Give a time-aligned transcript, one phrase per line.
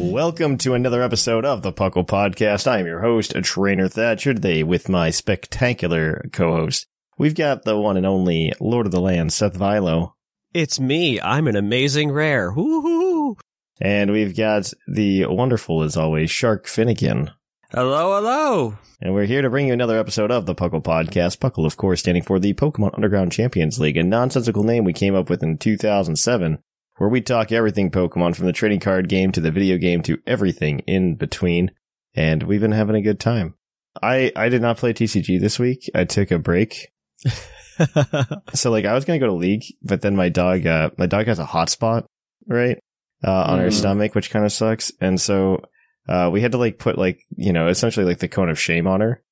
[0.00, 2.66] Welcome to another episode of the Puckle Podcast.
[2.68, 6.86] I am your host, Trainer Thatcher, today with my spectacular co-host.
[7.18, 10.12] We've got the one and only Lord of the Land, Seth Vilo,
[10.54, 11.20] It's me.
[11.20, 12.52] I'm an amazing rare.
[12.52, 13.36] Woo-hoo-hoo.
[13.80, 17.32] and we've got the wonderful, as always, Shark Finnegan.
[17.72, 18.78] Hello, hello.
[19.02, 21.38] And we're here to bring you another episode of the Puckle Podcast.
[21.38, 25.14] Puckle, of course, standing for the Pokemon Underground Champions League, a nonsensical name we came
[25.16, 26.58] up with in 2007,
[26.98, 30.18] where we talk everything Pokemon from the trading card game to the video game to
[30.26, 31.70] everything in between.
[32.14, 33.54] And we've been having a good time.
[34.02, 35.90] I, I did not play TCG this week.
[35.94, 36.88] I took a break.
[38.54, 41.06] So like I was going to go to league, but then my dog, uh, my
[41.06, 42.06] dog has a hot spot,
[42.48, 42.76] right?
[43.24, 43.72] Uh, on her Mm.
[43.72, 44.90] stomach, which kind of sucks.
[45.00, 45.62] And so,
[46.08, 48.88] uh, we had to like put like, you know, essentially like the cone of shame
[48.88, 49.22] on her.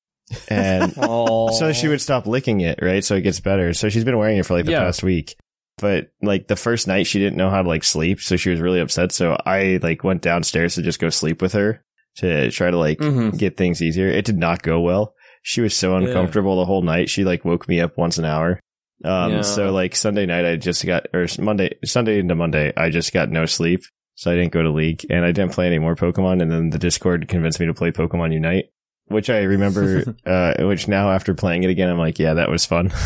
[0.49, 3.03] And so she would stop licking it, right?
[3.03, 3.73] So it gets better.
[3.73, 4.79] So she's been wearing it for like the Yeah.
[4.83, 5.35] past week.
[5.79, 8.59] But like the first night she didn't know how to like sleep, so she was
[8.61, 9.11] really upset.
[9.11, 11.83] So I like went downstairs to just go sleep with her
[12.17, 13.37] to try to like Mhm.
[13.37, 14.07] get things easier.
[14.07, 15.13] It did not go well.
[15.43, 16.07] She was so Yeah.
[16.07, 17.09] uncomfortable the whole night.
[17.09, 18.59] She like woke me up once an hour.
[19.05, 19.41] Um, Yeah.
[19.41, 23.29] so like Sunday night, I just got, or Monday, Sunday into Monday, I just got
[23.29, 23.81] no sleep.
[24.15, 26.41] So I didn't go to league and I didn't play any more Pokemon.
[26.41, 28.65] And then the Discord convinced me to play Pokemon Unite,
[29.09, 32.65] which I remember, uh, which now after playing it again, I'm like, yeah, that was
[32.65, 32.91] fun.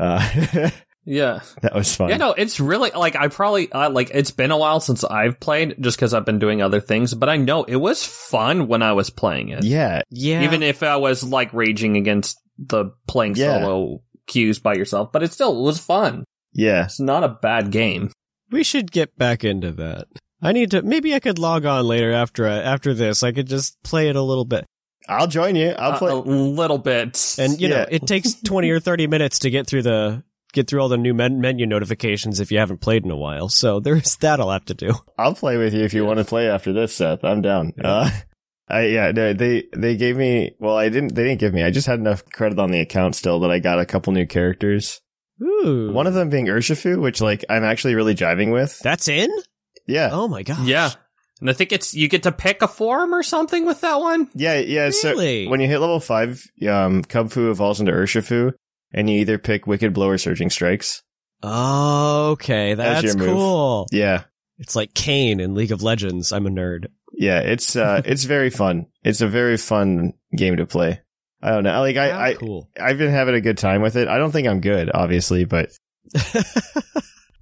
[0.00, 0.22] Uh,
[1.10, 1.40] Yeah.
[1.62, 2.10] that was fun.
[2.10, 5.40] Yeah, no, it's really like I probably uh, like it's been a while since I've
[5.40, 8.82] played just because I've been doing other things, but I know it was fun when
[8.82, 9.64] I was playing it.
[9.64, 10.02] yeah.
[10.10, 10.42] yeah.
[10.42, 13.60] Even if I was like raging against the playing Yeah.
[13.60, 16.24] solo cues by yourself, but it still was fun.
[16.52, 16.84] Yeah.
[16.84, 18.10] It's not a bad game.
[18.50, 20.08] we should get back into that.
[20.42, 20.82] I need to.
[20.82, 23.22] Maybe I could log on later after uh, after this.
[23.22, 24.66] I could just play it a little bit.
[25.08, 25.70] I'll join you.
[25.70, 26.12] I'll Uh, play.
[26.12, 27.34] a little bit.
[27.38, 27.76] And you Yeah.
[27.78, 30.22] know, it takes twenty or thirty minutes to get through the
[30.52, 33.48] get through all the new men- menu notifications if you haven't played in a while.
[33.48, 34.94] So there's that I'll have to do.
[35.18, 37.24] I'll play with you if you want to play after this, Seth.
[37.24, 37.72] I'm down.
[37.82, 38.10] Uh,
[38.68, 41.86] I, yeah, they, they gave me, well, I didn't, they didn't give me, I just
[41.86, 45.00] had enough credit on the account still that I got a couple new characters.
[45.42, 48.78] Ooh, One of them being Urshifu, which like I'm actually really jiving with.
[48.80, 49.30] that's in.
[49.86, 50.10] Yeah.
[50.12, 50.66] Oh my god.
[50.66, 50.90] yeah.
[51.40, 54.28] And I think it's you get to pick a form or something with that one.
[54.34, 54.90] Yeah, yeah.
[55.04, 55.44] Really?
[55.44, 58.52] So when you hit level five, um, Kubfu evolves into Urshifu
[58.92, 61.02] and you either pick Wicked Blow or Surging Strikes.
[61.42, 63.36] Oh, Okay, That's that's your move.
[63.36, 63.86] cool.
[63.92, 64.24] Yeah.
[64.58, 66.32] It's like Kayn in League of Legends.
[66.32, 66.86] I'm a nerd.
[67.12, 67.40] Yeah.
[67.40, 68.86] It's, uh, it's very fun.
[69.04, 71.00] It's a very fun game to play.
[71.40, 71.80] I don't know.
[71.80, 72.68] Like I, I, cool.
[72.80, 74.08] I've been having a good time with it.
[74.08, 75.70] I don't think I'm good, obviously, but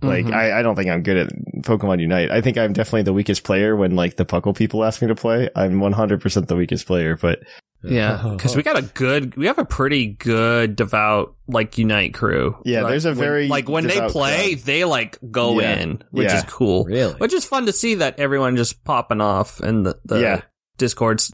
[0.03, 0.35] like Mhm.
[0.35, 1.29] I, I don't think I'm good at
[1.63, 2.31] Pokemon Unite.
[2.31, 5.15] I think I'm definitely the weakest player when like the Puckle people ask me to
[5.15, 5.49] play.
[5.57, 7.41] I'm 100% the weakest player, but
[7.83, 12.57] Yeah, because we got a good, we have a pretty good devout like Unite crew.
[12.65, 14.65] Yeah, Like, there's a when- very like when they play, crowd.
[14.67, 15.79] they like go Yeah.
[15.81, 16.39] in, which Yeah.
[16.39, 16.85] is cool.
[16.85, 17.15] really.
[17.15, 20.41] Which is fun to see that everyone just popping off and the, the Yeah.
[20.79, 21.33] Discord's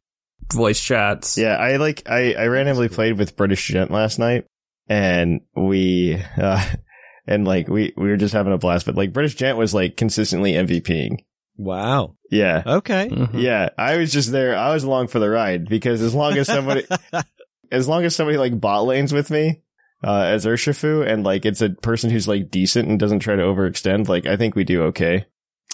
[0.53, 1.39] voice chats.
[1.39, 4.45] yeah, I like I I randomly played with British Gent last night
[4.89, 6.63] and we uh
[7.27, 9.97] and like we we were just having a blast, but like British Gent was like
[9.97, 11.19] consistently MVPing.
[11.57, 12.17] Wow.
[12.31, 12.63] Yeah.
[12.67, 13.09] Okay.
[13.09, 13.43] Mhm.
[13.43, 14.57] Yeah, I was just there.
[14.57, 16.87] I was along for the ride because as long as somebody
[17.71, 19.61] as long as somebody like bot lanes with me
[20.05, 23.43] uh, as Urshifu and like it's a person who's like decent and doesn't try to
[23.43, 25.27] overextend, like I think we do okay.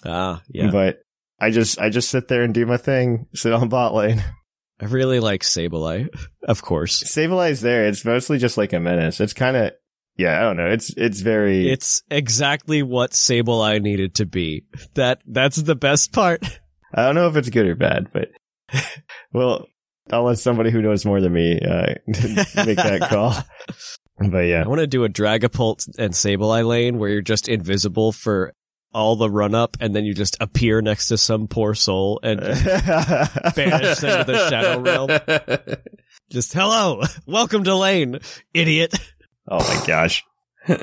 [0.04, 0.70] ah, yeah.
[0.70, 1.00] But
[1.40, 4.22] I just I just sit there and do my thing, sit on bot lane.
[4.80, 6.08] I really like Sableye,
[6.46, 7.02] of course.
[7.02, 7.86] Sableye there.
[7.86, 9.20] It's mostly just like a menace.
[9.20, 9.72] It's kind of
[10.18, 10.38] yeah.
[10.38, 10.68] I don't know.
[10.68, 14.64] It's it's very It's exactly what Sable Sableye needed to be.
[14.94, 16.42] That that's the best part.
[16.94, 18.28] I don't know if it's good or bad, but
[19.32, 19.66] well,
[20.10, 23.34] I'll let somebody who knows more than me uh, make that call.
[24.18, 28.12] But yeah, I want to do a Dragapult and Sableye lane where you're just invisible
[28.12, 28.52] for
[28.92, 32.40] all the run up and then you just appear next to some poor soul and
[32.40, 35.10] banish them to the Shadow Realm.
[36.30, 38.18] Just hello, welcome to lane,
[38.54, 38.98] idiot.
[39.48, 40.24] Oh my gosh.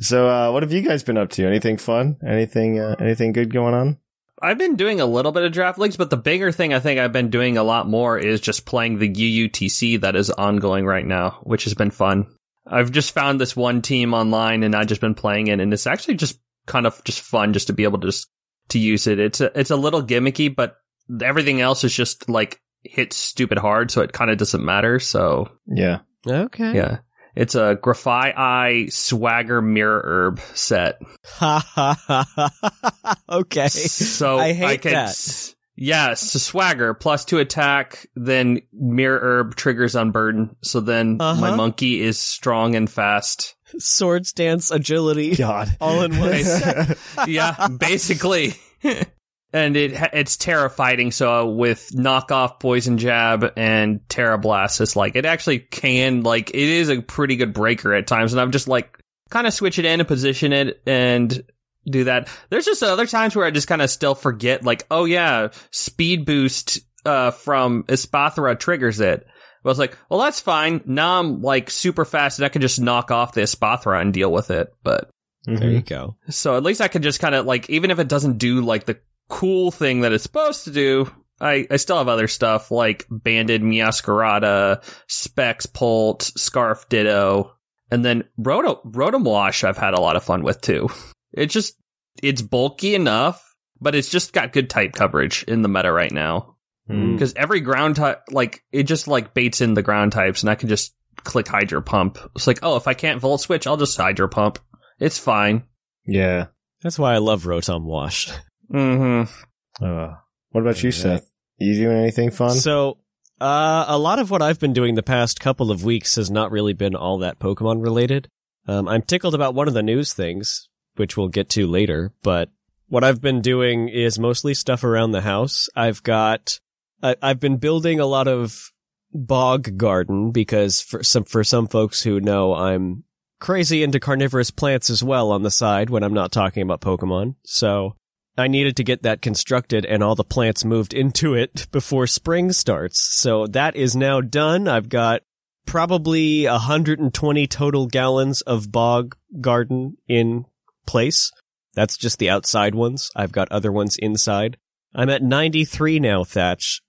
[0.00, 1.46] So, uh, what have you guys been up to?
[1.46, 2.18] Anything fun?
[2.24, 3.98] Anything, uh, anything good going on?
[4.40, 7.00] I've been doing a little bit of draft leagues, but the bigger thing I think
[7.00, 11.04] I've been doing a lot more is just playing the UUTC that is ongoing right
[11.04, 12.26] now, which has been fun.
[12.64, 15.88] I've just found this one team online and I've just been playing it and it's
[15.88, 18.28] actually just kind of just fun just to be able to just
[18.68, 19.18] to use it.
[19.18, 20.76] It's a, it's a little gimmicky, but
[21.20, 25.00] everything else is just like hit stupid hard, so it kind of doesn't matter.
[25.00, 26.00] So Yeah.
[26.24, 26.74] Okay.
[26.76, 26.98] yeah,
[27.38, 30.98] it's a Graphi Eye Swagger Mirror Herb set.
[31.24, 33.14] Ha ha ha ha.
[33.30, 33.68] Okay.
[33.68, 35.08] So I hate can, that.
[35.10, 40.56] s- Yes, so swagger plus two attack, then mirror herb triggers unburden.
[40.60, 41.40] So then Uh-huh.
[41.40, 43.54] my monkey is strong and fast.
[43.78, 45.68] Swords dance agility, God.
[45.80, 46.42] all in one.
[46.42, 46.98] set.
[47.28, 48.54] yeah, basically.
[49.52, 51.10] and it ha- it's terrifying.
[51.12, 56.56] So with knockoff poison jab and terra blast, it's like it actually can like it
[56.56, 58.32] is a pretty good breaker at times.
[58.32, 58.98] And I'm just like
[59.30, 61.42] kind of switch it in and position it and
[61.90, 62.28] do that.
[62.50, 66.26] There's just other times where I just kind of still forget, like, oh yeah, speed
[66.26, 69.26] boost uh, from Espathra triggers it.
[69.64, 70.82] I was like, well, that's fine.
[70.86, 74.32] Now I'm like super fast and I can just knock off the Espathra and deal
[74.32, 74.72] with it.
[74.82, 75.10] But
[75.44, 75.88] There you Mhm.
[75.88, 76.16] go.
[76.30, 78.84] so at least I can just kind of like, even if it doesn't do like
[78.86, 78.98] the
[79.28, 81.10] cool thing that it's supposed to do,
[81.40, 87.52] I, I still have other stuff like Banded Meowscarada, Specs Pult, Scarf Ditto,
[87.90, 90.88] and then Rotom, Rotom Wash I've had a lot of fun with too.
[91.32, 91.76] It just,
[92.22, 96.56] it's bulky enough, but it's just got good type coverage in the meta right now.
[96.90, 97.12] Mm.
[97.12, 100.54] Because every ground type, like, it just like baits in the ground types and I
[100.54, 102.18] can just click Hydro Pump.
[102.34, 104.58] It's like, oh, if I can't Volt Switch, I'll just Hydro Pump.
[104.98, 105.64] It's fine.
[106.06, 106.46] Yeah.
[106.82, 108.30] That's why I love Rotom Wash.
[108.72, 109.84] Mm-hmm.
[109.84, 110.14] Uh,
[110.50, 111.20] what about you, Alright.
[111.20, 111.30] Seth?
[111.58, 112.52] You doing anything fun?
[112.52, 112.98] So,
[113.40, 116.50] uh, a lot of what I've been doing the past couple of weeks has not
[116.50, 118.28] really been all that Pokemon related.
[118.66, 122.50] Um, I'm tickled about one of the news things, which we'll get to later, but
[122.88, 125.68] what I've been doing is mostly stuff around the house.
[125.76, 126.58] I've got,
[127.02, 128.72] I, I've been building a lot of
[129.12, 133.04] bog garden because for some, for some folks who know, I'm
[133.40, 137.36] crazy into carnivorous plants as well on the side when I'm not talking about Pokemon.
[137.44, 137.94] So
[138.38, 142.52] I needed to get that constructed and all the plants moved into it before spring
[142.52, 143.00] starts.
[143.00, 144.68] So that is now done.
[144.68, 145.22] I've got
[145.66, 150.44] probably 120 total gallons of bog garden in
[150.86, 151.30] place.
[151.74, 153.10] That's just the outside ones.
[153.14, 154.56] I've got other ones inside.
[154.94, 156.80] I'm at 93 now, Thatch.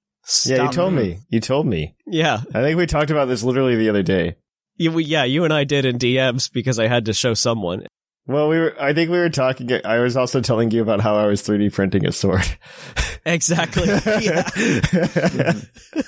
[0.46, 1.20] yeah, you told me.
[1.30, 1.96] You told me.
[2.08, 2.42] Yeah.
[2.54, 4.38] I think we talked about this literally the other day.
[4.78, 7.86] You, we- yeah, you and I did in DMs because I had to show someone.
[8.30, 8.76] Well, we were.
[8.80, 9.72] I think we were talking.
[9.84, 12.46] I was also telling you about how I was 3D printing a sword.
[13.26, 13.86] Exactly.
[14.22, 14.50] yeah.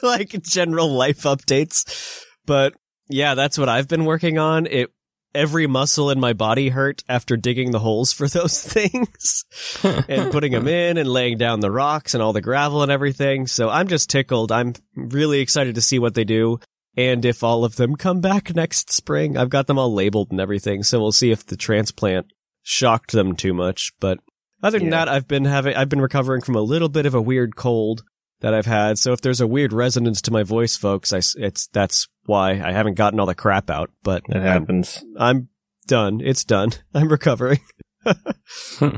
[0.02, 2.24] like general life updates.
[2.46, 2.74] But
[3.10, 4.66] yeah, that's what I've been working on.
[4.66, 4.92] It
[5.36, 9.46] every muscle in my body hurt after digging the holes for those things
[9.84, 13.46] and putting them in and laying down the rocks and all the gravel and everything.
[13.46, 14.52] So I'm just tickled.
[14.52, 16.60] I'm really excited to see what they do.
[16.98, 20.40] And if all of them come back next spring, I've got them all labeled and
[20.42, 20.84] everything.
[20.84, 22.28] So we'll see if the transplant
[22.64, 23.92] shocked them too much.
[24.00, 24.20] But
[24.62, 25.06] other than Yeah.
[25.06, 28.04] that, I've been having, I've been recovering from a little bit of a weird cold
[28.42, 28.98] that I've had.
[28.98, 32.72] So if there's a weird resonance to my voice, folks, I, it's, that's why I
[32.72, 35.04] haven't gotten all the crap out, but I'm, happens.
[35.18, 35.48] I'm
[35.88, 36.20] done.
[36.22, 36.72] It's done.
[36.94, 37.60] I'm recovering.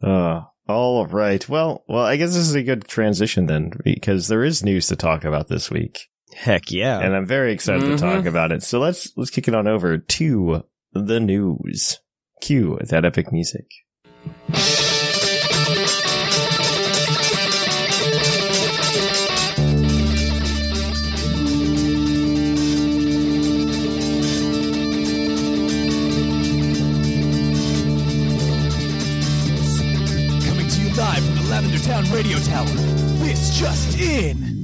[0.00, 1.48] Uh, all right.
[1.48, 4.96] Well, well, I guess this is a good transition then, because there is news to
[4.96, 6.06] talk about this week,
[6.40, 7.00] Heck yeah.
[7.00, 7.96] and I'm very excited Mhm.
[7.96, 8.62] to talk about it.
[8.62, 10.62] So let's let's kick it on over to
[10.92, 11.98] the news.
[12.40, 13.66] Cue that epic music.
[29.38, 32.66] Coming to you live from the Lavender Town Radio Tower.
[33.22, 34.57] This just in.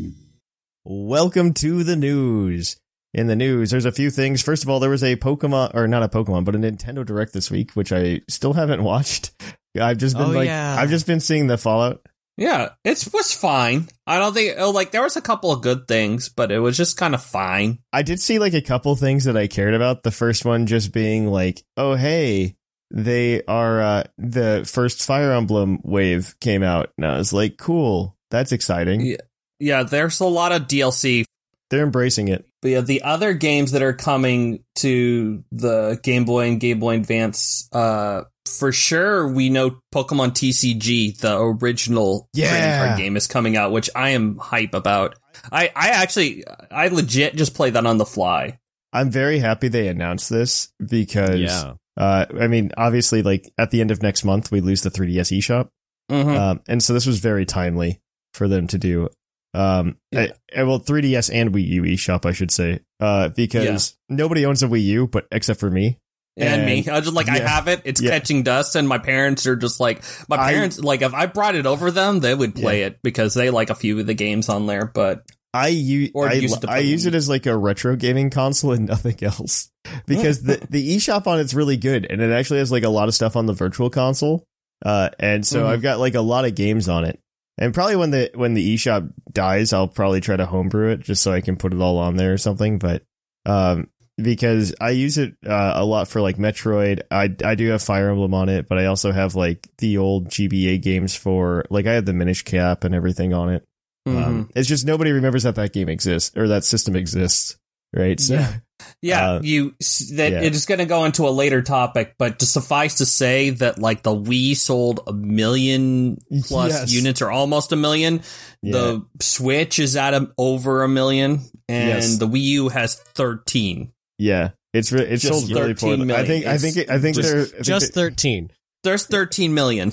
[0.86, 2.76] Welcome to the news.
[3.14, 4.42] In the news, there's a few things.
[4.42, 7.32] First of all, there was a Pokemon, or not a Pokemon, but a Nintendo Direct
[7.32, 9.32] this week, which I still haven't watched.
[9.80, 10.76] I've just been Oh, like, yeah.
[10.78, 12.06] I've just been seeing the Fallout.
[12.36, 13.88] Yeah, it was fine.
[14.06, 16.76] I don't think oh, like there was a couple of good things, but it was
[16.76, 17.78] just kind of fine.
[17.90, 20.02] I did see like a couple things that I cared about.
[20.02, 22.56] The first one just being like, oh hey,
[22.90, 28.16] they are uh the first Fire Emblem wave came out, and I was like, cool,
[28.30, 29.00] that's exciting.
[29.00, 29.16] Yeah.
[29.60, 31.24] Yeah, there's a lot of DLC.
[31.70, 32.46] They're embracing it.
[32.62, 36.96] But yeah, the other games that are coming to the Game Boy and Game Boy
[36.96, 38.22] Advance, uh,
[38.58, 42.86] for sure we know Pokemon TCG, the original trading Yeah.
[42.86, 45.16] card game, is coming out, which I am hype about.
[45.50, 48.58] I, I actually, I legit just play that on the fly.
[48.92, 51.72] I'm very happy they announced this because, yeah.
[51.96, 55.36] uh, I mean, obviously, like at the end of next month, we lose the 3DS
[55.38, 55.68] eShop.
[56.10, 56.36] Mhm.
[56.38, 58.00] Um, and so this was very timely
[58.34, 59.08] for them to do.
[59.54, 60.28] Um, Yeah.
[60.56, 64.62] I- I- well, 3DS and Wii U eShop, I should say, uh, because nobody owns
[64.62, 65.98] a Wii U, but except for me.
[66.36, 66.88] and, And- me.
[66.90, 67.82] I was just like, I have it.
[67.84, 68.10] It's Yeah.
[68.10, 71.54] catching dust, and my parents are just like, my I- parents like if I brought
[71.54, 74.48] it over them, they would play it because they like a few of the games
[74.48, 74.90] on there.
[74.92, 78.30] But I use Or I, use it I use it as like a retro gaming
[78.30, 79.70] console and nothing else
[80.08, 83.06] because the the eShop on it's really good and it actually has like a lot
[83.06, 84.42] of stuff on the virtual console.
[84.84, 85.66] Uh, and so Mhm.
[85.66, 87.20] I've got like a lot of games on it.
[87.56, 91.22] And probably when the when the eShop dies, I'll probably try to homebrew it just
[91.22, 92.78] so I can put it all on there or something.
[92.78, 93.04] But
[93.46, 97.82] um, because I use it uh, a lot for like Metroid, I I do have
[97.82, 101.86] Fire Emblem on it, but I also have like the old GBA games for like
[101.86, 103.64] I have the Minish Cap and everything on it.
[104.06, 104.22] Mm-hmm.
[104.22, 107.56] Um, it's just nobody remembers that that game exists or that system exists,
[107.94, 108.18] right?
[108.20, 108.56] So, Yeah.
[109.02, 109.70] Yeah, uh, you
[110.14, 110.42] that yeah.
[110.42, 113.78] it is going to go into a later topic, but to suffice to say that
[113.78, 116.92] like the Wii sold a million plus Yes.
[116.92, 118.22] units or almost a million.
[118.62, 122.16] The Switch is at a, over a million, and Yes.
[122.18, 123.92] the Wii U has thirteen.
[124.18, 126.02] yeah, it's re- it's Just sold really 13 poorly.
[126.02, 126.26] I million.
[126.26, 128.50] think I think It's I think just- they're I think Just they- 13.
[128.84, 129.90] There's thirteen million.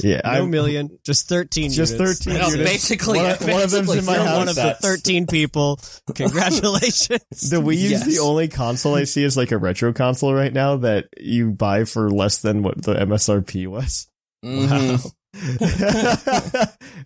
[0.00, 0.20] yeah.
[0.24, 2.22] No I'm- million, just 13 Just units.
[2.24, 2.70] 13 No, units.
[2.70, 4.36] basically, One of- one of them's in my house.
[4.38, 5.80] one of the 13 people.
[6.14, 7.50] Congratulations.
[7.50, 8.06] The Wii is Yes.
[8.06, 11.84] the only console I see as like a retro console right now that you buy
[11.84, 14.06] for less than what the MSRP was.
[14.44, 15.12] Mhm.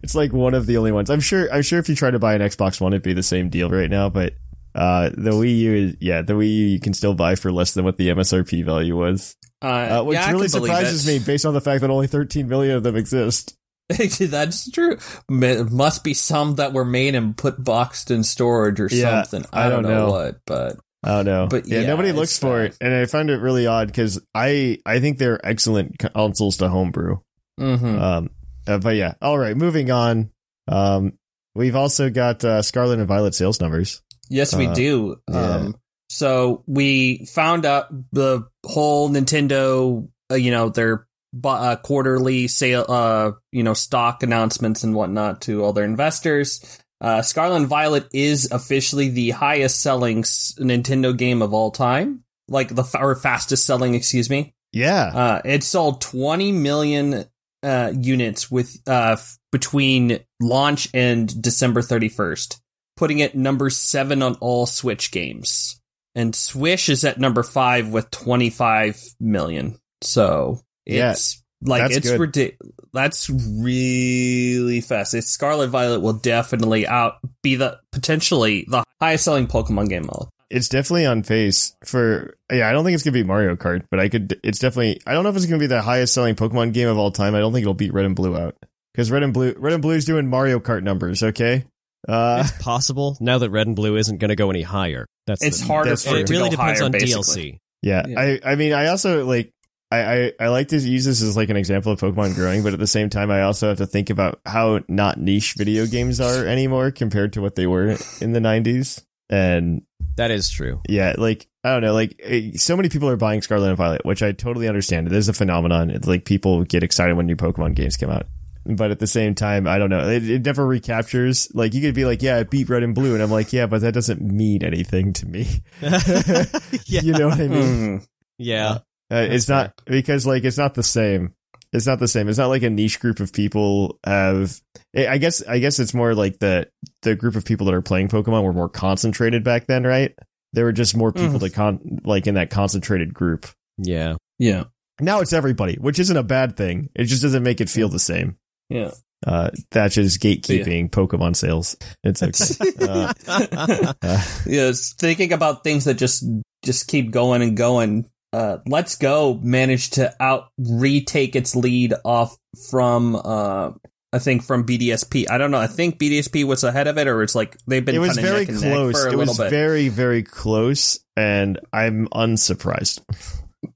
[0.02, 1.11] it's like one of the only ones.
[1.11, 1.52] I'm sure.
[1.52, 3.68] I'm sure if you try to buy an Xbox One, it'd be the same deal
[3.71, 4.09] right now.
[4.09, 4.35] But
[4.75, 7.75] uh, the Wii U is yeah, the Wii U you can still buy for less
[7.75, 9.66] than what the MSRP value was, Uh,
[10.00, 12.83] uh, which yeah, really surprises me based on the fact that only 13 million of
[12.83, 13.57] them exist.
[13.88, 14.97] That's true.
[15.28, 19.49] It must be some that were made and put boxed in storage or Yeah, something.
[19.52, 20.11] I, I don't don't know, know.
[20.12, 22.71] what, but I don't know, But yeah, yeah, nobody looks for bad.
[22.71, 26.69] it, and I find it really odd because I I think they're excellent consoles to
[26.71, 27.19] homebrew.
[27.61, 28.00] mhm.
[28.00, 28.31] Um,
[28.66, 30.31] uh, but yeah, all right, moving on.
[30.66, 31.12] Um,
[31.54, 34.00] we've also got uh, Scarlet and Violet sales numbers.
[34.28, 35.16] Yes, we uh, do.
[35.31, 35.54] yeah.
[35.57, 35.76] Um,
[36.09, 41.07] so we found out the whole Nintendo, uh, you know, their
[41.43, 46.81] uh, quarterly sale, uh, you know, stock announcements and whatnot to all their investors.
[47.00, 52.23] Uh, Scarlet and Violet is officially the highest selling s- Nintendo game of all time,
[52.49, 54.54] like the fa- or fastest selling, excuse me.
[54.73, 57.25] Yeah, Uh, it sold 20 million
[57.62, 62.61] uh, units with uh, f- between launch and December 31st,
[62.97, 65.81] putting it number seven on all Switch games.
[66.15, 69.79] And Swish is at number five with 25 million.
[70.03, 72.73] So Yeah, it's like that's it's ridiculous.
[72.93, 75.15] That's really fast.
[75.15, 80.05] It's Scarlet Violet will definitely out be the potentially the highest selling Pokemon game.
[80.05, 82.37] of all it's definitely on pace for.
[82.53, 84.39] Yeah, I don't think it's gonna be Mario Kart, but I could.
[84.45, 85.01] It's definitely.
[85.07, 87.35] I don't know if it's gonna be the highest selling Pokemon game of all time.
[87.35, 88.55] I don't think it'll beat Red and Blue out
[88.93, 91.23] because Red and Blue, Red and Blue's doing Mario Kart numbers.
[91.23, 91.65] Okay.
[92.08, 95.06] Uh, it's possible now that red and blue isn't going to go any higher.
[95.26, 97.52] That's It's the- harder that's for it It to really go depends higher, on basically.
[97.52, 97.58] DLC.
[97.82, 98.20] Yeah, Yeah.
[98.20, 99.50] I I mean I also like
[99.90, 102.73] I, I I like to use this as like an example of Pokemon growing, but
[102.73, 106.20] at the same time I also have to think about how not niche video games
[106.20, 109.02] are anymore compared to what they were in the 90s.
[109.30, 109.82] And
[110.16, 110.80] That is true.
[110.88, 114.04] yeah, like I don't know, like eh, so many people are buying Scarlet and Violet,
[114.04, 115.06] which I totally understand.
[115.06, 115.90] It is a phenomenon.
[115.90, 118.26] It's like people get excited when new Pokemon games come out.
[118.66, 120.09] But at the same time, I don't know.
[120.09, 121.49] It, it never recaptures.
[121.54, 123.66] Like you could be like, "Yeah, I beat Red and Blue," and I'm like, "Yeah,
[123.66, 125.47] but that doesn't mean anything to me."
[125.83, 127.00] yeah.
[127.02, 127.99] You know what I mean?
[128.00, 128.06] Mhm.
[128.38, 128.78] Yeah.
[129.12, 131.35] Uh, it's not because like it's not the same.
[131.73, 132.28] It's not the same.
[132.28, 134.59] It's not like a niche group of people have.
[134.97, 136.68] I I guess I guess it's more like the
[137.02, 140.14] the group of people that are playing Pokemon were more concentrated back then, right?
[140.52, 143.47] There were just more people to con like in that concentrated group.
[143.76, 144.16] Yeah.
[144.38, 144.64] Yeah.
[145.00, 146.88] Now it's everybody, which isn't a bad thing.
[146.94, 148.37] It just doesn't make it feel the same.
[148.75, 148.90] Yeah.
[149.26, 151.76] Uh, that's just gatekeeping Pokemon sales.
[152.02, 152.76] It's okay.
[152.87, 156.25] uh, uh, yes, thinking about things that just
[156.62, 158.11] just keep going and going.
[158.33, 162.37] Uh, Let's Go managed to out retake its lead off
[162.69, 163.71] from uh,
[164.12, 165.31] I think from BDSP.
[165.31, 165.59] I don't know.
[165.59, 167.95] I think BDSP was ahead of it, or it's like they've been.
[167.95, 169.04] it was very close.
[169.07, 169.50] It was bit.
[169.50, 173.00] very very close, and I'm unsurprised.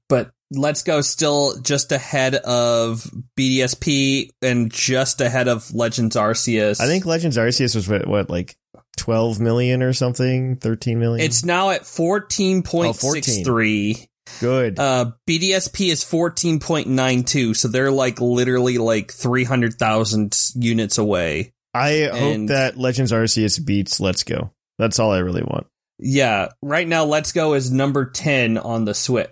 [0.07, 6.81] but Let's Go still just ahead of BDSP and just ahead of Legends Arceus.
[6.81, 8.55] I think Legends Arceus was what, what like
[8.97, 11.25] 12 million or something, 13 million.
[11.25, 14.07] it's now at fourteen point six three.
[14.39, 14.79] good.
[14.79, 21.53] Uh, BDSP is 14.92, so they're like literally like 300,000 units away.
[21.73, 24.51] I and- hope that Legends Arceus beats Let's Go.
[24.77, 25.67] That's all I really want.
[25.99, 29.29] Yeah, right now Let's Go is number 10 on the Switch.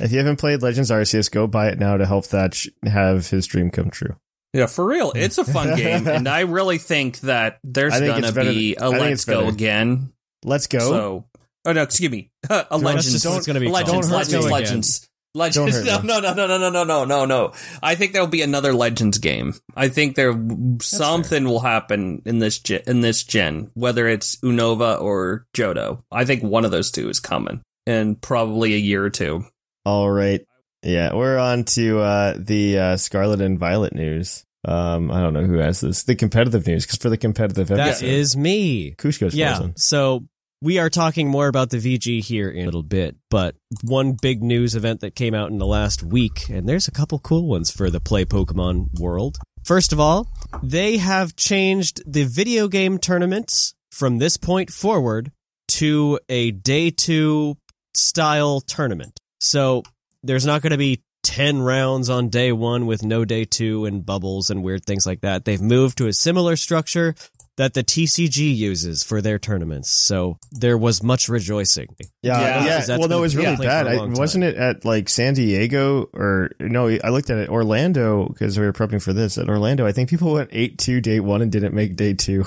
[0.00, 3.46] If you haven't played Legends Arceus, go buy it now to help Thatch have his
[3.46, 4.16] dream come true.
[4.52, 8.32] Yeah, for real, it's a fun game, and I really think that there's think gonna
[8.32, 9.52] be than- a I Let's Go better.
[9.52, 10.12] again.
[10.44, 10.78] Let's go.
[10.78, 11.24] So
[11.66, 12.30] Oh no, excuse me.
[12.44, 13.12] a That's legends.
[13.12, 14.08] just what it's gonna be legends.
[14.08, 14.46] Don't legends.
[14.46, 14.50] me.
[14.50, 15.08] Legends.
[15.34, 15.84] Legends.
[15.84, 17.52] No, no, no, no, no, no, no, no, no, no.
[17.82, 19.54] I think there will be another Legends game.
[19.76, 20.34] I think there
[20.80, 26.02] something will happen in this gen, in this gen, whether it's Unova or Johto.
[26.10, 29.44] I think one of those two is coming in probably a year or two.
[29.88, 30.44] All right.
[30.82, 34.44] Yeah, we're on to uh, the uh, Scarlet and Violet news.
[34.66, 36.02] Um, I don't know who has this.
[36.02, 38.94] The competitive news, because for the competitive That episode, is me.
[38.98, 39.68] Kushko's Yeah.
[39.76, 40.26] So
[40.60, 44.42] we are talking more about the VG here in a little bit, but one big
[44.42, 47.70] news event that came out in the last week, and there's a couple cool ones
[47.70, 49.38] for the Play Pokemon world.
[49.64, 50.28] First of all,
[50.62, 55.32] they have changed the video game tournaments from this point forward
[55.68, 57.56] to a day two
[57.94, 59.17] style tournament.
[59.38, 59.82] So
[60.22, 64.04] there's not going to be 10 rounds on day one with no day two and
[64.04, 65.44] bubbles and weird things like that.
[65.44, 67.14] They've moved to a similar structure
[67.56, 69.90] that the TCG uses for their tournaments.
[69.90, 71.88] So there was much rejoicing.
[72.22, 72.96] Yeah, Yeah, yeah.
[72.98, 73.86] Well, that was really playing bad.
[73.86, 74.20] for a I, long time.
[74.20, 76.86] wasn't it at like San Diego or no?
[76.88, 79.38] I looked at it Orlando because we were prepping for this.
[79.38, 82.44] At Orlando, I think people went eight two day one and didn't make day two.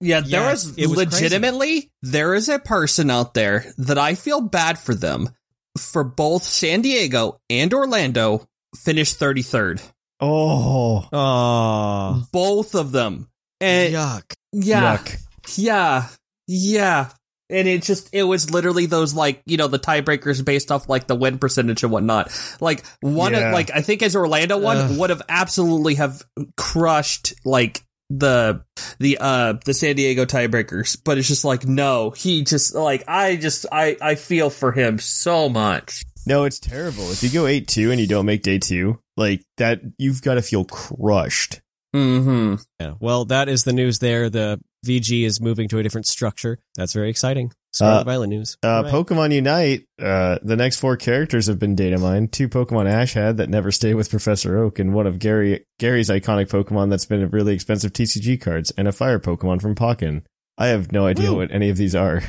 [0.00, 4.14] Yeah, there Yeah, was, it was legitimately there is a person out there that I
[4.16, 5.30] feel bad for them
[5.78, 9.82] for both San Diego and Orlando finished 33rd.
[10.20, 13.28] Oh, Oh, Both of them.
[13.60, 14.34] And yuck.
[14.52, 14.96] yeah.
[14.98, 15.16] yuck!
[15.56, 16.08] Yeah.
[16.46, 17.10] Yeah.
[17.50, 21.06] And it just, it was literally those like, you know, the tiebreakers based off like
[21.06, 22.32] the win percentage and whatnot.
[22.60, 23.48] Like one Yeah.
[23.48, 24.98] of, like, I think as Orlando one Ugh.
[24.98, 26.22] would have absolutely have
[26.56, 28.62] crushed like the,
[28.98, 30.98] the, uh, the San Diego tiebreakers.
[31.04, 34.98] But it's just like, no, he just like, I just, I, I feel for him
[34.98, 36.04] so much.
[36.26, 37.10] No, it's terrible.
[37.10, 40.34] If you go eight two and you don't make day two, like that, you've got
[40.34, 41.60] to feel crushed.
[41.94, 42.56] Mm-hmm.
[42.80, 42.94] Yeah.
[42.98, 44.30] Well, that is the news there.
[44.30, 46.58] The VG is moving to a different structure.
[46.76, 47.52] That's very exciting.
[47.74, 48.56] Scarlet Uh, Violet news.
[48.62, 48.92] Uh, Hooray.
[48.92, 52.32] Pokemon Unite, uh, the next four characters have been data mined.
[52.32, 56.08] Two Pokemon Ash had that never stay with Professor Oak, and one of Gary Gary's
[56.08, 60.22] iconic Pokemon that's been a really expensive TCG cards, and a fire Pokemon from Pokken.
[60.56, 61.38] I have no idea Woo.
[61.38, 62.22] what any of these are.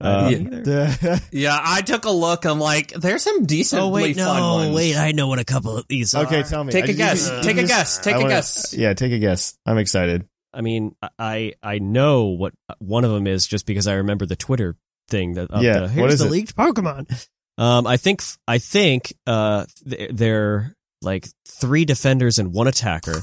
[0.00, 0.66] Uh, didn't.
[1.32, 2.44] Yeah, I took a look.
[2.44, 4.76] I'm like, there's some decently Oh wait, fun no, ones.
[4.76, 6.26] wait, I know what a couple of these are.
[6.26, 6.70] okay, tell me.
[6.72, 7.26] Take I a just- guess.
[7.28, 7.98] you just- Take a guess.
[7.98, 8.74] Take I a wanna- guess.
[8.74, 9.54] Yeah, take a guess.
[9.64, 10.26] I'm excited.
[10.52, 14.36] I mean, I I know what one of them is just because I remember the
[14.36, 14.76] Twitter
[15.08, 16.30] thing that Yeah, the, what is the it?
[16.30, 17.26] leaked Pokemon.
[17.58, 23.22] Um, I think I think uh th- they're like three defenders and one attacker.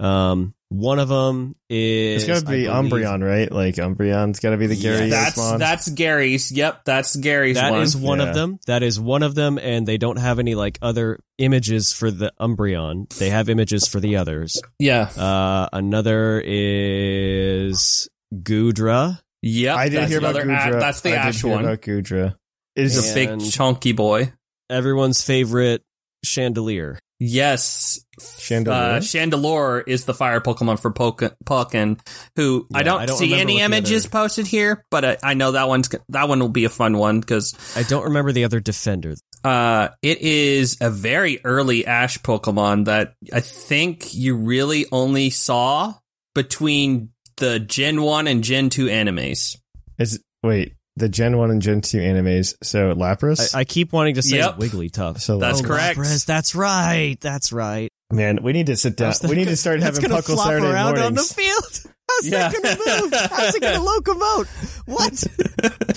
[0.00, 3.50] Um, one of them is It's got to be I believe- Umbreon, right?
[3.50, 5.58] Like Umbreon's got to be the Gary That's Yasmon.
[5.58, 6.52] that's Gary's.
[6.52, 7.82] Yep, that's Gary's That one.
[7.82, 8.26] is one Yeah.
[8.28, 8.58] of them.
[8.66, 12.32] That is one of them, and they don't have any like other images for the
[12.38, 13.08] Umbreon.
[13.18, 14.60] They have images for the others.
[14.78, 15.04] yeah.
[15.16, 19.20] Uh, another is Goodra.
[19.42, 19.76] Yep.
[19.76, 20.80] I didn't hear about another a- Goodra.
[20.80, 21.64] that's the I did Ash hear one.
[21.64, 22.34] about Goodra.
[22.76, 24.32] Is Is a big chunky boy.
[24.70, 25.82] Everyone's favorite
[26.24, 26.98] Chandelier.
[27.20, 28.00] Yes.
[28.38, 28.76] Chandelier?
[28.76, 31.98] Uh, Chandelure is the fire Pokemon for Poke- Pumpkin,
[32.36, 35.52] who I don't, I don't see any images other- posted here, but I, I know
[35.52, 38.60] that one's that one will be a fun one because I don't remember the other
[38.60, 39.14] defender.
[39.44, 45.94] uh, it is a very early Ash Pokemon that I think you really only saw
[46.34, 49.56] between the Gen 1 and Gen 2 animes.
[49.98, 52.54] Is wait the Gen one and Gen two animes?
[52.62, 53.54] So Lapras.
[53.54, 54.56] I, I keep wanting to say Yep.
[54.58, 55.20] Wigglytuff.
[55.20, 55.98] so That's Oh, correct.
[55.98, 57.16] Lapras, that's right.
[57.20, 57.90] That's right.
[58.12, 59.08] man, we need to sit down.
[59.08, 61.32] was We need thinking, to start having gonna Puckle flop Saturday around on the mornings.
[61.32, 61.92] field.
[62.10, 62.48] How's Yeah.
[62.48, 63.12] that gonna move?
[63.30, 64.46] How's it gonna locomote?
[64.86, 65.24] What?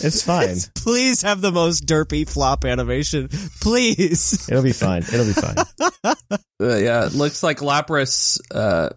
[0.03, 0.57] It's fine.
[0.75, 3.29] Please have the most derpy flop animation.
[3.61, 4.49] Please.
[4.49, 5.03] It'll be fine.
[5.03, 5.55] It'll be fine.
[6.61, 8.89] Uh, yeah, it looks like Lapras uh,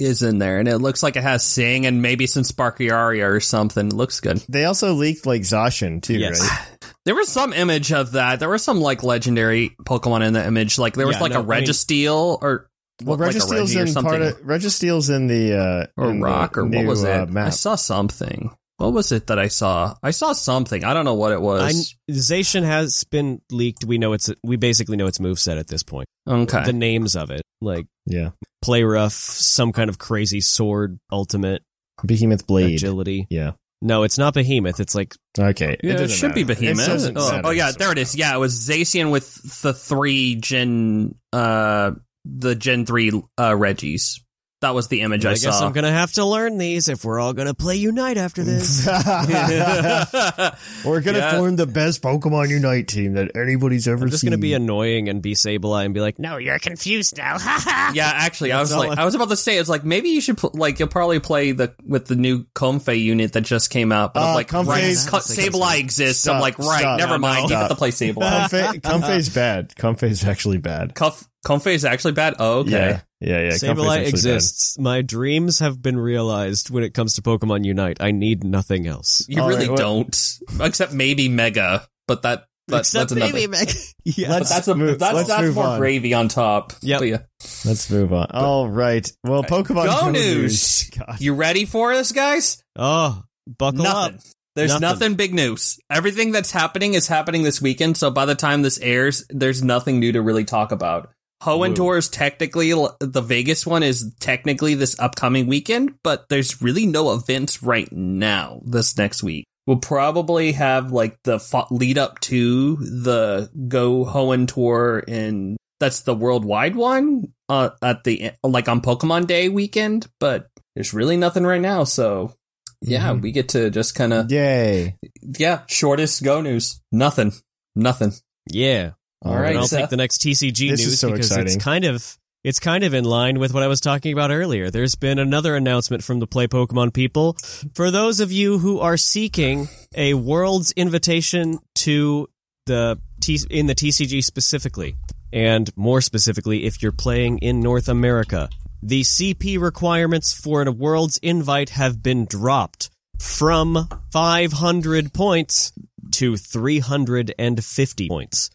[0.00, 3.28] is in there, and it looks like it has Sing and maybe some Sparky Aria
[3.30, 3.86] or something.
[3.88, 4.38] It looks good.
[4.48, 6.40] They also leaked like Zacian too, Yes.
[6.40, 6.68] right?
[7.06, 8.40] There was some image of that.
[8.40, 10.78] There was some like legendary Pokemon in the image.
[10.78, 12.70] Like there was Yeah, like no, a I mean- Registeel or
[13.04, 16.56] Well, like Registeel's Reggie in part of Registeel's in the uh, or in the Rock
[16.56, 17.10] or what new, was it?
[17.10, 18.50] uh, I saw something.
[18.78, 19.94] What was it that I saw?
[20.02, 20.82] I saw something.
[20.84, 21.94] I don't know what it I, was.
[22.10, 23.84] Zacian has been leaked.
[23.84, 26.08] We know it's we basically know its moveset at this point.
[26.28, 26.64] okay.
[26.64, 28.30] The names of it, like Yeah,
[28.62, 31.62] play rough, some kind of crazy sword, ultimate
[32.04, 32.74] Behemoth Blade.
[32.74, 33.26] agility.
[33.30, 33.52] Yeah.
[33.80, 34.80] No, it's not behemoth.
[34.80, 35.76] It's like Okay.
[35.82, 36.52] yeah, it, doesn't should be matter.
[36.54, 36.86] It Behemoth.
[36.86, 38.16] doesn't Oh, oh, yeah, there it is.
[38.16, 41.92] Yeah, it was Zacian with the three Gen, uh,
[42.24, 44.23] the Gen three uh Regis.
[44.64, 45.66] That was the image I, I guess saw.
[45.66, 48.86] I'm gonna have to learn these if we're all gonna play Unite after this.
[50.84, 51.36] We're gonna Yeah.
[51.38, 54.30] form the best Pokemon Unite team that anybody's ever I'm just seen.
[54.30, 57.36] gonna be annoying and be Sableye and be like, "No, you're confused now."
[57.92, 60.08] yeah, actually, I was all like, I- I was about to say, it's like maybe
[60.10, 63.70] you should pl- like you'll probably play the with the new Comfey unit that just
[63.70, 64.14] came out.
[64.14, 66.26] But I'm Uh, like, right, Co- Sableye exists.
[66.26, 66.98] I'm Stop, like, right, stop.
[66.98, 67.50] never No, mind.
[67.50, 67.56] no.
[67.56, 68.48] You get to play Sableye.
[68.48, 69.74] Comfey, Comfey's bad.
[69.76, 70.94] Comfey's actually bad.
[70.94, 72.34] Comf- Comfey is actually bad.
[72.38, 72.70] Oh, okay.
[72.70, 73.50] Yeah, yeah, yeah.
[73.50, 74.78] Sableye actually exists.
[74.78, 77.98] My dreams have been realized when it comes to Pokemon Unite.
[78.00, 79.24] I need nothing else.
[79.28, 81.86] You All really right, don't, except maybe Mega.
[82.08, 83.32] But that, that Except that's another.
[83.32, 83.70] maybe Meg.
[84.04, 84.28] yeah.
[84.38, 85.78] But that's a, move- that's let's that's move more on.
[85.78, 86.72] gravy on top.
[86.80, 87.02] Yep.
[87.02, 87.18] Yeah.
[87.64, 88.26] Let's move on.
[88.30, 89.10] All right.
[89.22, 90.90] Well, Pokemon Go Go news.
[90.90, 91.20] God.
[91.20, 92.62] You ready for this, guys?
[92.76, 94.14] oh, buckle Nothing.
[94.16, 94.20] up.
[94.56, 94.82] There's Nothing.
[94.82, 95.14] nothing.
[95.16, 95.78] big news.
[95.90, 97.96] Everything that's happening is happening this weekend.
[97.96, 101.10] So by the time this airs, there's nothing new to really talk about.
[101.42, 107.12] Hoenn is technically the Vegas one is technically this upcoming weekend, but there's really no
[107.12, 109.44] events right now this next week.
[109.66, 116.02] We'll probably have like the fo- lead up to the Go Hoenn Tour in that's
[116.02, 121.44] the worldwide one uh, at the like on Pokemon Day weekend, but there's really nothing
[121.44, 121.84] right now.
[121.84, 122.34] So
[122.80, 123.22] yeah, Mhm.
[123.22, 124.96] we get to just kind of Yay.
[125.38, 126.80] yeah, shortest go news.
[126.92, 127.32] Nothing.
[127.74, 128.12] Nothing.
[128.50, 128.90] Yeah.
[129.24, 129.80] All right, and I'll Seth.
[129.80, 131.46] take the next TCG news so because exciting.
[131.54, 134.70] it's kind of it's kind of in line with what I was talking about earlier.
[134.70, 137.36] There's been another announcement from the Play Pokemon people.
[137.74, 142.28] For those of you who are seeking a world's invitation to
[142.66, 144.96] the T- in the TCG specifically,
[145.32, 148.50] and more specifically if you're playing in North America,
[148.82, 155.72] the CP requirements for a world's invite have been dropped from 500 points
[156.12, 158.50] to 350 points.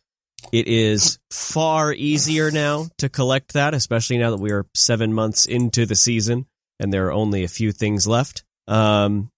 [0.51, 5.45] It is far easier now to collect that, especially now that we are seven months
[5.45, 6.45] into the season
[6.79, 8.43] and there are only a few things left.
[8.67, 9.31] Um,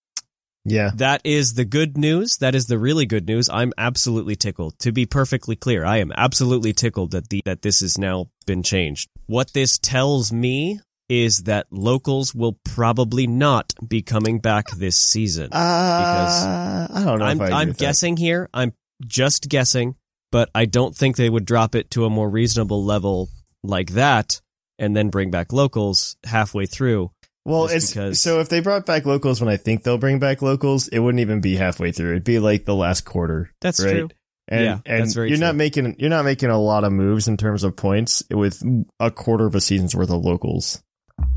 [0.64, 0.92] Yeah.
[0.96, 2.38] that is the good news.
[2.38, 3.50] That is the really good news.
[3.50, 4.78] I'm absolutely tickled.
[4.80, 8.62] To be perfectly clear, I am absolutely tickled that the that this has now been
[8.64, 9.10] changed.
[9.28, 15.50] What this tells me is that locals will probably not be coming back this season.
[15.52, 17.26] Uh, because I don't know.
[17.26, 17.84] I'm if I agree I'm with that.
[17.86, 18.50] guessing here.
[18.54, 18.74] I'm
[19.06, 19.96] just guessing,
[20.32, 23.30] but I don't think they would drop it to a more reasonable level
[23.64, 24.42] like that
[24.80, 27.12] and then bring back locals halfway through.
[27.46, 30.42] Well, it's because- so if they brought back locals when I think they'll bring back
[30.42, 32.12] locals, it wouldn't even be halfway through.
[32.12, 33.52] It'd be like the last quarter.
[33.62, 33.92] That's right?
[33.92, 34.10] true.
[34.48, 37.28] And, Yeah, and that's very you're not making you're not making a lot of moves
[37.28, 38.62] in terms of points with
[39.00, 40.82] a quarter of a season's worth of locals.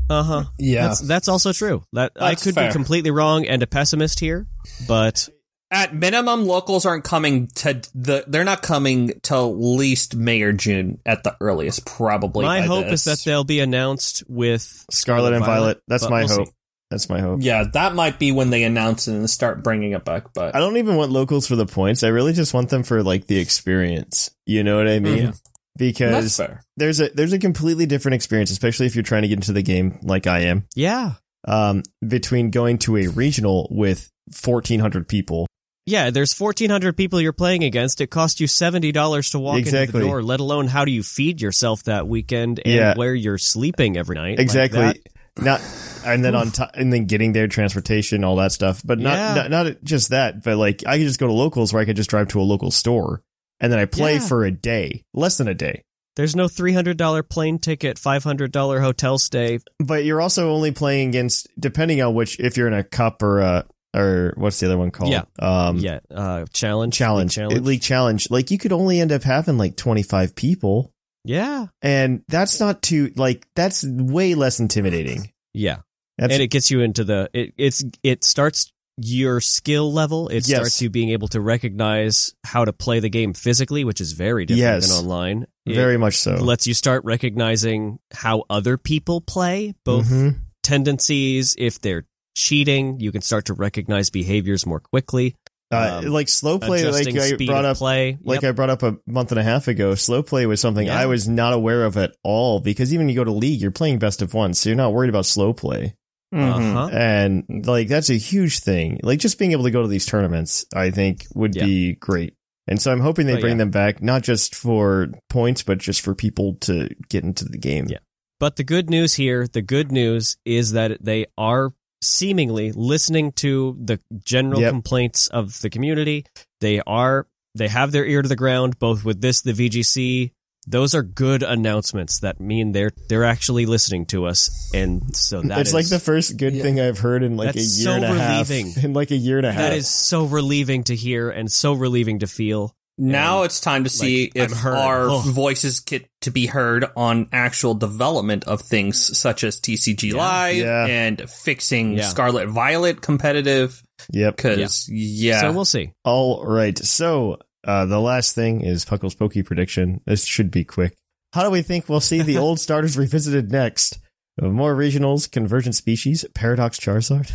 [0.09, 0.43] Uh huh.
[0.59, 1.83] Yeah, That's that's also true.
[1.93, 2.67] That I could fair.
[2.69, 4.47] be completely wrong and a pessimist here,
[4.87, 5.29] but
[5.71, 8.23] At minimum, locals aren't coming to the.
[8.27, 11.85] They're not coming till least May or June at the earliest.
[11.85, 12.45] Probably.
[12.45, 13.05] my by hope this.
[13.07, 15.81] is that they'll be announced with Scarlet and Violet.
[15.87, 16.35] That's my we'll see.
[16.35, 16.49] hope.
[16.91, 17.39] That's my hope.
[17.41, 20.33] Yeah, that might be when they announce it and start bringing it back.
[20.33, 22.03] But I don't even want locals for the points.
[22.03, 24.29] I really just want them for like the experience.
[24.45, 25.17] You know what I mean?
[25.17, 25.25] Yeah.
[25.25, 25.41] that's
[25.75, 26.39] Because
[26.77, 29.63] there's a there's a completely different experience, especially if you're trying to get into the
[29.63, 30.67] game like I am.
[30.75, 31.13] Yeah.
[31.47, 35.47] Um, between going to a regional with 1,400 people
[35.87, 38.01] Yeah, there's 1,400 people you're playing against.
[38.01, 41.41] It costs you $70 to walk into the door, let alone how do you feed
[41.41, 42.95] yourself that weekend and Yeah.
[42.95, 44.39] where you're sleeping every night.
[44.39, 44.97] exactly that.
[45.37, 45.61] not
[46.05, 49.33] and then on top and then getting there transportation all that stuff but not, Yeah.
[49.47, 51.97] not not just that but like i could just go to locals where i could
[51.97, 53.21] just drive to a local store
[53.59, 54.19] and then i play Yeah.
[54.27, 55.81] for a day less than a day
[56.15, 59.59] There's no $300 plane ticket, $500 hotel stay.
[59.79, 63.41] but you're also only playing against depending on which if you're in a cup or
[63.41, 63.65] a
[63.95, 65.23] or what's the other one called Yeah.
[65.39, 66.93] um yeah, uh, challenge.
[66.95, 67.61] challenge Challenge.
[67.65, 70.91] league challenge like you could only end up having like 25 people
[71.23, 71.67] Yeah.
[71.81, 75.77] and that's not too like that's way less intimidating Yeah.
[76.17, 80.47] that's and it gets you into the it, it's it starts your skill level it
[80.47, 80.57] Yes.
[80.57, 84.45] starts you being able to recognize how to play the game physically which is very
[84.45, 84.87] different Yes.
[84.89, 90.07] than online It very much so lets you start recognizing how other people play both
[90.09, 90.39] Mhm.
[90.63, 95.35] tendencies if they're cheating you can start to recognize behaviors more quickly
[95.71, 98.49] Uh, Um, like slow play, like I brought up, play like Yep.
[98.49, 99.95] I brought up a month and a half ago.
[99.95, 100.99] Slow play was something Yeah.
[100.99, 103.97] I was not aware of at all because even you go to league, you're playing
[103.97, 105.95] best of one, so you're not worried about slow play,
[106.33, 106.77] Mm-hmm.
[106.77, 106.89] uh-huh.
[106.95, 108.99] and like that's a huge thing.
[109.01, 111.65] Like just being able to go to these tournaments, I think would Yeah.
[111.65, 112.35] be great.
[112.67, 113.65] And so I'm hoping they But bring yeah.
[113.65, 117.87] them back, not just for points, but just for people to get into the game.
[117.89, 117.99] Yeah.
[118.39, 121.73] But the good news here, the good news is that they are
[122.05, 124.71] seemingly listening to the general Yep.
[124.71, 126.25] complaints of the community.
[126.61, 130.31] They are they have their ear to the ground both with this the VGC
[130.67, 135.59] those are good announcements that mean they're they're actually listening to us, and so that
[135.59, 137.91] it's is- like the first good thing I've heard in like That's a year so
[137.91, 138.49] and a half.
[138.49, 138.73] relieving.
[138.83, 139.61] In like a year and a half.
[139.61, 142.73] that is so relieving to hear and so relieving to feel.
[142.97, 145.19] Now And, it's time to see like, if our Oh.
[145.19, 150.85] voices get to be heard on actual development of things such as TCG Live Yeah.
[150.85, 152.07] and fixing Yeah.
[152.07, 153.81] Scarlet Violet competitive.
[154.11, 154.37] Yep.
[154.37, 155.91] Because yeah, So we'll see.
[156.03, 156.77] All right.
[156.77, 159.99] So uh, the last thing is Puckle's Pokey prediction.
[160.05, 160.95] This should be quick.
[161.33, 163.99] How do we think we'll see the old starters revisited next?
[164.41, 167.31] Uh, More regionals, convergent species, Paradox Charizard.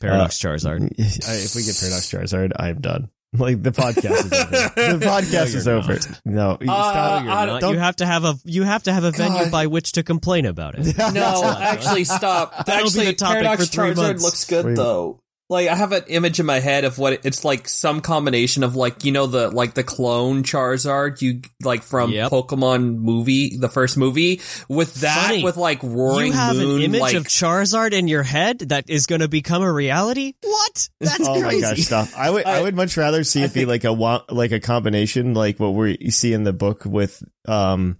[0.00, 0.92] Paradox Charizard.
[0.98, 3.08] If we get Paradox Charizard, I'm done.
[3.32, 4.98] Like the podcast is over.
[4.98, 5.98] The podcast is you're over.
[6.24, 7.22] No, you Uh, stop.
[7.22, 9.66] I Not- don't- you have to have a you have to have a venue by
[9.68, 10.96] which to complain about it.
[11.14, 12.56] no, actually, stop.
[12.66, 14.22] That'll be actually, the topic Paradox for three Charizard months.
[14.24, 15.20] looks good Three- though.
[15.50, 17.68] Like I have an image in my head of what it- it's like.
[17.68, 22.30] Some combination of like you know the like the clone Charizard you like from Yep.
[22.30, 25.42] Pokemon movie, the first movie, with that Funny.
[25.42, 26.76] with like roaring you have moon.
[26.76, 30.34] an image like, of Charizard in your head that is going to become a reality.
[30.42, 30.88] What?
[31.00, 31.60] That's oh crazy.
[31.62, 32.08] my gosh, stop!
[32.16, 34.22] I would, I, I- would much rather see I it be think- like a wa-
[34.30, 37.98] like a combination, like what we you see in the book with um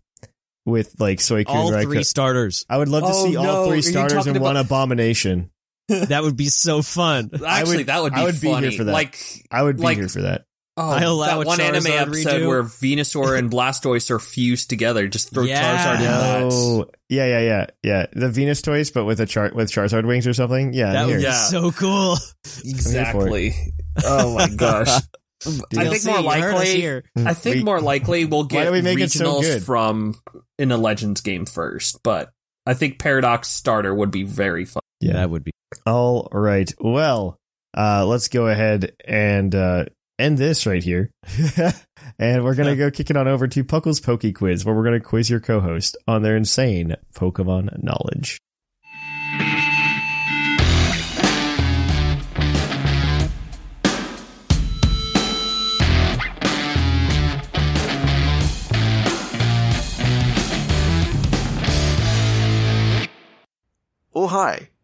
[0.65, 2.65] with like Soiku All and three starters.
[2.71, 4.67] I would love to Oh, see all no, are three starters talking in one about-
[4.67, 5.51] abomination.
[6.09, 7.31] That would be so fun.
[7.47, 8.69] Actually, would- that would be I would be funny.
[8.69, 8.93] here for that.
[8.93, 9.19] Like,
[9.51, 10.45] I would be Like- here for that.
[10.77, 12.47] oh, I allow that a one anime episode redo.
[12.49, 15.09] where Venusaur and Blastoise are fused together.
[15.09, 15.61] Just throw Yeah.
[15.77, 16.43] Charizard in that.
[16.53, 18.07] Oh, yeah, yeah, yeah, yeah.
[18.13, 20.73] The Venustoise, but with a char with Charizard wings or something.
[20.73, 21.23] Yeah, That I'm would be.
[21.25, 21.33] Yeah.
[21.35, 22.17] so cool.
[22.65, 23.55] Exactly.
[24.05, 24.89] Oh my gosh.
[25.77, 27.03] I think more you heard us likely.
[27.27, 30.15] I think We- more likely we'll get do we make it so regionals from
[30.59, 32.31] in a Legends game first, but
[32.67, 34.81] I think Paradox starter would be very fun.
[35.01, 35.15] Yeah.
[35.15, 35.53] That would be.
[35.87, 36.73] All right.
[36.79, 37.39] Well,
[37.77, 39.87] uh, let's go ahead and uh,
[40.19, 41.11] end this right here.
[42.19, 44.85] and we're going to go kick it on over to Puckle's Poke Quiz, where we're
[44.85, 48.39] going to quiz your co host on their insane Pokemon knowledge.
[64.13, 64.69] Oh, hi,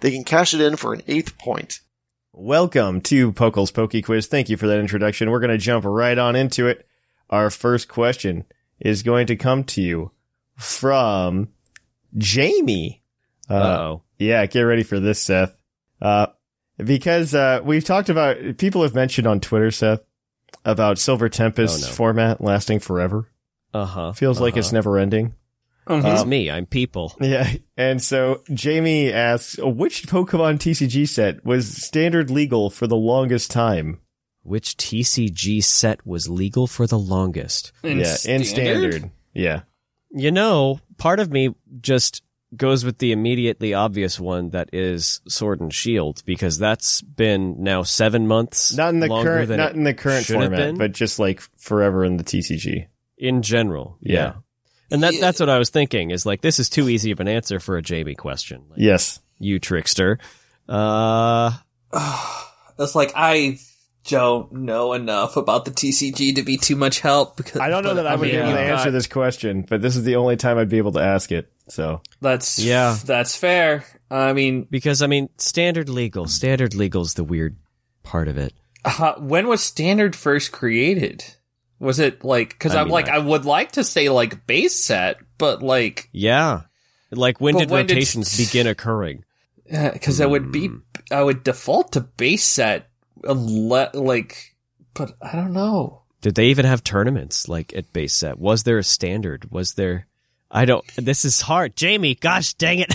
[0.00, 1.80] they can cash it in for an eighth point.
[2.32, 4.26] Welcome to Puckle's Poke Quiz.
[4.26, 5.30] Thank you for that introduction.
[5.30, 6.86] We're going to jump right on into it.
[7.30, 8.44] Our first question
[8.78, 10.10] is going to come to you
[10.56, 11.48] from
[12.16, 13.02] Jamie.
[13.48, 14.02] Uh, oh.
[14.18, 15.56] Yeah, get ready for this, Seth.
[16.00, 16.26] Uh,
[16.78, 20.06] because, uh, we've talked about, people have mentioned on Twitter, Seth,
[20.64, 21.92] about Silver Tempest Oh, no.
[21.92, 23.30] format lasting forever.
[23.72, 24.12] Uh huh.
[24.12, 25.34] Feels like it's never ending.
[25.88, 26.50] It's Um, me.
[26.50, 27.14] I'm people.
[27.20, 27.52] Yeah.
[27.76, 34.00] And so Jamie asks, which Pokemon TCG set was standard legal for the longest time?
[34.42, 37.72] Which TCG set was legal for the longest?
[37.82, 39.10] yeah, in standard.
[39.34, 39.62] Yeah.
[40.10, 42.22] You know, part of me just
[42.56, 47.82] goes with the immediately obvious one that is Sword and Shield because that's been now
[47.82, 48.74] seven months.
[48.74, 51.40] Not in the longer current, than not in the current should format, but just like
[51.58, 52.86] forever in the TCG.
[53.18, 53.98] in general.
[54.00, 54.14] Yeah.
[54.14, 54.32] Yeah.
[54.90, 57.28] And that that's what I was thinking is like this is too easy of an
[57.28, 58.64] answer for a Jamie question.
[58.70, 59.20] Like, Yes.
[59.38, 60.18] You trickster.
[60.68, 61.52] Uh
[62.78, 63.58] It's like I
[64.08, 67.36] don't know enough about the TCG to be too much help.
[67.36, 69.82] Because I don't know that I would mean, be able to answer this question, but
[69.82, 71.50] this is the only time I'd be able to ask it.
[71.68, 72.96] So That's Yeah.
[73.04, 73.84] that's fair.
[74.10, 76.26] I mean, because I mean standard legal.
[76.28, 77.56] Standard legal's the weird
[78.04, 78.52] part of it.
[78.84, 81.24] uh, when was standard first created?
[81.78, 84.46] Was it like because I I'm mean, like I- I would like to say like
[84.46, 86.62] base set, but like Yeah.
[87.10, 89.24] Like when did when did- rotations begin occurring?
[89.70, 90.70] because I would be
[91.10, 92.88] I would default to base set,
[93.22, 94.54] unle- like,
[94.94, 96.02] but I don't know.
[96.22, 98.38] Did they even have tournaments like at base set?
[98.38, 99.50] Was there a standard?
[99.50, 100.06] Was there
[100.50, 101.76] I don't this is hard.
[101.76, 102.94] Jamie, gosh dang it.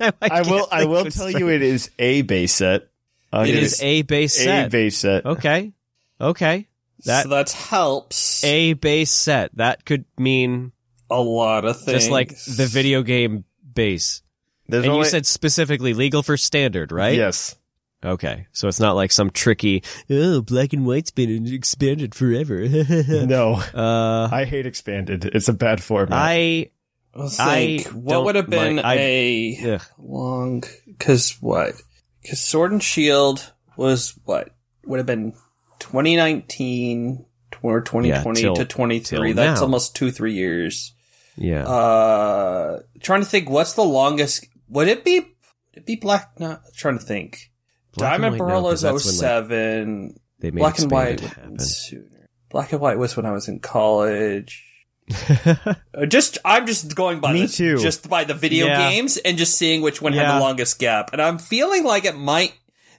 [0.22, 2.88] I will, I will tell you it is a base set.
[3.32, 4.66] Uh, it is a base set.
[4.66, 5.26] a base set.
[5.26, 5.72] Okay.
[6.20, 6.68] Okay.
[7.06, 9.56] That so that helps a base set.
[9.56, 10.72] That could mean
[11.10, 12.02] a lot of things.
[12.02, 14.22] just like the video game base.
[14.68, 17.16] There's and only, you said specifically legal for standard, right?
[17.16, 17.56] yes.
[18.04, 19.82] Okay, so it's not like some tricky.
[20.10, 22.66] Oh, black and white's been expanded forever.
[23.08, 25.24] No, uh, I hate expanded.
[25.24, 26.16] It's a bad format.
[26.16, 26.70] I
[27.14, 29.82] Let's I what would have been mind- I- a ugh.
[29.98, 30.64] long?
[30.86, 31.74] Because what?
[32.22, 34.50] Because Sword and Shield was what
[34.84, 35.32] would have been
[35.90, 37.24] 2019
[37.62, 39.32] or 2020 till- to 23.
[39.32, 39.64] That's now.
[39.64, 40.94] almost two three years.
[41.36, 41.64] yeah.
[41.64, 43.48] Uh, trying to think.
[43.50, 44.46] What's the longest?
[44.68, 45.20] Would it be?
[45.20, 45.26] Would
[45.74, 46.38] it be Black?
[46.40, 47.50] Not trying to think.
[47.94, 50.20] Black Diamond white, no, Pearl 'cause is that's when, like, 07.
[50.40, 51.58] they made Black and white happen.
[51.58, 52.28] sooner.
[52.50, 54.62] Black and white was when I was in college.
[55.94, 57.78] Uh, just I'm just going by Me this, too.
[57.78, 58.90] just by the video Yeah.
[58.90, 61.10] games and just seeing which one had the longest gap.
[61.14, 62.52] And I'm feeling like it might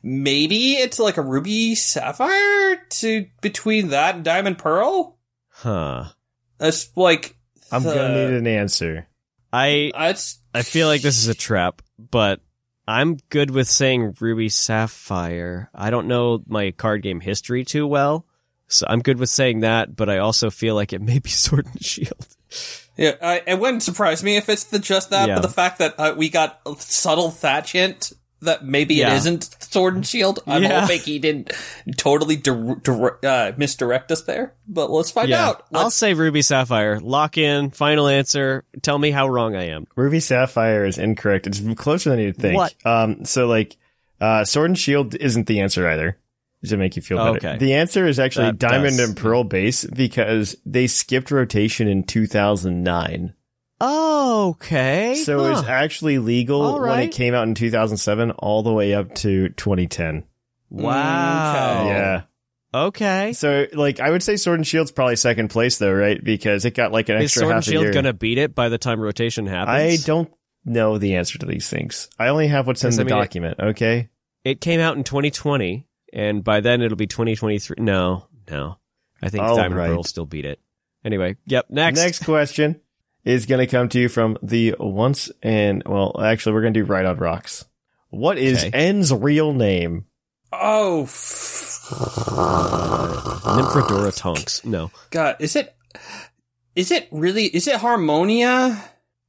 [0.10, 5.18] maybe it's like a ruby sapphire to between that and diamond pearl.
[5.50, 6.06] Huh.
[6.58, 7.36] That's like
[7.72, 9.08] I'm the- gonna need an answer.
[9.52, 12.40] I That's I feel like this is a trap, but
[12.88, 15.70] I'm good with saying Ruby Sapphire.
[15.76, 18.26] I don't know my card game history too well,
[18.68, 19.96] so I'm good with saying that.
[19.96, 22.28] But I also feel like it may be Sword and Shield.
[22.98, 23.16] yeah.
[23.22, 25.36] I, it wouldn't surprise me if it's the, just that, Yeah.
[25.36, 29.14] but the fact that uh, we got a subtle thatch hint that maybe Yeah.
[29.14, 30.40] it isn't sword and shield.
[30.46, 30.82] I'm Yeah.
[30.82, 31.52] hoping he didn't
[31.98, 34.54] totally dir- dir- uh, misdirect us there.
[34.68, 35.66] But let's find out.
[35.74, 37.00] I'll Let's- say Ruby Sapphire.
[37.00, 37.72] Lock in.
[37.72, 38.64] Final answer.
[38.82, 39.88] Tell me how wrong I am.
[39.96, 41.48] Ruby Sapphire is incorrect.
[41.48, 42.56] It's closer than you'd think.
[42.58, 42.74] What?
[42.86, 43.76] Um, so like,
[44.22, 46.18] uh, Sword and Shield isn't the answer either.
[46.66, 47.38] To make you feel better.
[47.38, 47.58] Okay.
[47.60, 49.10] The answer is actually That Diamond does.
[49.10, 53.34] and Pearl base because they skipped rotation in 2009.
[53.82, 55.16] Okay.
[55.24, 55.60] So Huh.
[55.60, 59.50] it's actually legal All when it came out in 2007 all the way up to
[59.50, 60.24] 2010.
[60.70, 61.82] wow.
[61.82, 61.90] Okay.
[61.90, 62.22] Yeah.
[62.74, 63.34] Okay.
[63.34, 66.22] So like I would say Sword and Shield's probably second place though, right?
[66.24, 67.94] Because it got like an Is extra Sword half and Shield year.
[67.94, 70.04] gonna beat it by the time rotation happens?
[70.04, 70.30] I don't
[70.66, 72.10] know the answer to these things.
[72.20, 74.10] I only have what's in the I mean, it- document, okay?
[74.44, 77.76] It came out in 2020, and by then it'll be 2023.
[77.80, 78.78] No, no.
[79.22, 79.88] I think All Diamond right.
[79.88, 80.60] Pearl will still beat it.
[81.04, 81.66] Anyway, yep.
[81.70, 81.98] Next.
[82.00, 82.80] Next question
[83.28, 86.80] is going to come to you from the once and well, actually we're going to
[86.80, 87.66] do right on rocks.
[88.10, 88.72] What is Okay.
[88.88, 90.06] N's real name?
[90.54, 91.84] Oh, f-
[93.44, 94.64] Nymphadora Tonks.
[94.64, 94.92] No.
[95.10, 95.76] God, is it?
[96.76, 97.46] Is it really?
[97.46, 98.82] Is it Harmonia?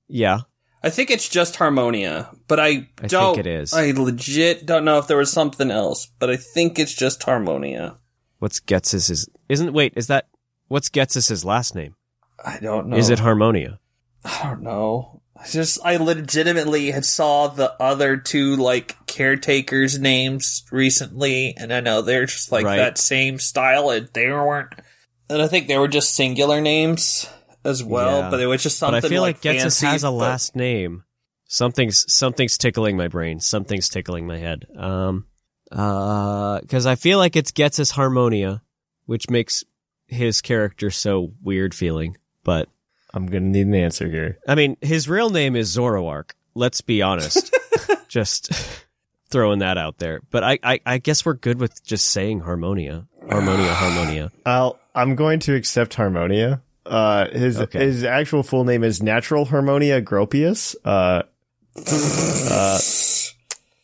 [0.06, 0.40] Yeah.
[0.80, 3.38] I think it's just Harmonia, but I, I think don't.
[3.38, 3.74] it is.
[3.74, 7.98] I legit don't know if there was something else, but I think it's just Harmonia.
[8.38, 10.28] What's Ghetsis is isn't wait is that
[10.68, 11.96] what's Ghetsis last name?
[12.44, 12.96] I don't know.
[12.96, 13.80] Is it Harmonia?
[14.28, 15.22] I don't know.
[15.36, 21.80] I just I legitimately had saw the other two like caretakers' names recently, and I
[21.80, 22.76] know they're just like Right.
[22.76, 24.72] that same style, and they weren't.
[25.30, 27.26] And I think they were just singular names
[27.64, 28.30] as well, Yeah.
[28.30, 29.04] but it was just But something.
[29.04, 31.04] I feel like, like fancy, has a but- last name.
[31.46, 33.40] Something's something's tickling my brain.
[33.40, 34.66] Something's tickling my head.
[34.76, 35.26] Um,
[35.72, 38.62] uh, because I feel like it's Ghetsis Harmonia,
[39.06, 39.64] which makes
[40.06, 42.16] his character so weird feeling.
[42.44, 42.68] But
[43.18, 44.38] I'm going to need an answer here.
[44.46, 46.30] I mean, his real name is Zoroark.
[46.54, 47.52] Let's be honest.
[48.08, 48.52] just
[49.28, 50.20] throwing that out there.
[50.30, 53.08] But I, I, I guess we're good with just saying Harmonia.
[53.28, 54.30] Harmonia, Harmonia.
[54.46, 56.62] I'll I'm going to accept Harmonia.
[56.86, 57.80] Uh his Okay.
[57.80, 60.76] his actual full name is Natural Harmonia Gropius.
[60.84, 61.24] Uh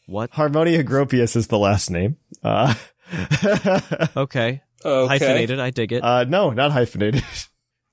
[0.07, 0.31] What?
[0.31, 2.16] Harmonia Gropius is the last name.
[2.42, 2.75] Uh
[4.16, 4.62] Okay.
[4.85, 5.09] Okay.
[5.09, 5.59] Hyphenated.
[5.61, 6.03] I dig it.
[6.05, 7.25] uh no, not hyphenated.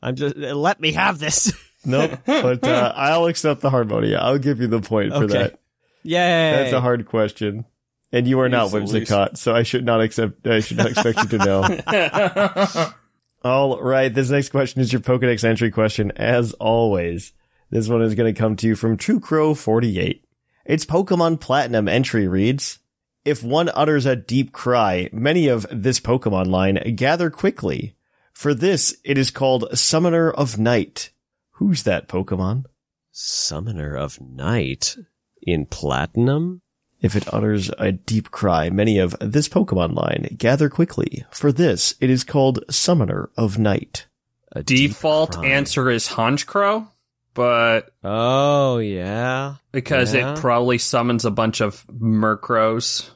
[0.02, 1.54] I'm just, let me have this.
[1.86, 2.20] nope.
[2.26, 4.18] But uh I'll accept the Harmonia.
[4.18, 5.34] I'll give you the point for Okay.
[5.34, 5.60] that.
[6.04, 6.52] Yay.
[6.52, 7.66] That's a hard question.
[8.12, 10.92] And you are not You're so Whimsicott, so I should not accept I should not
[10.92, 12.92] expect you to know.
[13.44, 17.34] All right, this next question is your Pokedex entry question, as always.
[17.72, 20.24] This one is going to come to you from True Crow 48.
[20.66, 22.78] Its Pokemon Platinum entry reads,
[23.26, 27.96] If one utters a deep cry, many of this Pokemon line gather quickly.
[28.34, 31.12] For this, it is called Summoner of Night.
[31.52, 32.65] Who's that Pokemon?
[33.12, 34.98] Summoner of Night
[35.41, 36.62] in Platinum?
[37.02, 41.26] If it utters a deep cry, many of this Pokemon line gather quickly.
[41.32, 44.06] For this, it is called Summoner of Night.
[44.54, 45.48] A Default cry.
[45.48, 46.88] answer is Honchkrow,
[47.34, 49.56] but Oh, yeah.
[49.72, 50.34] because Yeah.
[50.34, 53.10] it probably summons a bunch of Murkrows.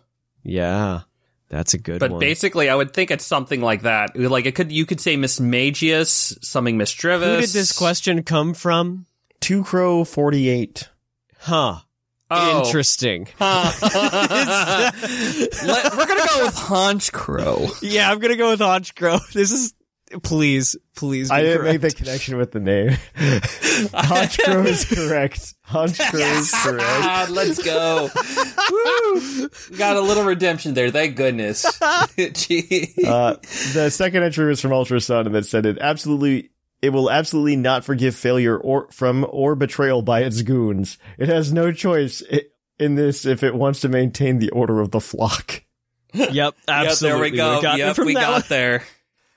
[0.44, 1.02] Yeah.
[1.50, 2.00] That's a good one.
[2.00, 2.20] But one.
[2.20, 4.18] basically, I would think it's something like that.
[4.18, 9.06] Like it could, you could say Mismagius, something Miss Who did this question come from?
[9.40, 10.90] Two Crow 48.
[11.40, 11.80] Huh.
[12.32, 12.66] Oh.
[12.66, 13.28] Interesting.
[13.40, 14.96] Let-
[15.96, 17.78] we're gonna go with Honchkrow.
[17.84, 19.22] yeah, I'm gonna go with Honchkrow.
[19.34, 19.75] This is
[20.22, 21.30] Please, please.
[21.30, 22.90] Be I didn't make the connection with the name.
[23.16, 25.56] Honchkrow is correct.
[25.68, 26.84] Honchkrow is correct.
[26.88, 28.10] Ah, let's go.
[28.72, 29.50] Woo!
[29.78, 30.92] Got a little redemption there.
[30.92, 31.66] Thank goodness.
[32.34, 32.94] Gee.
[33.06, 33.36] Uh,
[33.74, 36.52] the second entry was from Ultra Sun, and that said it absolutely.
[36.82, 41.00] It will absolutely not forgive failure or from or betrayal by its goons.
[41.18, 42.22] It has no choice
[42.78, 45.64] in this if it wants to maintain the order of the flock.
[46.14, 47.32] Yep, Yep, absolutely.
[47.32, 47.62] there we go.
[47.62, 48.44] got yep, we got one.
[48.50, 48.84] there.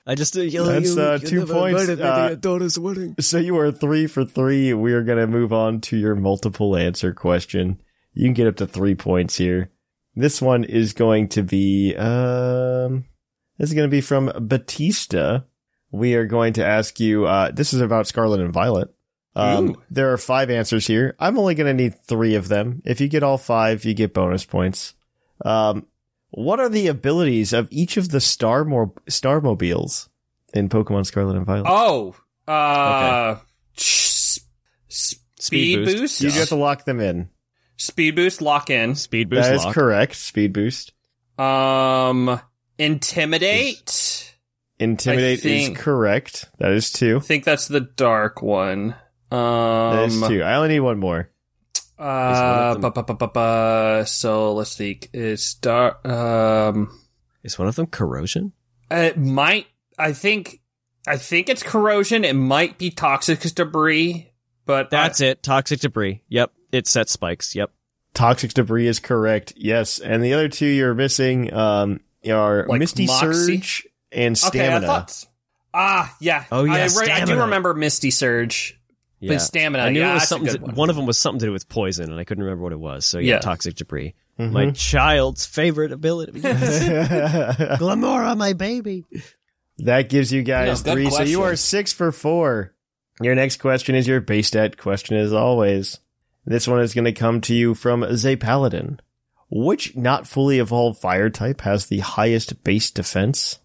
[0.09, 0.63] I just uh, That's, you,
[0.99, 3.13] uh, you two points, uh, daughter's wedding.
[3.19, 4.73] So you are three for three.
[4.73, 7.79] We are going to move on to your multiple answer question.
[8.15, 9.69] You can get up to three points here.
[10.15, 13.05] This one is going to be, um,
[13.59, 15.41] this is going to be from Batista.
[15.91, 18.91] We are going to ask you, uh, this is about Scarlet and Violet.
[19.35, 21.15] Um, there are five answers here.
[21.19, 22.81] I'm only going to need three of them.
[22.83, 24.95] If you get all five, you get bonus points.
[25.45, 25.85] Um,
[26.31, 30.09] what are the abilities of each of the Star Mo- Starmobiles
[30.53, 31.67] in Pokemon Scarlet and Violet?
[31.69, 32.15] Oh,
[32.47, 33.37] uh,
[33.77, 34.39] s-
[34.89, 35.97] s- speed, boost.
[35.97, 36.21] boost.
[36.21, 37.29] you have to lock them in.
[37.77, 38.41] speed boost.
[38.41, 38.95] Lock in.
[38.95, 39.73] Speed boost That is lock.
[39.75, 40.15] correct.
[40.15, 40.91] Speed boost.
[41.37, 42.39] Um,
[42.77, 44.35] intimidate.
[44.79, 46.49] Intimidate think- is correct.
[46.59, 47.17] That is two.
[47.17, 48.95] I think that's the dark one.
[49.29, 50.41] That is Um, two.
[50.41, 51.29] I only need one more.
[51.99, 55.09] Uh, bu- bu- bu- so let's think.
[55.13, 56.07] It's dark.
[56.07, 56.89] Um,
[57.43, 58.53] Is one of them corrosion?
[58.91, 59.67] it might.
[59.97, 60.61] I think.
[61.07, 62.23] I think it's corrosion.
[62.23, 64.31] It might be toxic debris,
[64.65, 65.41] but That's it.
[65.41, 66.21] Toxic debris.
[66.29, 66.51] Yep.
[66.71, 67.55] It sets spikes.
[67.55, 67.71] Yep.
[68.13, 69.53] Toxic debris is correct.
[69.55, 69.99] Yes.
[69.99, 73.57] And the other two you're missing, um, are Like Misty Moxie?
[73.57, 74.59] Surge and I, okay.
[74.59, 74.87] I Stamina.
[74.87, 75.25] thot.
[75.73, 76.45] Ah, yeah.
[76.51, 78.78] Oh, yeah, I, re- I do remember Misty Surge.
[79.19, 79.33] Yeah.
[79.33, 79.83] But stamina.
[79.83, 80.53] I knew yeah, it was something.
[80.53, 80.75] To, one.
[80.75, 82.79] one of them was something to do with poison, and I couldn't remember what it
[82.79, 83.05] was.
[83.05, 83.39] So yeah, Yeah.
[83.39, 84.15] toxic debris.
[84.39, 84.51] Mhm.
[84.51, 86.39] My child's favorite ability.
[86.43, 86.79] Yes.
[87.79, 89.05] Glimmora, my baby.
[89.79, 91.09] that gives you guys No, good three.
[91.11, 92.73] So you are six for four.
[93.21, 95.99] Your next question is your base stat question as always.
[96.45, 98.99] This one is going to come to you from Zay Paladin.
[99.51, 103.59] Which not fully evolved fire type has the highest base defense?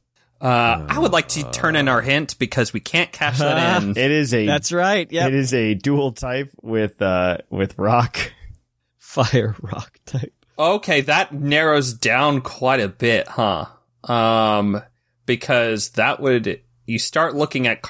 [0.45, 3.90] Uh, I would like to turn in our hint because we can't cash that in.
[3.92, 5.11] It is a That's right.
[5.11, 5.28] Yep.
[5.28, 8.18] It is a dual type with uh with rock.
[8.99, 10.34] Fire rock type.
[10.59, 13.66] Okay, that narrows down quite a bit, huh?
[14.05, 14.82] Um,
[15.24, 17.80] because that would you start looking at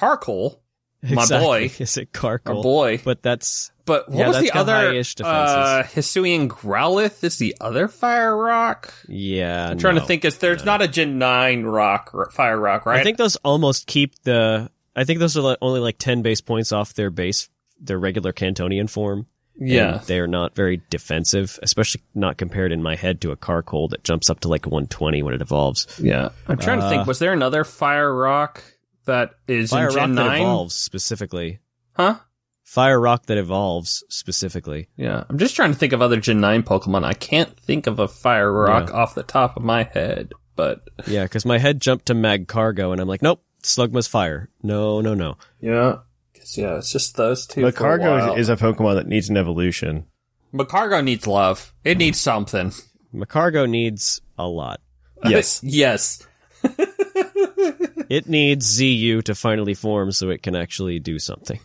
[1.05, 1.71] Carkol, My boy.
[1.79, 2.63] Is it our Carkol?
[2.63, 3.01] boy.
[3.05, 4.73] But that's But what Yeah, was the other?
[4.73, 8.93] Uh, Hisuian Growlithe is the other fire rock.
[9.09, 9.69] yeah.
[9.71, 10.01] I'm trying no.
[10.01, 10.25] to think.
[10.25, 13.01] Is there's not a Gen nine rock fire rock, right?
[13.01, 14.71] I think those almost keep the.
[14.97, 17.49] I think those are only like ten base points off their base,
[17.81, 19.27] their regular Kantonian form.
[19.57, 19.99] yeah.
[19.99, 24.05] And they're not very defensive, especially not compared in my head to a Carkol that
[24.05, 25.87] jumps up to like 120 when it evolves.
[26.03, 27.03] Yeah, I'm trying to think.
[27.03, 28.63] Uh, Was there another fire rock
[29.07, 30.41] that is Fire in rock Gen that nine?
[30.41, 31.59] evolves specifically.
[31.95, 32.17] Huh?
[32.63, 34.89] Fire rock that evolves specifically.
[34.97, 37.05] Yeah, I'm just trying to think of other Gen nine Pokemon.
[37.05, 38.97] I can't think of a fire rock Yeah.
[38.97, 43.01] off the top of my head, but Yeah, because my head jumped to Magcargo, and
[43.01, 44.49] I'm like, nope, Slugma's fire.
[44.63, 45.37] No, no, no.
[45.61, 45.99] yeah,
[46.35, 47.63] 'Cause, yeah, it's just those two.
[47.63, 50.07] But a Cargo is a Pokemon that needs an evolution.
[50.53, 51.73] Magcargo needs love.
[51.85, 52.73] It needs something.
[53.15, 54.81] Magcargo needs a lot.
[55.27, 55.61] Yes.
[55.63, 56.27] yes.
[58.11, 61.61] It needs ZU to finally form so it can actually do something.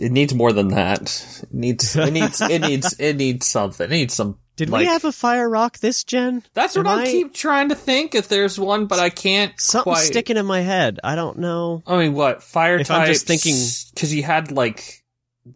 [0.00, 1.02] It needs more than that.
[1.42, 1.96] It needs.
[1.96, 2.40] It needs.
[2.40, 2.94] It needs.
[3.00, 3.86] It needs something.
[3.86, 4.38] It needs some.
[4.56, 6.42] Did like, we have a fire rock this gen?
[6.54, 8.14] That's what I I- keep trying to think.
[8.14, 9.52] If there's one, but I can't.
[9.58, 10.04] Something's quite.
[10.04, 11.00] sticking in my head.
[11.02, 11.82] I don't know.
[11.86, 13.00] I mean, what fire If types?
[13.00, 13.56] I'm just thinking-
[13.94, 15.02] because you had like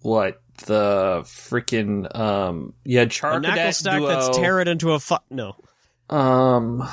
[0.00, 4.08] what the freaking um, you had A Charcadet knuckle stack duo.
[4.08, 5.54] that's tear it into a fu- No.
[6.08, 6.88] Um,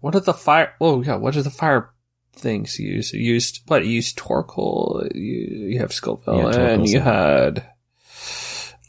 [0.00, 0.72] what are the fire?
[0.80, 1.90] Oh yeah, what are the fire
[2.32, 3.12] things you use?
[3.12, 3.84] You used what?
[3.84, 5.14] You used Torkoal.
[5.14, 7.64] You you have Scoville, Yeah, and you had.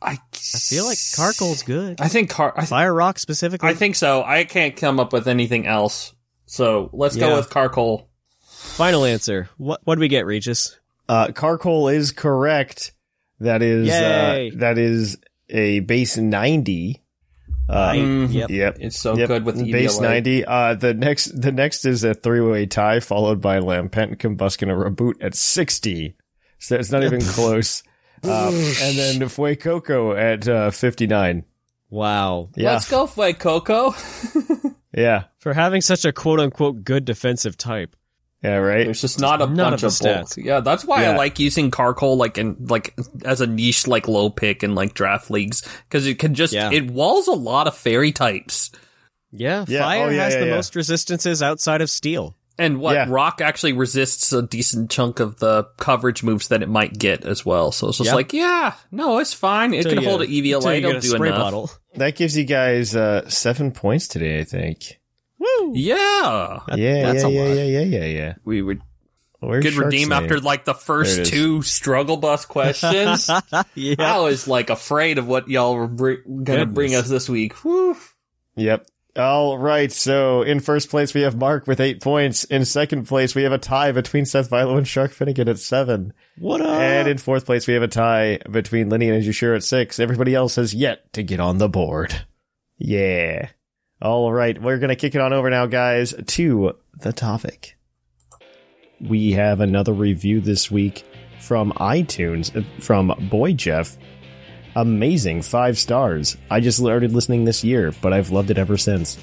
[0.04, 2.02] I I feel like Carkol's good.
[2.02, 2.54] I think Car.
[2.56, 3.70] I, th- Fire rock specifically.
[3.70, 4.24] I think so.
[4.24, 6.14] I can't come up with anything else.
[6.48, 7.30] So let's Yeah.
[7.30, 8.08] go with Carkol.
[8.48, 9.50] Final answer.
[9.58, 10.78] What what do we get, Regis?
[11.08, 12.94] Uh, Carkol is correct.
[13.42, 14.52] That is Yay.
[14.52, 15.18] uh, that is
[15.50, 17.02] a base ninety.
[17.72, 18.28] Uh.
[18.30, 18.50] Yep.
[18.50, 18.78] Yep.
[18.82, 19.28] It's so Yep.
[19.28, 20.02] good with the base EDLA.
[20.02, 20.46] ninety.
[20.46, 24.72] Uh, the next the next is a three way tie followed by Lampent, Combusken, and
[24.72, 26.16] a Reboot at sixty.
[26.60, 27.84] So it's not even close.
[28.24, 31.46] Um, and then Fuecoco at uh, fifty nine.
[31.90, 32.50] Wow.
[32.56, 33.94] Yeah, Let's go, Flay Coco.
[34.96, 37.96] yeah, For having such a quote unquote good defensive type.
[38.44, 38.56] Yeah.
[38.56, 38.86] Right.
[38.86, 40.28] There's just not a None bunch of of, the bulk.
[40.28, 40.44] stats.
[40.44, 44.30] Yeah, that's why I like using Carkol like in like as a niche like low
[44.30, 46.72] pick in like draft leagues because it can just Yeah.
[46.72, 48.72] it walls a lot of fairy types.
[49.32, 50.56] Yeah, Yeah, fire oh, yeah, has yeah, the yeah.
[50.56, 52.36] most resistances outside of steel.
[52.60, 53.06] And what Yeah.
[53.08, 57.46] Rock actually resists a decent chunk of the coverage moves that it might get as
[57.46, 57.72] well.
[57.72, 58.16] So it's just Yeah.
[58.16, 59.74] like, yeah, no, it's fine.
[59.74, 60.62] It Till can you- hold an EVLA.
[60.62, 61.40] till you It'll a do spray enough.
[61.40, 61.72] bottle.
[61.96, 65.00] That gives you guys uh, seven points today, I think.
[65.42, 65.72] Woo!
[65.76, 67.56] Yeah, Yeah, that's yeah, a yeah, lot.
[67.58, 68.34] yeah, yeah, yeah, yeah.
[68.46, 68.82] we would
[69.40, 70.24] Where's could Shark's redeem name?
[70.24, 73.28] after like the first two struggle bus questions.
[73.76, 73.96] yeah.
[73.98, 76.14] I was like afraid of what y'all were br-
[76.44, 77.54] gonna bring us this week.
[77.64, 77.98] Whew.
[78.56, 78.86] Yep.
[79.16, 79.92] All right.
[79.92, 82.44] So in first place we have Mark with eight points.
[82.44, 86.14] In second place we have a tie between Seth Vilo and Shark Finnegan at seven.
[86.38, 86.68] What up?
[86.80, 90.00] And in fourth place we have a tie between Lenny and Jushir at six.
[90.00, 92.26] Everybody else has yet to get on the board.
[92.78, 93.50] Yeah.
[94.02, 94.60] All right.
[94.60, 97.78] We're gonna kick it on over now, guys, to the topic.
[99.00, 101.04] We have another review this week
[101.40, 103.98] from iTunes uh, from Boy Jeff.
[104.76, 106.38] Amazing, five stars.
[106.50, 109.20] I just started listening this year, but I've loved it ever since.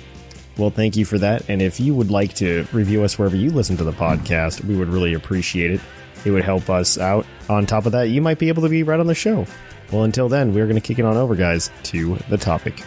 [0.58, 1.48] Well, thank you for that.
[1.48, 4.76] And if you would like to review us wherever you listen to the podcast, we
[4.76, 5.80] would really appreciate it.
[6.24, 7.24] It would help us out.
[7.48, 9.46] On top of that, you might be able to be right on the show.
[9.92, 12.82] Well, until then, we're going to kick it on over, guys, to the topic.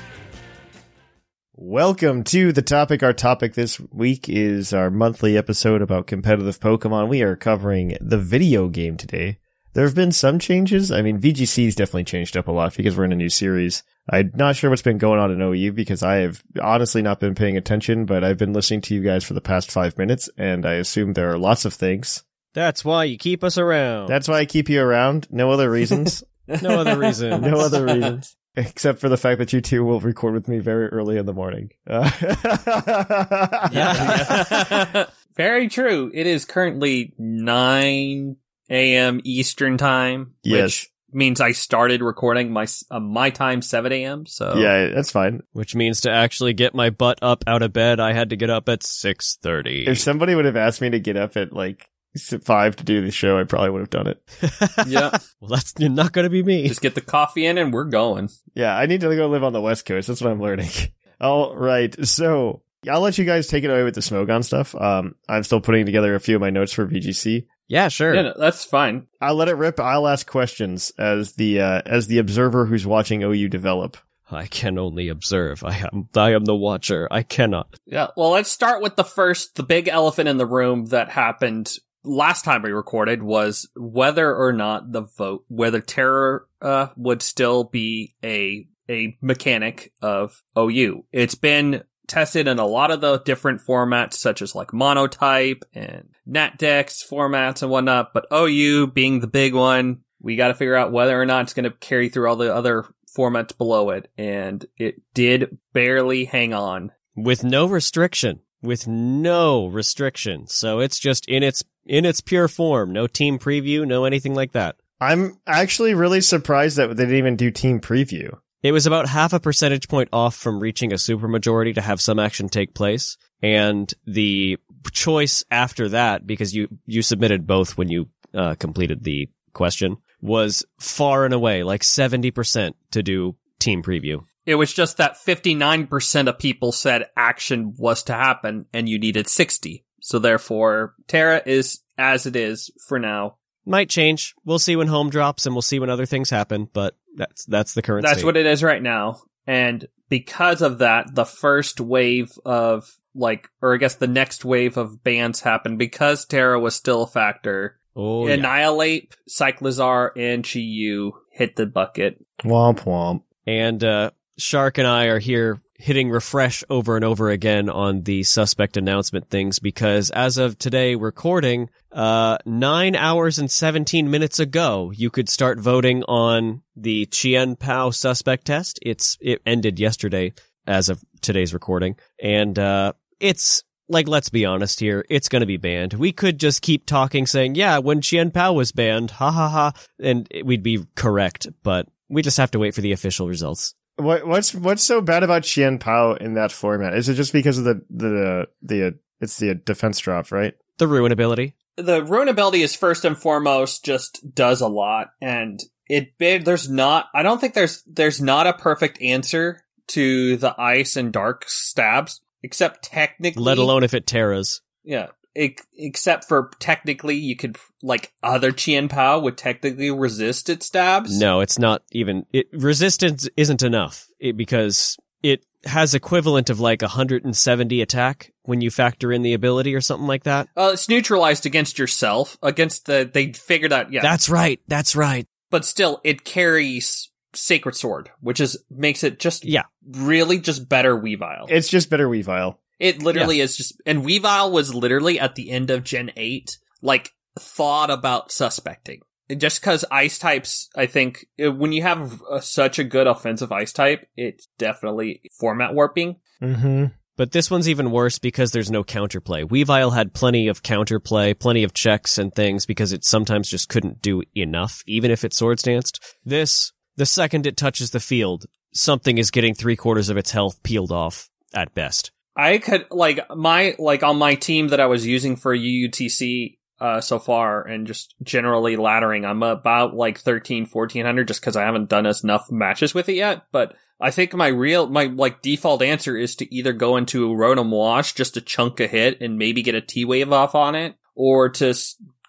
[1.64, 3.03] Welcome to the topic.
[3.03, 7.07] Our topic this week is our monthly episode about competitive Pokemon.
[7.07, 9.38] We are covering the video game today.
[9.74, 10.91] There have been some changes.
[10.91, 13.84] I mean, VGC's definitely changed up a lot because we're in a new series.
[14.09, 17.36] I'm not sure what's been going on in OU because I have honestly not been
[17.36, 20.66] paying attention, but I've been listening to you guys for the past five minutes, and
[20.66, 22.24] I assume there are lots of things.
[22.55, 24.07] That's why you keep us around.
[24.07, 25.28] That's why I keep you around.
[25.30, 26.24] No other reasons.
[26.47, 27.39] no other reason.
[27.41, 28.36] no other reasons.
[28.56, 31.34] Except for the fact that you two will record with me very early in the
[31.34, 31.70] morning.
[31.88, 32.10] Uh,
[33.72, 35.06] Yeah.
[35.38, 36.12] Very true.
[36.14, 38.36] It is currently 9
[38.70, 39.22] a.m.
[39.24, 40.34] Eastern time.
[40.43, 40.64] Yes.
[40.64, 44.26] Which means I started recording my uh, my time 7 a.m.
[44.26, 45.41] So yeah, that's fine.
[45.54, 48.49] Which means to actually get my butt up out of bed, I had to get
[48.49, 49.88] up at six thirty.
[49.88, 53.03] If somebody would have asked me to get up at like s- five to do
[53.03, 54.22] the show, I probably would have done it.
[54.88, 55.09] yeah.
[55.39, 56.68] well, that's not going to be me.
[56.68, 58.30] Just get the coffee in and we're going.
[58.53, 60.07] Yeah, I need to go live on the West Coast.
[60.07, 60.70] That's what I'm learning.
[61.22, 64.74] All right, so I'll let you guys take it away with the Smogon stuff.
[64.76, 67.45] Um, I'm still putting together a few of my notes for VGC.
[67.68, 68.14] yeah, sure.
[68.16, 69.07] Yeah, no, that's fine.
[69.22, 69.80] I'll let it rip.
[69.80, 73.97] I'll ask questions as the uh, as the observer who's watching OU develop.
[74.32, 75.64] I can only observe.
[75.64, 76.07] I am.
[76.16, 77.07] I am the watcher.
[77.12, 77.68] I cannot.
[77.86, 78.07] Yeah.
[78.16, 82.43] Well, let's start with the first, the big elephant in the room that happened last
[82.43, 88.16] time we recorded was whether or not the vote, whether Tera uh, would still be
[88.24, 91.06] a a mechanic of OU.
[91.12, 96.10] It's been tested in a lot of the different formats, such as like monotype and
[96.28, 98.14] NatDex formats and whatnot.
[98.14, 101.54] But OU being the big one, we got to figure out whether or not it's
[101.54, 102.86] going to carry through all the other
[103.18, 104.12] formats below it.
[104.18, 106.91] And it did barely hang on.
[107.16, 108.41] With no restriction.
[108.62, 110.47] With no restriction.
[110.47, 112.91] So it's just in its in its pure form.
[112.91, 113.88] No team preview.
[113.88, 114.76] No anything like that.
[114.99, 118.38] I'm actually really surprised that they didn't even do team preview.
[118.62, 122.20] It was about half a percentage point off from reaching a supermajority to have some
[122.20, 123.18] action take place.
[123.41, 124.59] And the
[124.91, 130.64] choice after that, because you, you submitted both when you uh, completed the question, was
[130.80, 134.24] far and away like 70% to do team preview.
[134.52, 139.28] It was just that 59% of people said action was to happen and you needed
[139.28, 139.86] 60.
[140.02, 143.38] So therefore, Tera is as it is for now.
[143.66, 144.34] Might change.
[144.43, 147.74] We'll see when home drops and we'll see when other things happen, but that's, that's
[147.76, 148.26] the current That's state.
[148.26, 149.22] what it is right now.
[149.47, 154.78] And because of that, the first wave of like, or I guess the next wave
[154.78, 157.80] of bans happened because Tera was still a factor.
[157.95, 158.34] oh, yeah.
[158.36, 162.26] Annihilape, Cyclizar, and Chi-Yu hit the bucket.
[162.43, 163.24] Womp womp.
[163.45, 168.24] And uh, Shark and I are here hitting refresh over and over again on the
[168.24, 174.92] suspect announcement things because as of today recording, uh, nine hours and 17 minutes ago,
[174.96, 178.80] you could start voting on the Chien Pao suspect test.
[178.84, 180.34] It's, it ended yesterday
[180.68, 181.96] as of today's recording.
[182.22, 185.94] And, uh, it's, like, let's be honest here, it's gonna be banned.
[185.94, 189.74] We could just keep talking saying, yeah, when Chien Pao was banned, ha ha ha,
[190.00, 193.74] and we'd be correct, but we just have to wait for the official results.
[194.02, 196.93] What what's what's so bad about Chien Pao in that format?
[196.95, 200.54] Is it just because of the the the it's the defense drop, right?
[200.78, 201.56] The ruin ability.
[201.78, 206.70] the ruin ability is first and foremost just does a lot and it bid there's
[206.70, 211.45] not i don't think there's there's not a perfect answer to the ice and dark
[211.47, 214.62] stabs except technically Let alone if it teras.
[214.84, 220.66] yeah ex- except for technically you could like other Chien Pao would technically resist its
[220.66, 222.26] stabs No, it's not even.
[222.34, 228.72] It resistance isn't enough it, because it has equivalent of like 170 attack when you
[228.72, 230.48] factor in the ability or something like that.
[230.58, 234.02] Uh, it's neutralized against yourself, against the, they figured out, yeah.
[234.02, 234.60] That's right.
[234.68, 235.28] That's right.
[235.52, 239.64] but still, it carries Sacred Sword, which is, makes it just, Yeah.
[239.88, 241.46] really just better Weavile.
[241.50, 242.58] It's just better Weavile.
[242.82, 247.12] It literally is just, and Weavile was literally at the end of Gen 8, like,
[247.38, 249.02] thought about suspecting.
[249.38, 253.52] Just because ice types, I think, uh, when you have uh, such a good offensive
[253.52, 256.18] ice type, it's definitely format warping.
[256.42, 256.86] Mm-hmm.
[257.18, 259.44] But this one's even worse because there's no counterplay.
[259.44, 264.02] Weavile had plenty of counterplay, plenty of checks and things because it sometimes just couldn't
[264.02, 266.04] do enough, even if it swords danced.
[266.26, 270.64] This, the second it touches the field, something is getting three quarters of its health
[270.64, 272.12] peeled off at best.
[272.36, 277.02] I could like my like on my team that I was using for UUTC uh
[277.02, 281.90] so far and just generally laddering I'm about like 13 1400 just cuz I haven't
[281.90, 286.18] done enough matches with it yet but I think my real my like default answer
[286.18, 289.62] is to either go into a Rotom Wash just to chunk a hit and maybe
[289.62, 291.76] get a T-wave off on it or to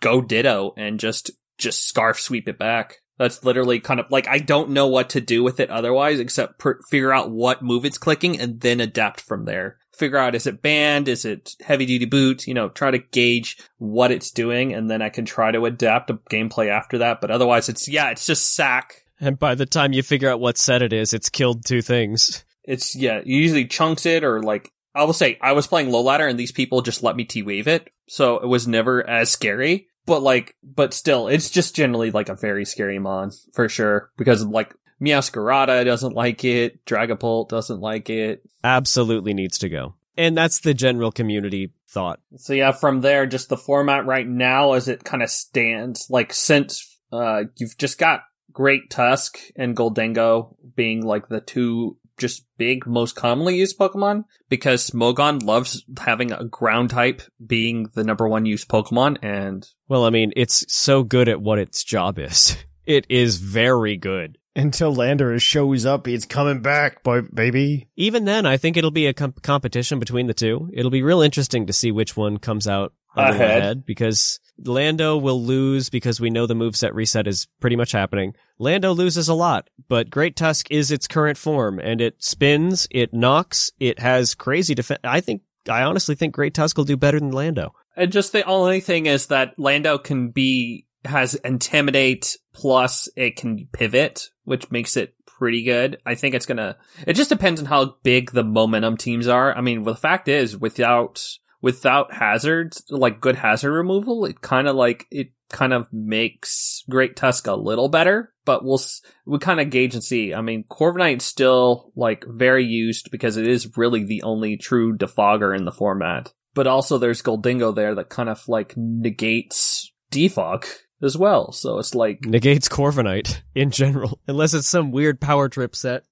[0.01, 2.99] go Ditto and just just scarf sweep it back.
[3.19, 6.59] That's literally kind of like I don't know what to do with it otherwise except
[6.59, 9.79] per- figure out what move it's clicking and then adapt from there.
[10.03, 13.57] Figure out is it band, is it heavy duty boot, you know, try to gauge
[13.79, 17.21] what it's doing and then I can try to adapt a gameplay after that.
[17.21, 19.05] But otherwise it's yeah, it's just sack.
[19.21, 22.45] And by the time you figure out what set it is, it's killed two things.
[22.65, 26.27] It's yeah, usually chunks it or like I will say I was playing low ladder
[26.27, 27.89] and these people just let me T wave it.
[28.09, 29.87] So it was never as scary.
[30.05, 34.11] But like but still, it's just generally like a very scary mon for sure.
[34.17, 38.43] Because like Meowscarada doesn't like it, Dragapult doesn't like it.
[38.65, 39.95] Absolutely needs to go.
[40.17, 42.21] And that's the general community thought.
[42.37, 46.33] So yeah, from there, just the format right now as it kind of stands, like
[46.33, 48.23] since uh you've just got
[48.53, 54.89] Great Tusk and Gholdengo being like the two just big, most commonly used Pokemon, because
[54.89, 60.11] Smogon loves having a ground type being the number one used Pokemon, and Well, I
[60.11, 62.57] mean, it's so good at what its job is.
[62.85, 64.39] It is very good.
[64.55, 67.89] Until Landorus shows up, he's coming back, boy, baby.
[67.97, 70.69] Even then, I think it'll be a com- competition between the two.
[70.75, 73.59] It'll be real interesting to see which one comes out a little Ahead.
[73.59, 78.35] ahead because Lando will lose because we know the moveset reset is pretty much happening.
[78.59, 83.13] Lando loses a lot, but Great Tusk is its current form and it spins, it
[83.15, 85.01] knocks, it has crazy defense.
[85.05, 87.75] I think, I honestly think Great Tusk will do better than Lando.
[87.97, 93.69] and just the only thing is that Lando can be has intimidate plus it can
[93.73, 95.99] pivot, which makes it pretty good.
[96.07, 96.77] I think it's gonna.
[97.07, 99.57] It just depends on how big the momentum teams are.
[99.57, 101.25] I mean, the fact is, without
[101.61, 107.17] without hazards, like good hazard removal, it kind of like it kind of makes Great
[107.17, 108.33] Tusk a little better.
[108.45, 108.81] But we'll
[109.25, 110.35] we kind of gauge and see.
[110.35, 115.57] I mean, Corviknight's still like very used because it is really the only true defogger
[115.57, 116.33] in the format.
[116.55, 120.67] But also, there's Gholdengo there that kind of like negates defog
[121.03, 121.53] as well.
[121.53, 126.05] So it's like Negates Corviknight in general, unless it's some weird power trip set.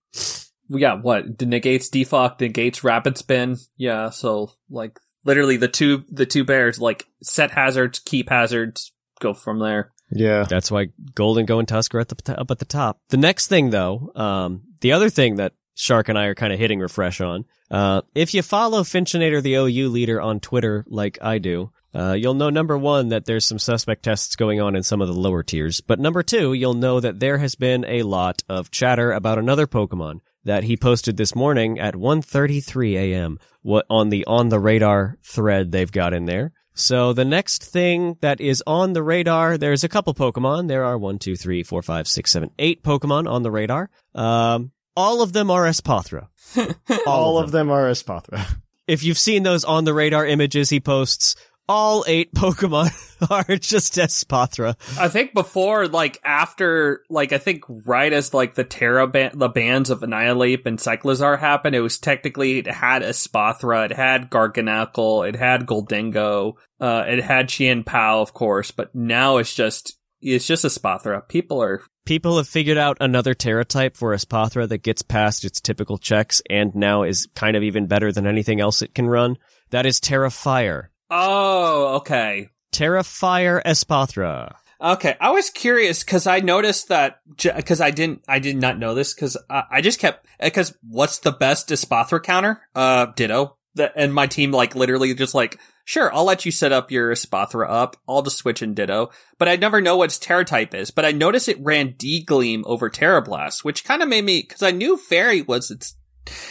[0.69, 3.57] yeah, what negates defog, negates rapid spin.
[3.77, 9.33] Yeah, so like literally the two the two bears like set hazards, keep hazards, go
[9.35, 9.93] from there.
[10.11, 10.45] Yeah.
[10.49, 12.99] That's why Gholdengo and Tusk are at the up at the top.
[13.11, 16.59] The next thing, though, um, the other thing that Shark and I are kind of
[16.59, 21.39] hitting refresh on, uh, if you follow Finchinator, the OU leader, on Twitter like I
[21.39, 25.01] do, uh, you'll know number one that there's some suspect tests going on in some
[25.01, 28.43] of the lower tiers, but number two, you'll know that there has been a lot
[28.49, 33.39] of chatter about another Pokemon that he posted this morning at 1:33 a.m.
[33.63, 36.53] What on the on the radar thread they've got in there.
[36.73, 40.69] So the next thing that is on the radar, there's a couple Pokemon.
[40.69, 43.91] There are one, two, three, four, five, six, seven, eight Pokemon on the radar.
[44.15, 46.29] Um, all of them are Espathra.
[47.07, 48.45] All of them are Espathra.
[48.87, 51.37] If you've seen those on the radar images he posts,
[51.71, 52.91] all eight Pokemon
[53.31, 54.75] are just Espathra.
[54.99, 59.49] I think before, like after, like I think right as like the Tera ban- the
[59.49, 65.29] bans of Annihilape and Cyclizar happened, it was technically it had Espathra, it had Garganacl,
[65.29, 70.47] it had Gholdengo, uh, it had Chien Pao, of course, but now it's just it's
[70.47, 71.27] just Espathra.
[71.29, 75.61] People are People have figured out another Tera type for Espathra that gets past its
[75.61, 79.37] typical checks and now is kind of even better than anything else it can run.
[79.71, 80.90] That is Tera Fire.
[81.11, 82.49] Oh okay.
[82.73, 84.55] Tera Fire Espathra.
[84.83, 88.95] Okay, I was curious because I noticed that because I didn't, I did not know
[88.95, 92.63] this because I, I just kept because what's the best Espathra counter?
[92.75, 93.57] Uh, Ditto.
[93.95, 97.69] And my team like literally just like sure, I'll let you set up your Espathra
[97.69, 97.97] up.
[98.09, 100.91] I'll just switch in Ditto, but I never know what its Tera type is.
[100.91, 104.43] But I noticed it ran D Gleam over Tera Blast, which kind of made me
[104.43, 105.95] because I knew Fairy was its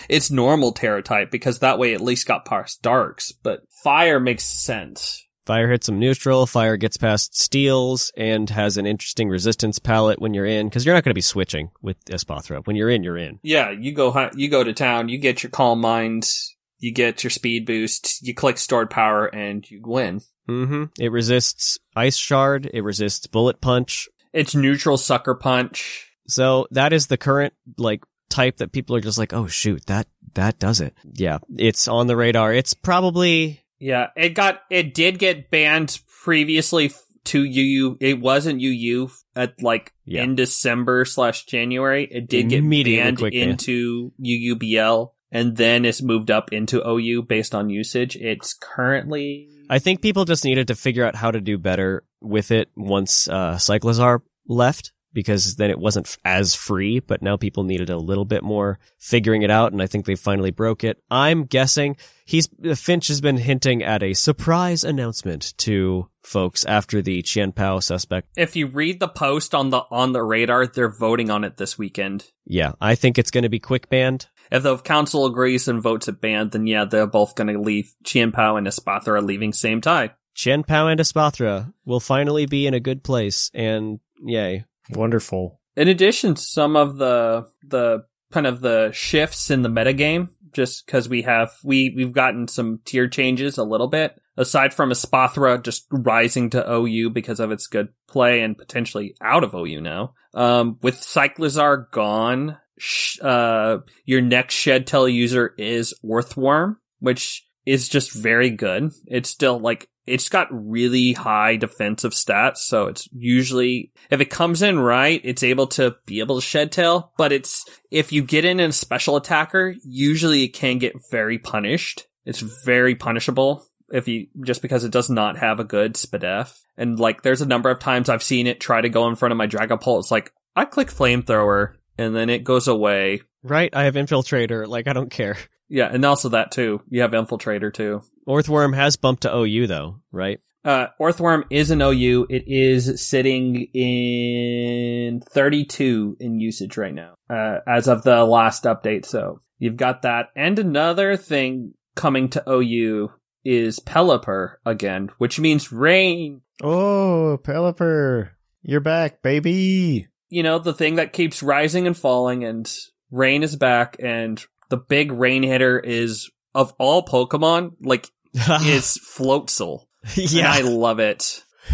[0.08, 3.32] its normal Tera type because that way at least got past darks.
[3.32, 5.26] But fire makes sense.
[5.46, 10.36] Fire hits some neutral, fire gets past steals, and has an interesting resistance palette when
[10.36, 12.64] you're in, because you're not going to be switching with Espathra.
[12.68, 13.40] When you're in, you're in.
[13.42, 16.30] Yeah, you go hi- you go to town, you get your calm mind,
[16.78, 20.22] you get your speed boost, you click stored power, and you win.
[20.48, 24.08] hmm It resists Ice Shard, it resists Bullet Punch.
[24.34, 26.12] It's neutral sucker punch.
[26.28, 30.08] So that is the current, like, type that people are just like, oh shoot, that,
[30.36, 30.94] that does it.
[31.14, 32.54] Yeah, it's on the radar.
[32.54, 36.92] It's probably, Yeah, it got it did get banned previously
[37.26, 37.98] to UU.
[38.00, 40.24] It wasn't UU at like Yeah.
[40.24, 42.08] in December slash January.
[42.10, 43.50] It did get banned quick ban.
[43.50, 48.16] into UUBL, and then it's moved up into OU based on usage.
[48.16, 52.50] It's currently I think people just needed to figure out how to do better with
[52.52, 57.02] it once uh, Cyclizar left, because then it wasn't f- as free.
[57.02, 60.16] But now people needed a little bit more figuring it out, and I think they
[60.16, 61.04] finally broke it.
[61.12, 67.22] I'm guessing he's Finch has been hinting at a surprise announcement to folks after the
[67.22, 68.30] Chien Pao suspect.
[68.38, 71.78] if you read the post on the on the radar, they're voting on it this
[71.78, 72.32] weekend.
[72.46, 74.28] Yeah, I think it's going to be quick banned.
[74.52, 77.94] If the council agrees and votes it banned, then yeah, they're both going to leave.
[78.04, 80.12] Chien Pao and Espathra are leaving same time.
[80.34, 84.64] Chien Pao and Espathra will finally be in a good place, and yay.
[84.92, 85.60] Wonderful.
[85.76, 91.08] In addition, some of the the kind of the shifts in the metagame, just because
[91.08, 94.16] we have we we've gotten some tier changes a little bit.
[94.38, 99.44] Aside from Espathra just rising to OU because of its good play and potentially out
[99.44, 105.94] of OU now, um, with Cyclizar gone, sh- uh, your next Shed Tail user is
[106.04, 108.92] Orthworm, which is just very good.
[109.08, 114.62] It's still like it's got really high defensive stats, so it's usually if it comes
[114.62, 117.14] in right, it's able to be able to shed tail.
[117.18, 122.08] But it's if you get in a special attacker, usually it can get very punished.
[122.26, 126.60] It's very punishable if you just because it does not have a good spadef.
[126.78, 129.32] And like there's a number of times I've seen it try to go in front
[129.32, 130.00] of my Dragapult.
[130.00, 133.22] It's like I click flamethrower and then it goes away.
[133.44, 133.74] Right?
[133.76, 134.68] I have Infiltrator.
[134.68, 135.38] Like, I don't care.
[135.70, 136.82] Yeah, and also that too.
[136.90, 138.02] You have infiltrator too.
[138.28, 140.40] Orthworm has bumped to OU though, right?
[140.66, 142.28] Uh, Orthworm is an OU.
[142.30, 149.06] It is sitting in 32 in usage right now, uh, as of the last update.
[149.06, 150.28] So you've got that.
[150.36, 153.12] And another thing coming to OU
[153.46, 156.42] is Pelipper again, which means rain.
[156.62, 160.08] Oh, Pelipper, you're back, baby.
[160.30, 162.72] You know, the thing that keeps rising and falling and
[163.12, 169.86] rain is back and the big rain hitter is of all Pokemon, like, is Floatzel.
[170.16, 171.44] And I love it.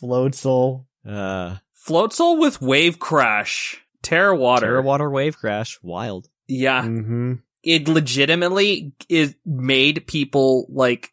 [0.00, 0.86] Floatzel.
[1.06, 3.84] Uh, Floatzel with Wave Crash.
[4.02, 4.66] Tera Water.
[4.66, 5.78] Tera Water Wave Crash.
[5.82, 6.28] Wild.
[6.46, 6.82] Yeah.
[6.82, 7.34] Mm-hmm.
[7.62, 11.12] It legitimately is made people like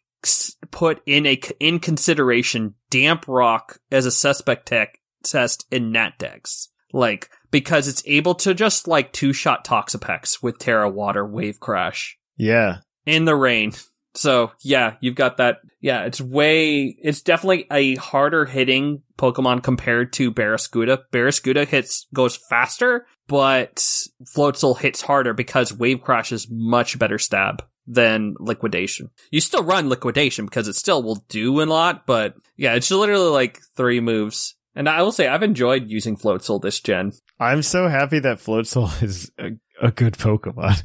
[0.70, 6.68] put in a in consideration damp rock as a suspect tech test in NatDex.
[6.92, 12.18] Like because it's able to just like two shot Toxapex with Tera Water Wave Crash
[12.36, 12.78] Yeah.
[13.06, 13.72] in the rain.
[14.14, 15.58] So yeah, you've got that.
[15.80, 20.98] Yeah, it's way, it's definitely a harder hitting Pokemon compared to Barraskewda.
[21.12, 23.76] Barraskewda hits, goes faster, but
[24.24, 29.10] Floatzel hits harder because Wave Crash is much better stab than Liquidation.
[29.30, 33.30] You still run Liquidation because it still will do a lot, but yeah, it's literally
[33.30, 34.56] like three moves.
[34.74, 37.12] And I will say I've enjoyed using Floatzel this gen.
[37.40, 40.84] I'm so happy that Floatzel is a, a good Pokemon.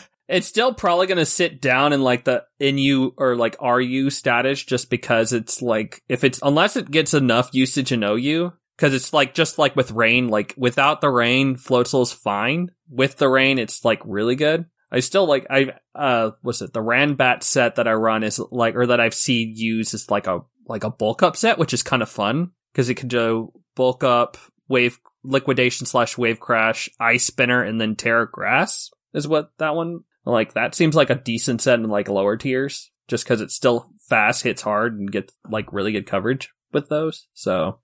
[0.28, 4.62] It's still probably going to sit down in like the NU or like RU status
[4.62, 9.14] just because it's like, if it's, unless it gets enough usage in OU, because it's
[9.14, 12.70] like, just like with rain, like without the rain, Floatzel's fine.
[12.90, 14.66] With the rain, it's like really good.
[14.92, 16.74] I still like, I, uh, what's it?
[16.74, 20.26] The Ranbat set that I run is like, or that I've seen used is like
[20.26, 23.50] a, like a bulk up set, which is kind of fun because it can do
[23.74, 24.36] bulk up,
[24.68, 30.00] wave, liquidation slash wave crash, ice spinner, and then Tera Grass is what that one
[30.24, 33.90] like that seems like a decent set in like lower tiers, just because it's still
[34.08, 37.26] fast, hits hard, and gets like really good coverage with those.
[37.34, 37.80] So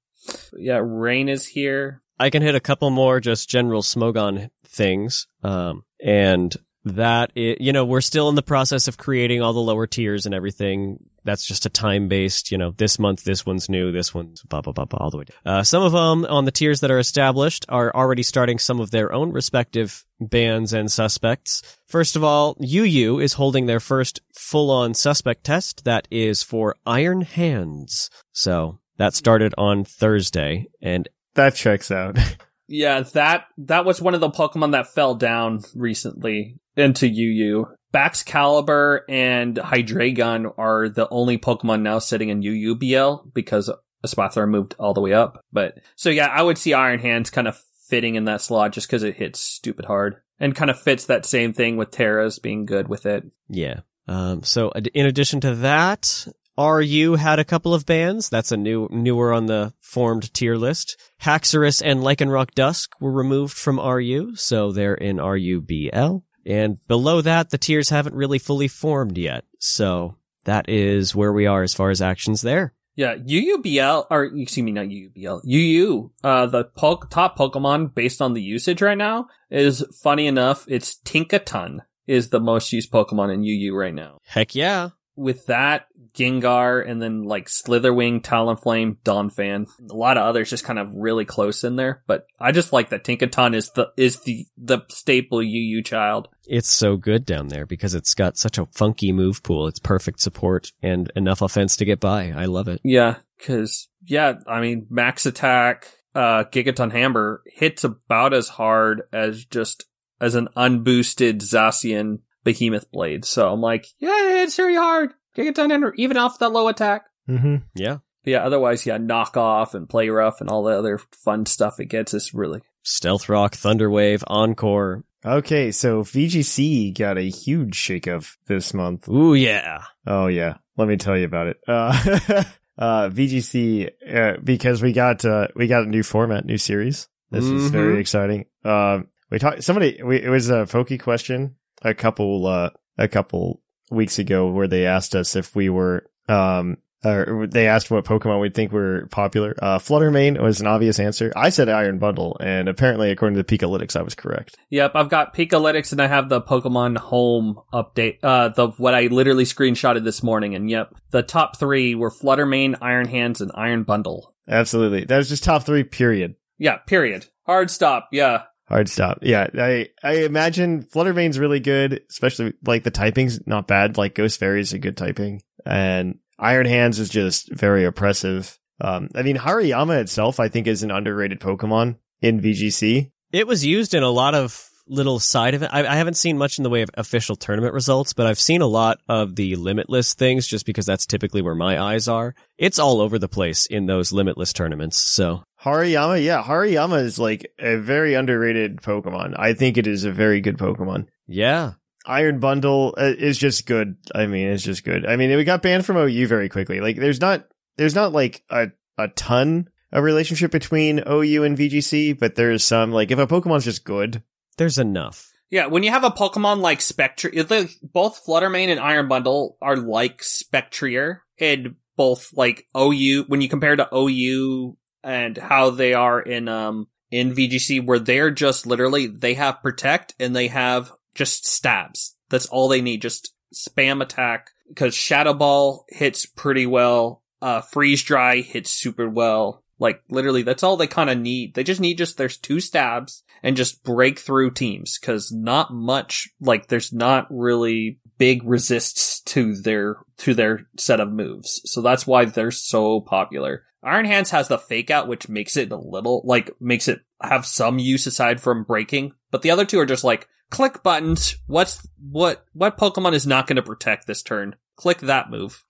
[0.56, 2.02] yeah, rain is here.
[2.18, 5.26] I can hit a couple more just general Smogon things.
[5.42, 6.54] Um, and
[6.84, 10.26] that, i you know, we're still in the process of creating all the lower tiers
[10.26, 10.98] and everything.
[11.24, 14.60] That's just a time based, you know, this month, this one's new, this one's blah,
[14.60, 15.24] blah, blah, blah, all the way.
[15.24, 15.54] down.
[15.54, 18.90] Uh, some of them on the tiers that are established are already starting some of
[18.90, 21.62] their own respective bans and suspects.
[21.86, 26.76] First of all, UU is holding their first full on suspect test that is for
[26.84, 28.10] Iron Hands.
[28.32, 32.18] So that started on Thursday and that checks out.
[32.66, 37.66] Yeah, that that was one of the Pokemon that fell down recently into UU.
[37.92, 43.70] Baxcalibur and Hydreigon are the only Pokemon now sitting in UUBL because
[44.04, 45.44] Espathra moved all the way up.
[45.52, 48.88] But so yeah, I would see Iron Hands kind of fitting in that slot just
[48.88, 52.66] because it hits stupid hard and kind of fits that same thing with Tera's being
[52.66, 53.24] good with it.
[53.48, 53.80] Yeah.
[54.08, 56.26] Um, so in addition to that,
[56.58, 58.28] RU had a couple of bands.
[58.28, 61.00] That's a new, newer on the formed tier list.
[61.22, 66.22] Haxorus and Lycanroc Dusk were removed from RU, so they're in RUBL.
[66.46, 69.44] And below that, the tiers haven't really fully formed yet.
[69.58, 72.74] So that is where we are as far as actions there.
[72.96, 78.34] Yeah, UUBL, or excuse me, not UUBL, UU, uh, the po- top Pokemon based on
[78.34, 83.42] the usage right now is funny enough, it's Tinkaton is the most used Pokemon in
[83.42, 84.18] UU right now.
[84.24, 84.90] Heck yeah.
[85.16, 90.78] With that, Gengar, and then like Slitherwing, Talonflame, Donphan, a lot of others just kind
[90.78, 92.02] of really close in there.
[92.06, 96.28] But I just like that Tinkaton is the is the the staple UU child.
[96.46, 99.66] It's so good down there because it's got such a funky move pool.
[99.66, 102.32] It's perfect support and enough offense to get by.
[102.34, 102.80] I love it.
[102.84, 109.44] Yeah, because yeah, I mean max attack, uh, Gigaton Hammer hits about as hard as
[109.44, 109.86] just
[110.20, 113.24] as an unboosted Zacian Behemoth Blade.
[113.24, 115.12] So I'm like, yeah, it's very hard.
[115.36, 117.06] Gigaton Hammer, even off that low attack.
[117.28, 117.56] Mm-hmm.
[117.74, 117.98] Yeah.
[118.22, 121.80] But yeah, otherwise, yeah, knock off and play rough and all the other fun stuff
[121.80, 125.04] it gets is really Stealth Rock, Thunderwave, Encore.
[125.26, 129.08] Okay, so VGC got a huge shakeup this month.
[129.08, 129.82] Ooh, yeah.
[130.06, 131.56] Oh yeah, let me tell you about it.
[131.66, 131.92] Uh,
[132.78, 137.08] uh, VGC uh, because we got uh, we got a new format, new series.
[137.30, 137.72] This is Mhm.
[137.72, 138.44] very exciting.
[138.64, 140.00] Um, we talked somebody.
[140.04, 143.60] We, it was a Pokey question a couple uh, a couple
[143.90, 146.78] weeks ago where they asked us if we were um.
[147.06, 149.54] Or they asked what Pokemon we'd think were popular.
[149.60, 151.34] Uh, Fluttermane was an obvious answer.
[151.36, 154.56] I said Iron Bundle, and apparently, according to the Pikalytics, I was correct.
[154.70, 158.20] Yep, I've got Pikalytics and I have the Pokemon Home update.
[158.22, 162.78] Uh, the what I literally screenshotted this morning, and yep, the top three were Fluttermane,
[162.80, 164.34] Iron Hands, and Iron Bundle.
[164.48, 165.84] Absolutely, that was just top three.
[165.84, 166.36] Period.
[166.56, 167.26] Yeah, period.
[167.44, 168.08] Hard stop.
[168.12, 169.18] Yeah, Hard stop.
[169.22, 173.98] Yeah, I I imagine Fluttermane's really good, especially like the typing's not bad.
[173.98, 178.58] Like Ghost Fairy's a good typing, and Iron Hands is just very oppressive.
[178.80, 183.10] Um, I mean Hariyama itself, I think, is an underrated Pokemon in VGC.
[183.32, 185.72] It was used in a lot of little side event.
[185.72, 188.60] I, I haven't seen much in the way of official tournament results, but I've seen
[188.60, 192.34] a lot of the limitless things just because that's typically where my eyes are.
[192.58, 194.98] It's all over the place in those limitless tournaments.
[194.98, 199.34] So Hariyama, yeah, Hariyama is like a very underrated Pokemon.
[199.38, 201.06] I think it is a very good Pokemon.
[201.26, 201.72] yeah,
[202.06, 203.96] Iron Bundle uh, is just good.
[204.14, 205.06] I mean, it's just good.
[205.06, 206.80] I mean, we got banned from OU very quickly.
[206.80, 207.46] Like, there's not,
[207.78, 208.66] there's not like a,
[208.98, 213.64] a ton of relationship between OU and VGC, but there's some, like, if a Pokemon's
[213.64, 214.22] just good,
[214.58, 215.32] there's enough.
[215.50, 215.66] yeah.
[215.66, 220.22] When you have a Pokemon like Spectrier, the, both Fluttermane and Iron Bundle are like
[220.22, 223.24] Spectrier, and both like OU.
[223.28, 228.30] When you compare to OU and how they are in um in VGC, where they're
[228.30, 232.16] just literally they have Protect and they have just stabs.
[232.30, 233.02] That's all they need.
[233.02, 237.22] Just spam attack because Shadow Ball hits pretty well.
[237.40, 239.62] Uh, Freeze Dry hits super well.
[239.78, 241.54] Like literally, that's all they kind of need.
[241.54, 246.28] They just need just there's two stabs and just break through teams because not much.
[246.40, 251.60] Like there's not really big resists to their to their set of moves.
[251.64, 253.64] So that's why they're so popular.
[253.82, 257.46] Iron Hands has the fake out, which makes it a little like makes it have
[257.46, 259.12] some use aside from breaking.
[259.30, 261.36] But the other two are just like click buttons.
[261.46, 264.56] What's what what Pokemon is not going to protect this turn?
[264.76, 265.64] Click that move.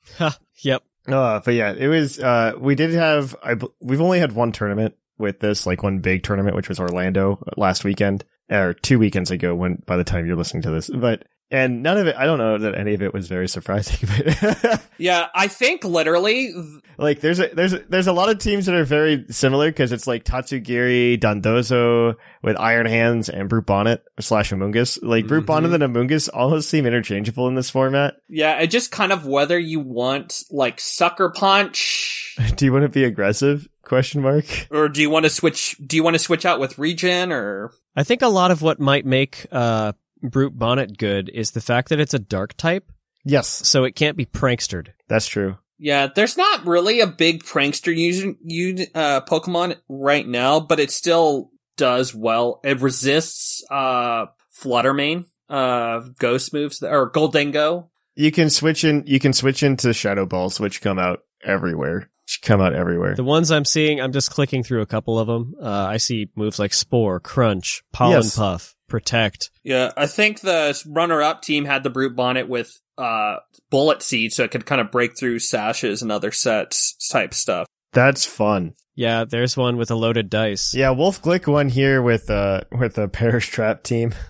[0.62, 0.82] Yep.
[1.08, 4.94] uh, but yeah, it was, uh, we did have, I, we've only had one tournament
[5.18, 9.54] with this, like one big tournament, which was Orlando last weekend, or two weekends ago
[9.54, 12.38] when, by the time you're listening to this, but, and none of it, I don't
[12.38, 14.08] know that any of it was very surprising,
[14.40, 16.52] but Yeah, I think literally
[16.98, 19.92] like there's a there's a, there's a lot of teams that are very similar because
[19.92, 24.98] it's like Tatsugiri, Dondozo with Iron Hands and Brute Bonnet slash Amoonguss.
[25.00, 28.14] Like Brute Bonnet and Amoonguss almost seem interchangeable in this format.
[28.28, 32.88] Yeah, it just kind of whether you want like sucker punch Do you want to
[32.88, 33.68] be aggressive?
[33.82, 34.46] Question mark.
[34.70, 37.70] or do you want to switch do you want to switch out with regen or
[37.94, 39.92] I think a lot of what might make uh,
[40.30, 42.90] Brute Bonnet good is the fact that it's a dark type,
[43.24, 44.92] Yes, so it can't be prankstered.
[45.08, 45.56] that's true.
[45.78, 50.90] Yeah, there's not really a big prankster using you uh Pokemon right now, but it
[50.90, 52.60] still does well.
[52.64, 57.88] It resists uh Fluttermane, uh ghost moves or Gholdengo.
[58.14, 59.02] You can switch in.
[59.06, 62.10] You can switch into Shadow Balls, which come out everywhere.
[62.26, 63.16] Should come out everywhere.
[63.16, 65.54] The ones I'm seeing, I'm just clicking through a couple of them.
[65.60, 68.36] Uh, I see moves like Spore, Crunch, Pollen Yes.
[68.36, 69.50] Puff, Protect.
[69.62, 73.36] Yeah, I think the runner-up team had the brute bonnet with uh
[73.70, 77.66] bullet seed, so it could kind of break through sashes and other sets type stuff.
[77.92, 78.74] That's fun.
[78.94, 80.74] Yeah, there's one with a loaded dice.
[80.74, 84.14] Yeah, Wolfe Glick one here with uh with a Parish Trap team.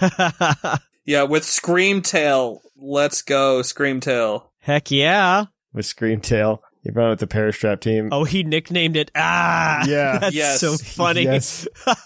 [1.08, 2.58] Yeah, with Screamtail.
[2.76, 4.42] Let's go, Screamtail.
[4.58, 5.46] Heck yeah.
[5.72, 6.58] with Screamtail.
[6.88, 8.08] He brought with the Parish Trap team.
[8.12, 9.10] Oh, he nicknamed it.
[9.14, 10.20] Ah, Yeah.
[10.20, 10.58] that's Yes.
[10.58, 11.24] so funny.
[11.24, 11.68] Yes.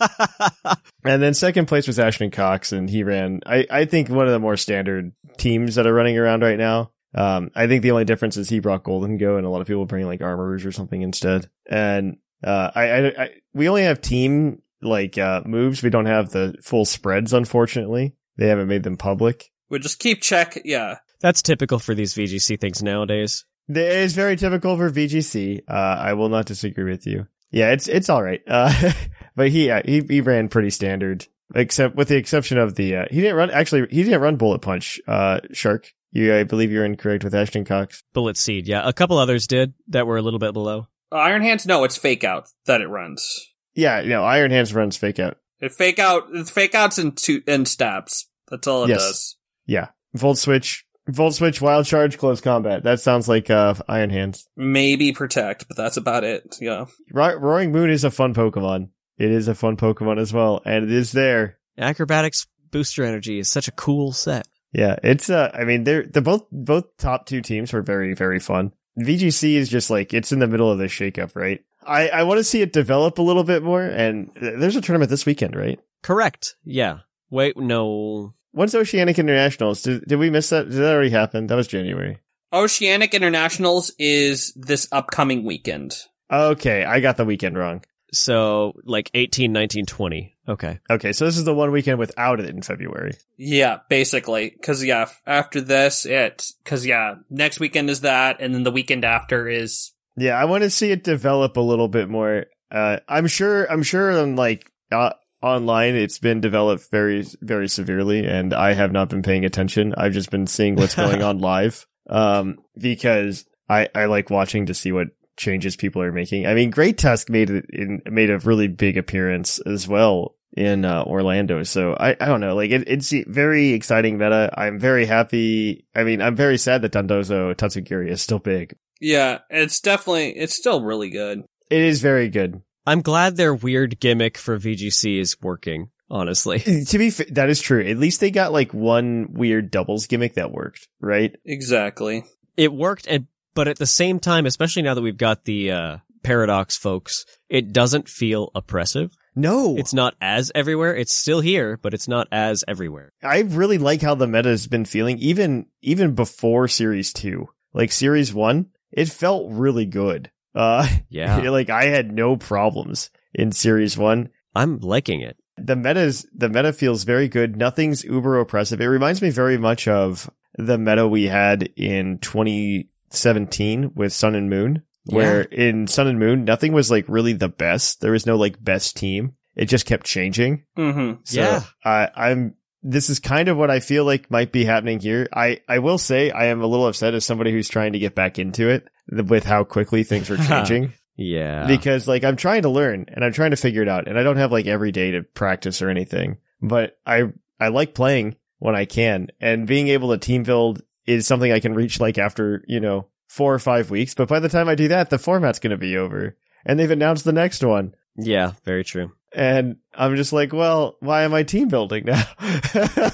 [1.05, 3.41] And then second place was Ashton Cox, and he ran.
[3.47, 6.91] I, I think one of the more standard teams that are running around right now.
[7.15, 9.85] Um, I think the only difference is he brought Gholdengo, and a lot of people
[9.87, 11.49] bring like Armorers or something instead.
[11.69, 15.83] And uh, I, I, I we only have team like uh, moves.
[15.83, 18.17] We don't have the full spreads, unfortunately.
[18.37, 19.51] They haven't made them public.
[19.71, 20.59] We just keep check.
[20.65, 23.45] Yeah, That's typical for these VGC things nowadays.
[23.69, 25.61] It is very typical for VGC.
[25.69, 27.27] Uh, I will not disagree with you.
[27.51, 28.41] Yeah, it's it's all right.
[28.49, 28.93] Uh,
[29.37, 33.05] but he, uh, he he ran pretty standard, except with the exception of the uh,
[33.11, 35.01] he didn't run actually he didn't run bullet punch.
[35.07, 38.03] Uh, Shark, you I believe you're incorrect with Ashton Cox.
[38.15, 38.87] Bullet Seed, yeah.
[38.89, 40.87] A couple others did that were a little bit below.
[41.11, 41.65] Uh, Iron Hands.
[41.67, 43.49] No, it's fake out that it runs.
[43.75, 45.37] Yeah, no, Iron Hands runs fake out.
[45.61, 46.25] It fake out.
[46.33, 48.27] It's fake outs and two and stabs.
[48.51, 48.99] That's all it Yes.
[49.01, 49.37] does.
[49.67, 52.85] Yeah, Volt Switch, Volt Switch, Wild Charge, Close Combat.
[52.85, 54.49] That sounds like uh, Iron Hands.
[54.57, 56.57] Maybe protect, but that's about it.
[56.61, 56.87] Yeah.
[57.11, 58.91] Ro- Roaring Moon is a fun Pokemon.
[59.19, 61.59] It is a fun Pokemon as well, and it is there.
[61.77, 64.47] Acrobatics Booster Energy is such a cool set.
[64.73, 68.41] Yeah, it's uh I mean they're they're both both top two teams were very, very
[68.41, 68.73] fun.
[68.99, 71.63] VGC is just like it's in the middle of this shakeup, right?
[71.87, 75.11] I, I want to see it develop a little bit more and there's a tournament
[75.11, 75.79] this weekend, right?
[76.03, 76.57] Correct.
[76.65, 77.01] Yeah.
[77.29, 78.35] Wait, no.
[78.53, 79.83] When's Oceanic Internationals?
[79.83, 80.69] Did, did we miss that?
[80.69, 81.47] Did that already happen?
[81.47, 82.19] That was January.
[82.53, 85.97] Oceanic Internationals is this upcoming weekend.
[86.31, 87.83] Okay, I got the weekend wrong.
[88.13, 90.37] So, like 18, 19, 20.
[90.47, 90.81] Okay.
[90.91, 93.13] Okay, so this is the one weekend without it in February.
[93.39, 94.51] Yeah, basically.
[94.51, 98.71] Cause yeah, f- after this, it, cause yeah, next weekend is that, and then the
[98.71, 102.47] weekend after is, Yeah, I want to see it develop a little bit more.
[102.71, 105.13] Uh, I'm sure, I'm sure on like, uh,
[105.43, 109.95] online, it's been developed very, very severely and I have not been paying attention.
[109.97, 111.87] I've just been seeing what's going on live.
[112.09, 116.47] Um, because I, I like watching to see what changes people are making.
[116.47, 120.85] I mean, Great Tusk made it in, made a really big appearance as well in,
[120.85, 121.63] uh, Orlando.
[121.63, 124.53] So I, I don't know, like it, it's very exciting meta.
[124.57, 125.87] I'm very happy.
[125.95, 128.77] I mean, I'm very sad that Dondozo Tatsugiri is still big.
[129.01, 131.45] yeah, it's definitely, it's still really good.
[131.71, 132.61] It is very good.
[132.87, 136.59] I'm glad their weird gimmick for VGC is working, honestly.
[136.87, 137.85] to be fa- that is true.
[137.87, 141.35] At least they got like one weird doubles gimmick that worked, right?
[141.45, 142.25] Exactly.
[142.57, 145.97] It worked, and but at the same time, especially now that we've got the uh,
[146.23, 149.17] Paradox folks, it doesn't feel oppressive.
[149.35, 150.95] No, It's not as everywhere.
[150.95, 153.13] It's still here, but it's not as everywhere.
[153.23, 157.49] I really like how the meta has been feeling, even even before Series Two.
[157.73, 160.31] Like Series One, it felt really good.
[160.55, 161.39] Uh, Yeah.
[161.51, 164.31] like I had no problems in Series One.
[164.55, 165.37] I'm liking it.
[165.59, 167.57] The meta's the meta feels very good.
[167.57, 168.81] Nothing's uber oppressive.
[168.81, 174.51] It reminds me very much of the meta we had in 2017 with Sun and
[174.51, 178.01] Moon, where in Sun and Moon nothing was like really the best.
[178.01, 179.35] There was no like best team.
[179.55, 180.65] It just kept changing.
[180.79, 181.21] Mm-hmm.
[181.25, 181.63] So Yeah.
[181.85, 182.55] I, I'm.
[182.83, 185.29] This is kind of what I feel like might be happening here.
[185.33, 188.15] I, I will say I am a little upset as somebody who's trying to get
[188.15, 190.93] back into it with how quickly things are changing.
[191.15, 191.67] Yeah.
[191.67, 194.23] because like I'm trying to learn and I'm trying to figure it out, and I
[194.23, 196.39] don't have like every day to practice or anything.
[196.61, 197.25] But I
[197.61, 201.61] I like playing when I can, and being able to team build is something I
[201.61, 204.15] can reach like after you know four or five weeks.
[204.15, 206.91] But by the time I do that, the format's going to be over, and they've
[206.91, 207.95] announced the next one.
[208.17, 209.13] yeah, very true.
[209.35, 212.23] And I'm just like, well, why am I team building now?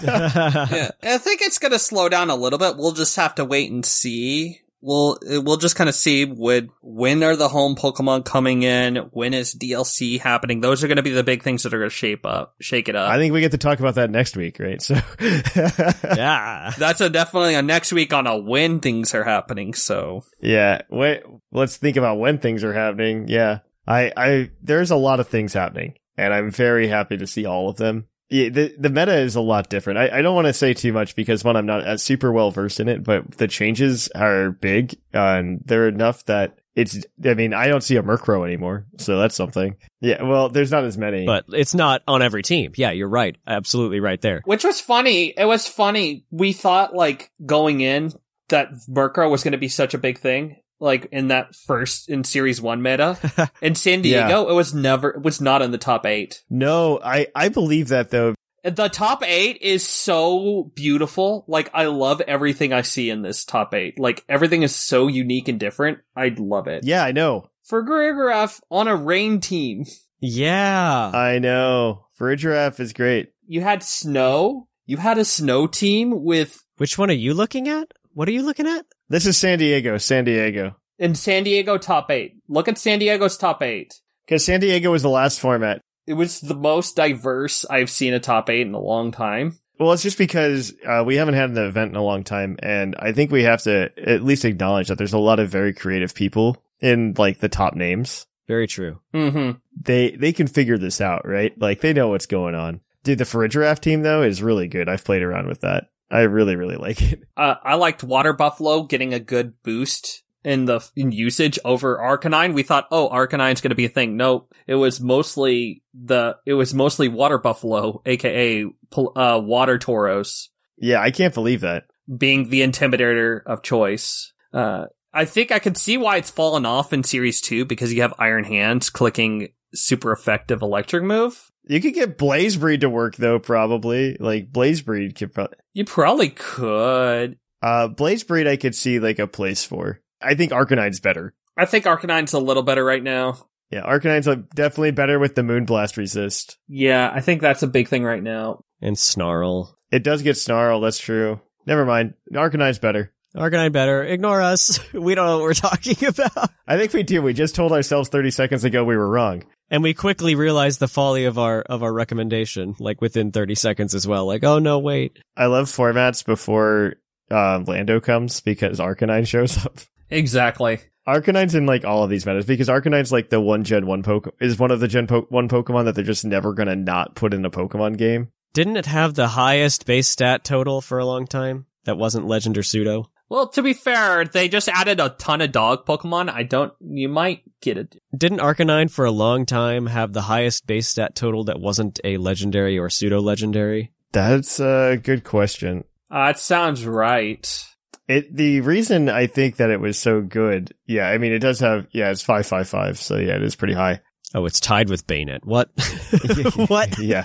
[0.01, 2.77] Yeah, I think it's gonna slow down a little bit.
[2.77, 4.61] We'll just have to wait and see.
[4.81, 8.97] We'll we'll just kind of see when when are the home Pokemon coming in?
[9.13, 10.61] When is DLC happening?
[10.61, 12.89] Those are going to be the big things that are going to shape up, shake
[12.89, 13.11] it up.
[13.11, 14.81] I think we get to talk about that next week, right?
[14.81, 16.73] So, yeah.
[16.79, 19.75] That's a definitely a next week on a when things are happening.
[19.75, 23.27] So yeah, wait, let's think about when things are happening.
[23.27, 27.47] Yeah, I, I, there's a lot of things happening, and I'm very happy to see
[27.47, 28.07] all of them.
[28.31, 29.99] Yeah, the the meta is a lot different.
[29.99, 32.51] I, I don't want to say too much because one, I'm not as super well
[32.51, 36.99] versed in it, but the changes are big, uh, and they're enough that it's.
[37.25, 39.77] I mean, I don't see a Murkrow anymore, so that's something.
[40.03, 42.73] Yeah, well, there's not as many, But it's not on every team.
[42.77, 43.35] Yeah, you're right.
[43.47, 44.43] Absolutely right there.
[44.45, 45.33] Which was funny.
[45.35, 46.27] It was funny.
[46.31, 48.13] We thought like going in
[48.51, 50.57] that Murkrow was going to be such a big thing.
[50.81, 53.19] Like in that first in series one meta.
[53.63, 56.43] in San Diego, it was never it was not in the top eight.
[56.49, 58.35] No, I I believe that though.
[58.65, 61.45] The top eight is so beautiful.
[61.49, 63.99] Like I love everything I see in this top eight.
[63.99, 65.99] Like everything is so unique and different.
[66.17, 66.85] I love it.
[66.85, 67.51] Yeah, I know.
[67.71, 69.85] Farigiraf on a rain team,
[70.21, 71.11] Yeah.
[71.15, 72.07] I know.
[72.19, 73.31] Farigiraf is great.
[73.47, 74.69] you had snow.
[74.87, 77.93] You had a snow team with Which one are you looking at?
[78.19, 78.85] What are you looking at?
[79.09, 80.75] This is San Diego, San Diego.
[80.99, 82.35] in San Diego top eight.
[82.49, 83.95] Look at San Diego's top eight.
[84.27, 85.83] Because San Diego was the last format.
[86.05, 89.57] It was the most diverse I've seen a top eight in a long time.
[89.79, 92.97] Well, it's just because uh, we haven't had an event in a long time, and
[92.99, 96.13] I think we have to at least acknowledge that there's a lot of very creative
[96.13, 98.27] people in like the top names.
[98.49, 98.99] Very true.
[99.15, 99.59] Mm-hmm.
[99.81, 101.57] They they can figure this out, right?
[101.57, 102.81] Like they know what's going on.
[103.05, 104.89] Dude, the Farigiraf team though is really good.
[104.89, 105.85] I've played around with that.
[106.11, 107.21] I really really like it.
[107.37, 112.53] Uh, I liked Water Buffalo getting a good boost in the in usage over Arcanine.
[112.53, 114.17] We thought, oh, Arcanine's going to be a thing.
[114.17, 118.65] No, it was mostly the it was mostly Water Buffalo, aka
[118.97, 120.49] uh, Water Tauros,
[120.79, 121.85] Yeah, I can't believe that.
[122.17, 124.33] being the intimidator of choice.
[124.53, 128.03] Uh, I think I could see why it's fallen off in Series Two because you
[128.03, 131.51] have Iron Hands clicking super effective electric move.
[131.69, 134.17] You could get Blazebreed to work though, probably.
[134.19, 135.57] Like Blazebreed could probably.
[135.75, 137.39] You probably could.
[137.63, 140.01] Uh, Blazebreed, I could see like a place for.
[140.23, 141.35] I think Arcanine's better.
[141.57, 143.47] I think Arcanine's a little better right now.
[143.71, 146.57] Yeah, Arcanine's definitely better with the Moonblast resist.
[146.69, 148.61] Yeah, I think that's a big thing right now.
[148.81, 149.77] And Snarl.
[149.91, 151.41] It does get Snarl, that's true.
[151.67, 152.15] Never mind.
[152.33, 153.13] Arcanine's better.
[153.37, 154.03] Arcanine better.
[154.03, 154.81] Ignore us.
[154.95, 156.51] We don't know what we're talking about.
[156.67, 157.21] I think we do.
[157.21, 159.45] We just told ourselves 30 seconds ago we were wrong.
[159.71, 163.95] And we quickly realized the folly of our of our recommendation, like within 30 seconds
[163.95, 164.27] as well.
[164.27, 165.19] Like, oh no, wait.
[165.37, 166.95] I love formats before
[167.31, 169.79] uh, Lando comes because Arcanine shows up.
[170.11, 170.79] Exactly.
[171.07, 174.35] Arcanine's in like all of these metas because Arcanine's like the one Gen 1 Poke
[174.41, 177.33] is one of the Gen po- 1 Pokemon that they're just never gonna not put
[177.35, 178.29] in a Pokemon game.
[178.53, 181.67] Didn't it have the highest base stat total for a long time?
[181.85, 183.11] That wasn't legend or pseudo.
[183.31, 186.31] Well, to be fair, they just added a ton of dog Pokemon.
[186.31, 186.73] I don't.
[186.81, 188.01] You might get it.
[188.17, 192.17] Didn't Arcanine for a long time have the highest base stat total that wasn't a
[192.17, 193.93] legendary or pseudo legendary?
[194.13, 195.85] That's a good question.
[196.11, 197.65] Uh, it sounds right.
[198.09, 201.61] It the reason I think that it was so good, yeah, I mean it does
[201.61, 204.01] have yeah, it's five five five, so yeah, it is pretty high.
[204.35, 205.45] Oh, it's tied with Banette.
[205.45, 205.69] What?
[206.69, 206.99] what?
[206.99, 207.25] yeah.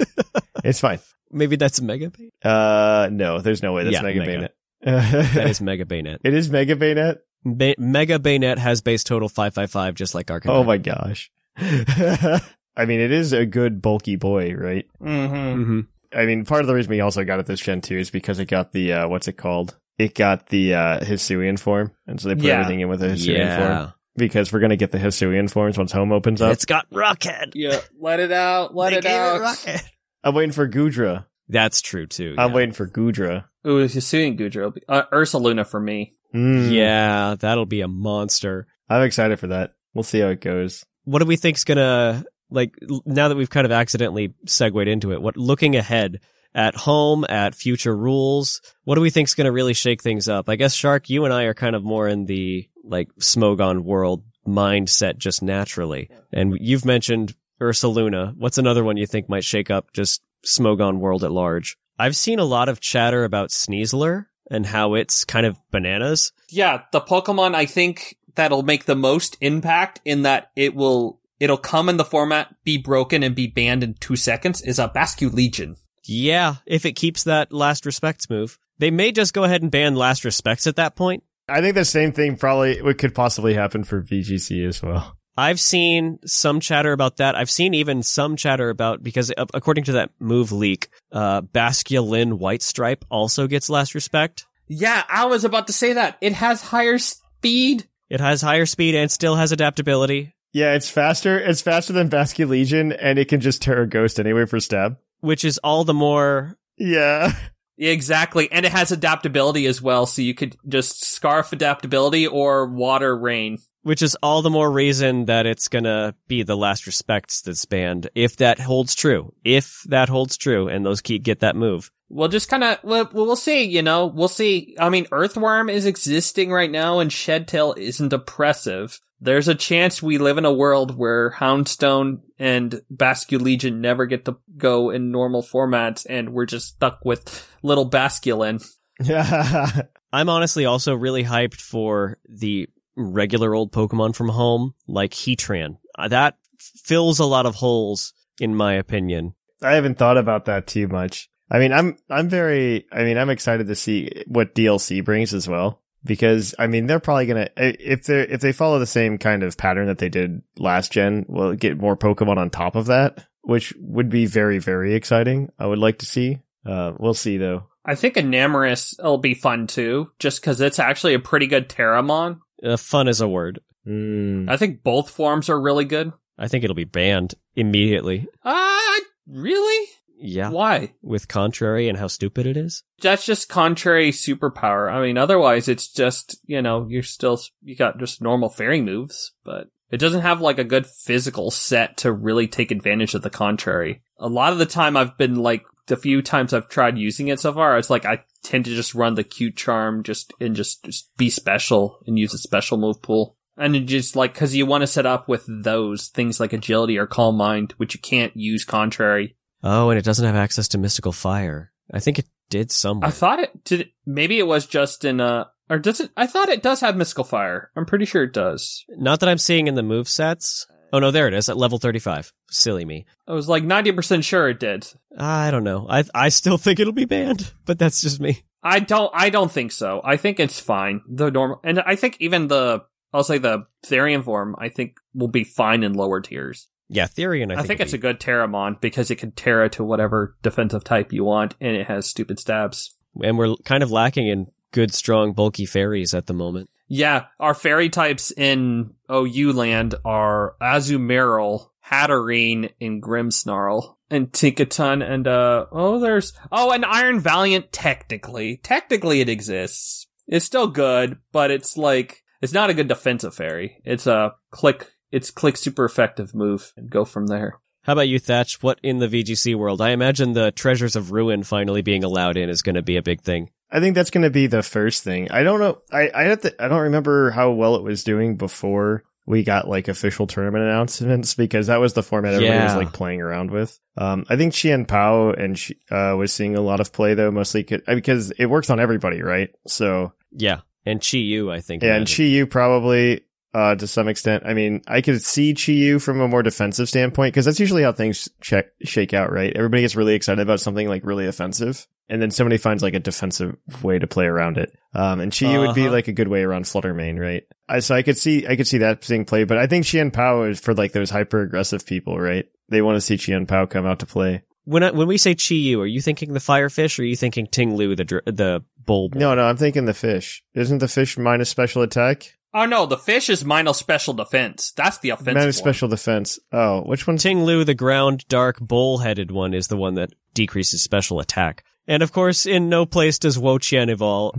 [0.65, 0.99] It's fine.
[1.31, 2.33] Maybe that's Mega Banette?
[2.43, 4.31] Uh no, there's no way that's Yeah, Mega Mega.
[4.33, 4.49] Banette.
[4.83, 6.19] That is Mega Banette.
[6.23, 7.19] it is Mega Banette?
[7.45, 10.49] Ba- Mega Banette has base total 555 just like Arcanine.
[10.49, 11.31] Oh my gosh.
[11.57, 14.85] I mean it is a good bulky boy, right?
[15.01, 15.63] Mm-hmm.
[15.63, 15.79] hmm
[16.15, 18.39] I mean part of the reason we also got it this gen 2 is because
[18.39, 19.77] it got the uh what's it called?
[19.97, 22.59] It got the uh Hisuian form, and so they put Yeah.
[22.61, 23.77] everything in with a Hisuian Yeah.
[23.77, 23.93] form.
[24.15, 26.51] Because we're gonna get the Hisuian forms once home opens up.
[26.51, 27.51] It's got Rockhead.
[27.55, 27.79] Yeah.
[27.99, 28.75] Let it out.
[28.75, 29.41] Let They it gave out.
[29.41, 29.83] Rockhead.
[30.23, 31.25] I'm waiting for Goodra.
[31.47, 32.35] That's true too.
[32.37, 32.55] I'm yeah.
[32.55, 33.45] waiting for Goodra.
[33.65, 34.75] Ooh, Hisuian Goodra.
[34.87, 36.15] Uh, Ursaluna for me.
[36.33, 36.71] Mm.
[36.71, 38.67] Yeah, that'll be a monster.
[38.89, 39.73] I'm excited for that.
[39.93, 40.83] We'll see how it goes.
[41.05, 42.75] What do we think's gonna like
[43.05, 45.21] now that we've kind of accidentally segued into it?
[45.21, 46.19] What looking ahead
[46.55, 48.61] at home at future rules?
[48.83, 50.49] What do we think's gonna really shake things up?
[50.49, 54.23] I guess Shark, you and I are kind of more in the like Smogon world
[54.47, 58.35] mindset just naturally, and you've mentioned Ursaluna.
[58.35, 61.77] What's another one you think might shake up just Smogon world at large?
[61.97, 66.31] I've seen a lot of chatter about Sneasler and how it's kind of bananas.
[66.49, 71.57] Yeah, the Pokemon I think that'll make the most impact in that it will it'll
[71.57, 75.77] come in the format, be broken, and be banned in two seconds is a Basculegion.
[76.05, 78.57] Yeah, if it keeps that last respects move.
[78.79, 81.23] They may just go ahead and ban last respects at that point.
[81.47, 85.17] I think the same thing probably what could possibly happen for VGC as well.
[85.35, 87.35] I've seen some chatter about that.
[87.35, 92.61] I've seen even some chatter about because according to that move leak, uh, Basculin White
[92.61, 94.45] Stripe also gets last respect.
[94.67, 96.17] Yeah, I was about to say that.
[96.21, 97.87] It has higher speed.
[98.09, 101.39] It has higher speed and still has adaptability, Yeah, it's faster.
[101.39, 104.97] It's faster than Basculegion, and it can just Tera ghost anyway for stab.
[105.21, 107.33] which is all the more Yeah.
[107.77, 108.51] Exactly.
[108.51, 113.57] And it has adaptability as well, so you could just scarf adaptability or water rain.
[113.83, 118.09] Which is all the more reason that it's gonna be the last respects that's banned
[118.15, 119.33] if that holds true.
[119.43, 121.91] If that holds true and those keep get that move.
[122.09, 124.75] We'll just kind of, we'll, we'll see, you know, we'll see.
[124.79, 128.99] I mean, Orthworm is existing right now and Shedtail isn't oppressive.
[129.19, 134.37] There's a chance we live in a world where Houndstone and Basculegion never get to
[134.57, 138.63] go in normal formats and we're just stuck with little Basculin.
[139.01, 139.83] Yeah.
[140.13, 145.77] I'm honestly also really hyped for the regular old Pokemon from home, like Heatran.
[145.97, 149.33] Uh, That fills a lot of holes, in my opinion.
[149.61, 151.29] I haven't thought about that too much.
[151.49, 155.47] I mean, I'm I'm very I mean, I'm excited to see what DLC brings as
[155.47, 157.51] well because I mean, they're probably going to
[157.91, 161.25] if they if they follow the same kind of pattern that they did last gen,
[161.27, 165.51] we'll get more Pokemon on top of that, which would be very very exciting.
[165.59, 166.39] I would like to see.
[166.65, 167.67] Uh we'll see though.
[167.85, 172.39] I think Enamorus will be fun too, just because it's actually a pretty good Teramon.
[172.63, 173.59] Uh, fun is a word.
[173.87, 174.49] Mm.
[174.49, 176.13] I think both forms are really good.
[176.37, 178.27] I think it'll be banned immediately.
[178.43, 179.89] Ah, really?
[180.17, 180.49] Yeah.
[180.49, 180.93] Why?
[181.01, 182.83] With Contrary and how stupid it is.
[183.01, 184.91] That's just contrary superpower.
[184.91, 189.33] I mean, otherwise it's just, you know, you're still, you got just normal fairy moves,
[189.43, 193.29] but it doesn't have like a good physical set to really take advantage of the
[193.29, 194.01] contrary.
[194.17, 197.39] A lot of the time I've been like, the few times I've tried using it
[197.39, 200.83] so far, it's like I tend to just run the cute charm just, and just,
[200.85, 203.37] just be special and use a special move pool.
[203.57, 206.97] And it just like, cause you want to set up with those things like agility
[206.97, 209.35] or calm mind, which you can't use contrary.
[209.63, 211.71] Oh, and it doesn't have access to Mystical Fire.
[211.91, 213.07] I think it did somewhere.
[213.07, 213.89] I thought it did.
[214.05, 216.11] Maybe it was just in uh or does it?
[216.15, 217.71] I thought it does have mystical fire.
[217.75, 218.85] I'm pretty sure it does.
[218.89, 220.67] Not that I'm seeing in the move sets.
[220.93, 222.31] Oh no, there it is at level 35.
[222.51, 223.05] Silly me.
[223.27, 224.87] I was like 90% sure it did.
[225.17, 225.87] I don't know.
[225.89, 228.43] I I still think it'll be banned, but that's just me.
[228.61, 229.11] I don't.
[229.13, 230.01] I don't think so.
[230.05, 231.01] I think it's fine.
[231.09, 234.55] The normal, and I think even the I'll say the Therian form.
[234.59, 236.67] I think will be fine in lower tiers.
[236.89, 237.51] Yeah, Therian.
[237.51, 240.83] I I think, think, it's a good Teramon because it can Tera to whatever defensive
[240.83, 242.95] type you want, and it has stupid stabs.
[243.21, 246.69] and we're kind of lacking in good, strong, bulky fairies at the moment.
[246.95, 255.27] Yeah, our fairy types in OU land are Azumarill, Hatterene, and Grimmsnarl, and Tinkaton, and
[255.27, 258.57] uh, oh, there's, oh, and Iron Valiant, technically.
[258.57, 260.05] Technically it exists.
[260.27, 263.81] It's still good, but it's like, it's not a good defensive fairy.
[263.83, 267.59] It's a click, it's click super effective move, and go from there.
[267.81, 268.61] How about you, Thatch?
[268.61, 269.81] What in the VGC world?
[269.81, 273.01] I imagine the Treasures of Ruin finally being allowed in is going to be a
[273.01, 273.49] big thing.
[273.73, 275.29] I think that's going to be the first thing.
[275.31, 275.79] I don't know.
[275.91, 279.67] I I have to, I don't remember how well it was doing before we got
[279.67, 283.79] like official tournament announcements because that was the format everybody was like playing around with.
[283.97, 287.31] Um, I think Chien Pao and she, uh, was seeing a lot of play though,
[287.31, 289.49] mostly 'cause- because it works on everybody, right?
[289.65, 291.83] So Yeah, and Chi Yu, I think.
[291.83, 292.07] yeah, and.
[292.07, 293.21] Chi Yu probably,
[293.53, 294.43] uh, to some extent.
[294.45, 297.83] I mean, I could see Chi Yu from a more defensive standpoint because that's usually
[297.83, 299.53] how things check, shake out, right?
[299.55, 301.87] Everybody gets really excited about something like really offensive.
[302.09, 304.75] And then somebody finds like a defensive way to play around it.
[304.93, 305.91] Um, and Chi Yu would be Uh-huh.
[305.91, 307.43] like a good way around Fluttermane, right?
[307.69, 310.11] I, so I could see, I could see that being played, but I think Chien
[310.11, 312.45] Pao is for like those hyper aggressive people, right?
[312.69, 314.43] They want to see Chien Pao come out to play.
[314.65, 317.15] When I, when we say Chi Yu, are you thinking the Firefish or are you
[317.15, 319.09] thinking Ting Lu, the dr- the bull?
[319.15, 320.43] No, no, I'm thinking the fish.
[320.53, 322.33] Isn't the fish minus special attack?
[322.53, 324.71] Oh no, the fish is minus special defense.
[324.77, 325.63] That's the offensive Minus one.
[325.63, 326.37] special defense.
[326.51, 327.17] Oh, which one?
[327.17, 331.63] Ting Lu, the ground dark bull-headed one, is the one that decreases special attack.
[331.87, 334.35] And of course, in no place does Wo Chien evolve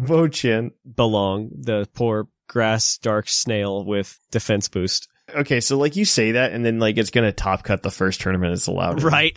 [0.94, 1.50] belong.
[1.54, 5.08] The poor grass dark snail with defense boost.
[5.34, 8.20] Okay, so like you say that, and then like it's gonna top cut the first
[8.20, 9.02] tournament it's allowed.
[9.02, 9.36] Right.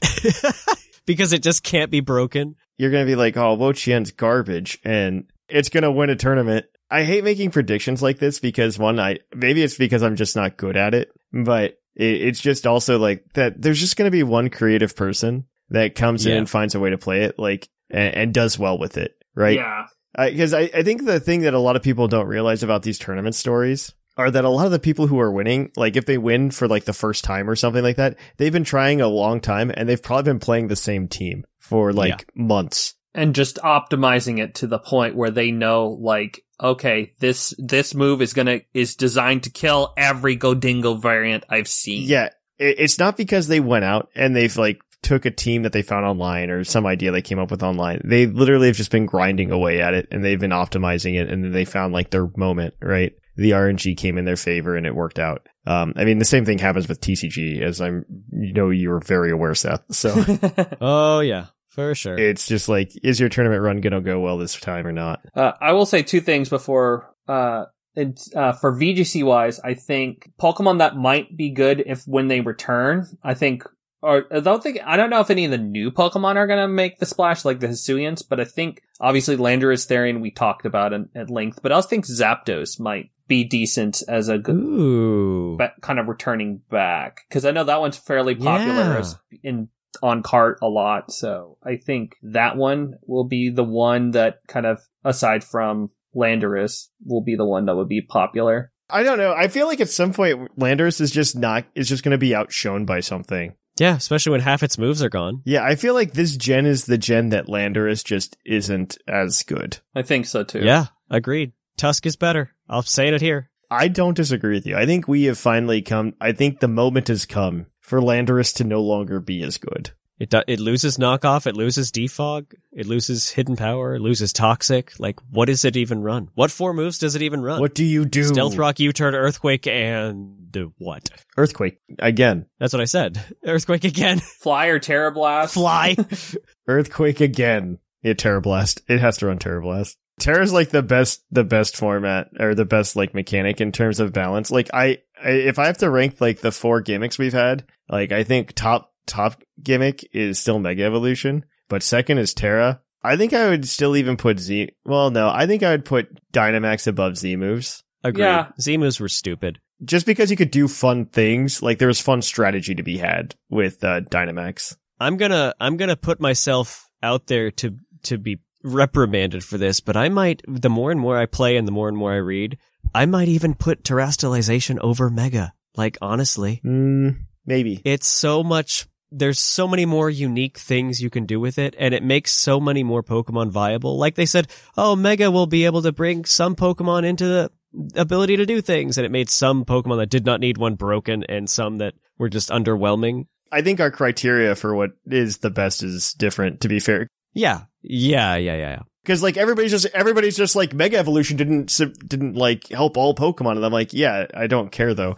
[1.06, 2.56] because it just can't be broken.
[2.78, 6.66] You're gonna be like, oh, Wo Chien's garbage, and it's gonna win a tournament.
[6.90, 10.58] I hate making predictions like this because one, I maybe it's because I'm just not
[10.58, 13.62] good at it, but it, it's just also like that.
[13.62, 16.98] There's just gonna be one creative person that comes in and finds a way to
[16.98, 19.58] play it, like and, and does well with it, right?
[19.58, 19.86] Yeah.
[20.16, 23.00] because I, I think the thing that a lot of people don't realize about these
[23.00, 26.18] tournament stories are that a lot of the people who are winning, like if they
[26.18, 29.40] win for like the first time or something like that, they've been trying a long
[29.40, 32.96] time and they've probably been playing the same team for like months.
[33.14, 38.22] and just optimizing it to the point where they know like okay this this move
[38.22, 43.48] is gonna is designed to kill every Gholdengo variant i've seen Yeah, it's not because
[43.48, 46.86] they went out and they've like took a team that they found online or some
[46.86, 48.02] idea they came up with online.
[48.04, 51.42] They literally have just been grinding away at it and they've been optimizing it and
[51.46, 53.14] then they found like their moment, right?
[53.38, 55.48] The RNG came in their favor and it worked out.
[55.66, 58.04] Um, I mean, the same thing happens with TCG as I'm,
[58.34, 59.84] you know, you're very aware, Seth.
[59.92, 60.14] So
[60.82, 62.18] Oh yeah, for sure.
[62.20, 65.22] it's just like, is your tournament run going to go well this time or not?
[65.36, 67.64] uh, i will say two things before uh
[67.96, 72.42] it's uh for vgc wise i think pokemon that might be good if when they
[72.42, 73.64] return i think
[74.02, 76.68] or I don't think I don't know if any of the new Pokemon are gonna
[76.68, 80.94] make the splash like the Hisuians, but I think obviously Landorus Therian we talked about
[80.94, 85.58] in, at length, but I also think Zapdos might be decent as a good Ooh.
[85.58, 89.00] ba- kind of returning back because I know that one's fairly popular Yeah.
[89.00, 89.70] as in
[90.04, 91.12] on cart a lot.
[91.12, 96.88] So I think that one will be the one that kind of aside from Landorus
[97.06, 98.72] will be the one that would be popular.
[98.90, 99.34] I don't know.
[99.34, 102.34] I feel like at some point Landorus is just not is just going to be
[102.36, 103.54] outshone by something.
[103.80, 105.42] Yeah, especially when half its moves are gone.
[105.46, 109.80] Yeah, I feel like this gen is the gen that Landorus just isn't as good.
[109.96, 110.60] I think so too.
[110.64, 111.54] Yeah, agreed.
[111.78, 112.52] Tusk is better.
[112.70, 113.50] I'll say it here.
[113.70, 114.78] I don't disagree with you.
[114.78, 116.16] I think we have finally come.
[116.22, 119.92] I think the moment has come for Landorus to no longer be as good.
[120.20, 124.94] It do- it loses knockoff, it loses defog, it loses hidden power, it loses toxic.
[125.00, 126.30] Like, what does it even run?
[126.34, 127.60] What four moves does it even run?
[127.62, 128.24] What do you do?
[128.24, 130.47] Stealth rock, U-turn, earthquake, and
[130.78, 131.10] what?
[131.38, 132.46] Earthquake again.
[132.60, 133.24] That's what I said.
[133.46, 134.20] Earthquake again.
[134.20, 135.54] Fly or Tera Blast.
[135.54, 135.96] Fly.
[136.68, 137.80] Earthquake again.
[138.04, 138.82] Yeah, Tera Blast.
[138.88, 139.98] It has to run Tera Blast.
[140.20, 144.14] Tera's like the best, the best format or the best like mechanic in terms of
[144.14, 144.50] balance.
[144.50, 148.12] Like I, I, if I have to rank like the four gimmicks we've had, like
[148.12, 152.82] I think top top gimmick is still Mega Evolution, but second is Tera.
[153.04, 154.70] I think I would still even put Z.
[154.86, 157.84] Well, no, I think I would put Dynamax above Z moves.
[158.04, 158.24] Agreed.
[158.24, 158.48] Yeah.
[158.60, 159.60] Z moves were stupid.
[159.84, 163.36] Just because you could do fun things, like there was fun strategy to be had
[163.50, 164.76] with uh, Dynamax.
[165.00, 169.96] I'm gonna I'm gonna put myself out there to to be reprimanded for this, but
[169.96, 172.58] I might the more and more I play and the more and more I read,
[172.96, 175.54] I might even put terastallization over Mega.
[175.76, 177.82] Like honestly, Mm, maybe.
[177.86, 178.88] it's so much.
[179.12, 182.60] There's so many more unique things you can do with it, and it makes so
[182.60, 183.98] many more Pokemon viable.
[183.98, 187.52] Like they said, oh, Mega will be able to bring some Pokemon into the
[187.96, 191.24] ability to do things, and it made some Pokemon that did not need one broken,
[191.30, 193.26] and some that were just underwhelming.
[193.52, 196.62] I think our criteria for what is the best is different.
[196.62, 198.70] To be fair, Yeah, yeah, yeah, yeah.
[198.72, 198.82] yeah.
[199.04, 203.56] because like everybody's just everybody's just like Mega Evolution didn't didn't like help all Pokemon,
[203.56, 205.16] and I'm like, yeah, I don't care though.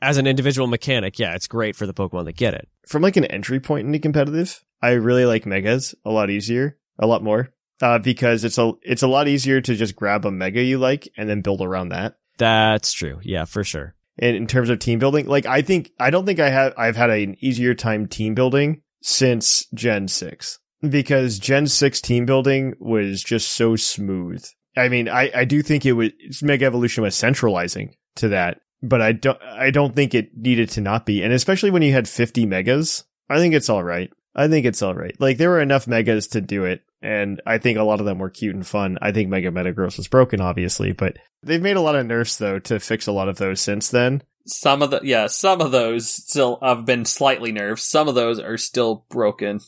[0.00, 2.68] As an individual mechanic, yeah, it's great for the Pokemon that get it.
[2.86, 7.06] From like an entry point into competitive, I really like Megas a lot easier, a
[7.06, 10.62] lot more, uh, because it's a it's a lot easier to just grab a Mega
[10.62, 12.16] you like and then build around that.
[12.38, 13.20] That's true.
[13.22, 13.94] Yeah, for sure.
[14.18, 16.96] And in terms of team building, like I think I don't think I have I've
[16.96, 23.22] had an easier time team building since Gen six because Gen six team building was
[23.22, 24.44] just so smooth.
[24.76, 26.10] I mean, I I do think it was
[26.42, 30.80] Mega Evolution was centralizing to that, but I don't I don't think it needed to
[30.80, 34.10] not be, and especially when you had fifty megas, I think it's all right.
[34.38, 35.20] I think it's all right.
[35.20, 38.20] Like there were enough megas to do it, and I think a lot of them
[38.20, 38.96] were cute and fun.
[39.02, 42.60] I think Mega Metagross was broken, obviously, but they've made a lot of nerfs though
[42.60, 44.22] to fix a lot of those since then.
[44.46, 47.80] Some of the yeah, some of those still have been slightly nerfed.
[47.80, 49.58] Some of those are still broken.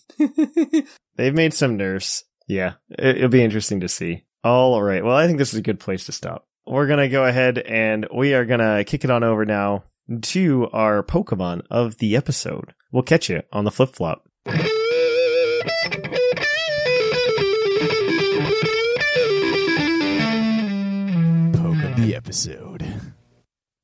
[1.16, 2.22] They've made some nerfs.
[2.46, 4.22] Yeah, it, it'll be interesting to see.
[4.44, 5.04] All right.
[5.04, 6.46] Well, I think this is a good place to stop.
[6.64, 9.82] We're gonna go ahead and we are gonna kick it on over now
[10.22, 12.72] to our Pokemon of the episode.
[12.92, 14.29] We'll catch you on the flip flop.
[14.46, 14.54] Poke
[21.84, 22.86] of the episode.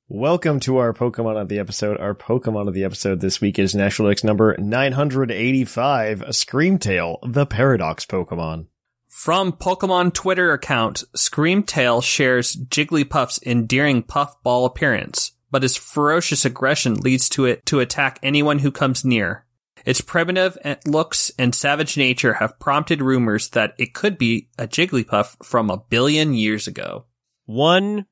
[0.08, 1.98] Welcome to our Pokemon of the episode.
[1.98, 8.06] Our Pokemon of the episode this week is National Dex number 985, Screamtail, the Paradox
[8.06, 8.68] Pokemon.
[9.08, 17.28] From Pokemon Twitter account, Screamtail shares Jigglypuff's endearing puffball appearance, but his ferocious aggression leads
[17.30, 19.45] to it to attack anyone who comes near.
[19.86, 25.36] Its primitive looks and savage nature have prompted rumors that it could be a Jigglypuff
[25.44, 27.04] from a billion years ago.
[27.44, 28.06] One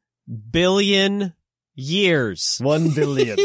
[0.50, 1.34] billion
[1.74, 2.58] years.
[2.62, 3.36] One billion.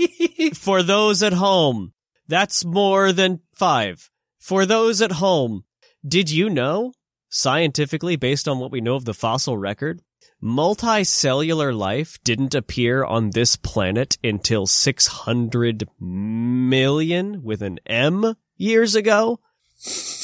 [0.54, 1.92] For those at home,
[2.26, 4.10] that's more than five.
[4.38, 5.64] For those at home,
[6.06, 6.94] did you know,
[7.28, 10.00] scientifically, based on what we know of the fossil record,
[10.46, 19.40] multicellular life didn't appear on this planet until 600 million with an M years ago?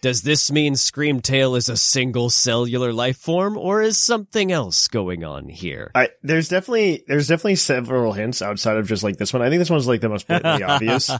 [0.00, 5.24] Does this mean Screamtail is a single cellular life form, or is something else going
[5.24, 5.90] on here?
[5.94, 9.42] I, there's definitely there's definitely several hints outside of just like this one.
[9.42, 11.10] I think this one's like the most blatantly obvious.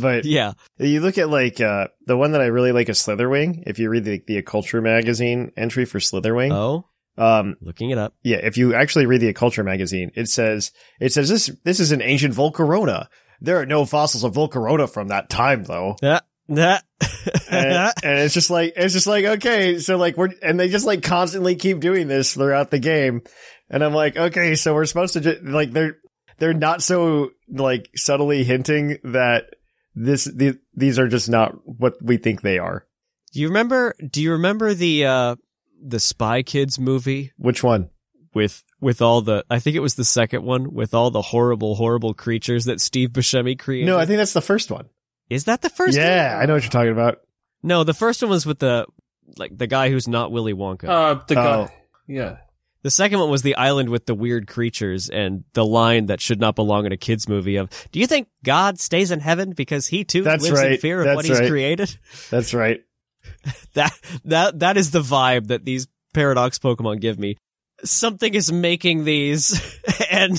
[0.00, 0.54] But Yeah.
[0.78, 3.64] you look at like uh the one that I really like is Slitherwing.
[3.66, 6.86] If you read the the Culture magazine entry for Slitherwing, Oh,
[7.18, 8.14] um looking it up.
[8.22, 11.92] yeah, if you actually read the Culture magazine, it says it says this this is
[11.92, 13.06] an ancient Volcarona.
[13.40, 15.96] There are no fossils of Volcarona from that time though.
[16.02, 16.20] Yeah.
[16.48, 16.84] that.
[17.50, 20.84] and, and it's just like it's just like okay so like we're and they just
[20.86, 23.22] like constantly keep doing this throughout the game
[23.70, 25.96] and i'm like okay so we're supposed to just like they're
[26.38, 29.44] they're not so like subtly hinting that
[29.94, 32.86] this the, these are just not what we think they are
[33.32, 33.94] Do you remember?
[34.10, 35.36] Do you remember the uh
[35.82, 37.90] the Spy Kids movie which one
[38.34, 39.44] with with all the?
[39.50, 43.10] I think it was the second one with all the horrible, horrible creatures that Steve
[43.10, 43.86] Buscemi created.
[43.86, 44.88] no i think that's the first one
[45.28, 45.96] is that the first?
[45.96, 46.42] yeah one?
[46.42, 47.20] i know what you're talking about
[47.62, 48.86] No, the first one was with the
[49.38, 50.84] like the guy who's not Willy Wonka.
[50.88, 51.64] Uh, the Oh.
[51.66, 51.74] guy.
[52.08, 52.36] Yeah.
[52.82, 56.40] The second one was the island with the weird creatures and the line that should
[56.40, 59.86] not belong in a kids movie of, do you think God stays in heaven because
[59.86, 61.96] he too That's lives in fear of That's what he's created?
[62.30, 62.82] That's right.
[63.74, 67.38] That, that, that is the vibe that these paradox Pokemon give me.
[67.84, 69.58] Something is making these
[70.10, 70.38] and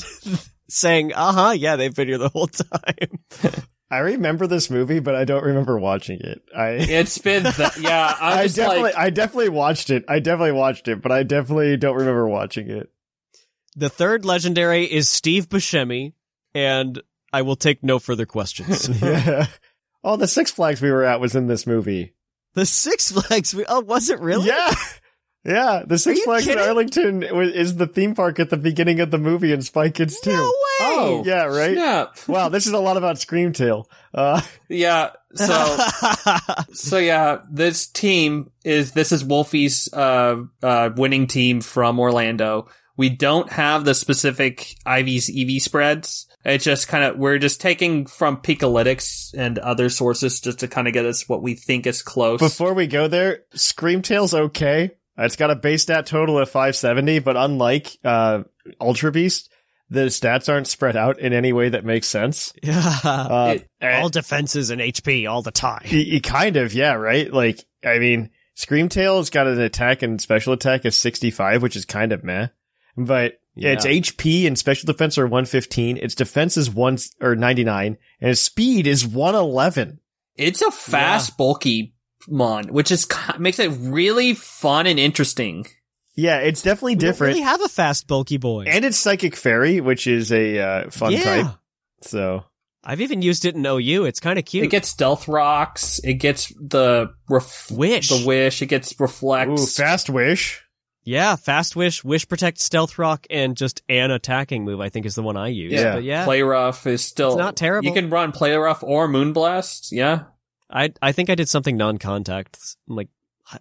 [0.69, 3.63] saying, uh huh, yeah, they've been here the whole time.
[3.91, 6.41] I remember this movie, but I don't remember watching it.
[6.55, 10.05] I It's been, th- yeah, I'm I just definitely like, I definitely watched it.
[10.07, 12.89] I definitely watched it, but I definitely don't remember watching it.
[13.75, 16.13] The third legendary is Steve Buscemi,
[16.55, 17.01] and
[17.31, 18.89] I will take no further questions.
[19.01, 19.47] yeah.
[20.03, 22.13] Oh, the Six Flags we were at was in this movie.
[22.53, 24.47] The Six Flags, oh, was it really?
[24.47, 24.73] Yeah.
[25.45, 26.57] Yeah, the Six you Flags in?
[26.57, 30.31] Arlington is the theme park at the beginning of the movie in Spy Kids 2.
[30.31, 30.51] No way!
[30.81, 31.23] Oh.
[31.25, 31.75] Yeah, right?
[31.75, 33.85] yeah, Wow, this is a lot about Screamtail.
[34.13, 35.09] Uh, yeah.
[35.35, 35.77] So,
[36.73, 42.67] so yeah, this team is this is Wolfie's uh uh winning team from Orlando.
[42.95, 46.27] We don't have the specific Ivy's EV spreads.
[46.45, 50.88] It's just kind of we're just taking from Pikalytics and other sources just to kind
[50.88, 52.40] of get us what we think is close.
[52.40, 54.91] before we go there, Screamtail's okay.
[55.18, 58.44] It's got a base stat total of 570, but unlike uh,
[58.82, 59.49] Ultra Beast,
[59.90, 62.52] the stats aren't spread out in any way that makes sense.
[62.64, 62.99] yeah.
[63.03, 65.84] Uh, It- all defenses and HP all the time.
[65.91, 67.32] Y- y- kind of, yeah, right?
[67.32, 72.11] Like, I mean, Screamtail's got an attack and special attack of 65, which is kind
[72.11, 72.48] of meh.
[72.98, 73.91] But its Yeah.
[73.91, 75.97] HP and special defense are 115.
[75.97, 79.99] Its defense is one or 99, and its speed is 111.
[80.35, 81.93] it's a fast, bulky
[82.27, 83.07] mon, which is
[83.38, 85.65] makes it really fun and interesting.
[86.15, 87.34] Yeah, it's definitely We don't different.
[87.34, 88.65] really have a fast, bulky boy.
[88.67, 91.23] and it's Psychic Fairy, which is a uh, fun yeah.
[91.23, 91.47] type.
[92.01, 92.43] So
[92.84, 94.05] I've even used it in OU.
[94.05, 94.63] It's kind of cute.
[94.65, 95.99] It gets stealth rocks.
[96.03, 98.09] It gets the ref- Wish.
[98.09, 98.61] the wish.
[98.61, 99.61] It gets reflects.
[99.61, 100.62] Ooh, fast wish.
[101.03, 104.80] Yeah, fast wish, wish protect, stealth rock, and just an attacking move.
[104.80, 105.73] I think is the one I use.
[105.73, 105.95] Yeah.
[105.95, 107.88] but yeah, Play rough is still It's not terrible.
[107.88, 109.89] You can run play rough or moonblast.
[109.91, 110.23] Yeah,
[110.69, 112.57] I I think I did something non-contact,
[112.88, 113.09] like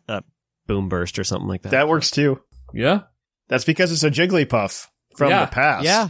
[0.09, 0.20] uh,
[0.66, 1.70] boom burst or something like that.
[1.73, 2.40] That works too.
[2.73, 3.01] yeah,
[3.48, 4.86] That's because it's a Jigglypuff
[5.16, 5.44] from Yeah.
[5.44, 5.85] the past.
[5.85, 6.09] yeah,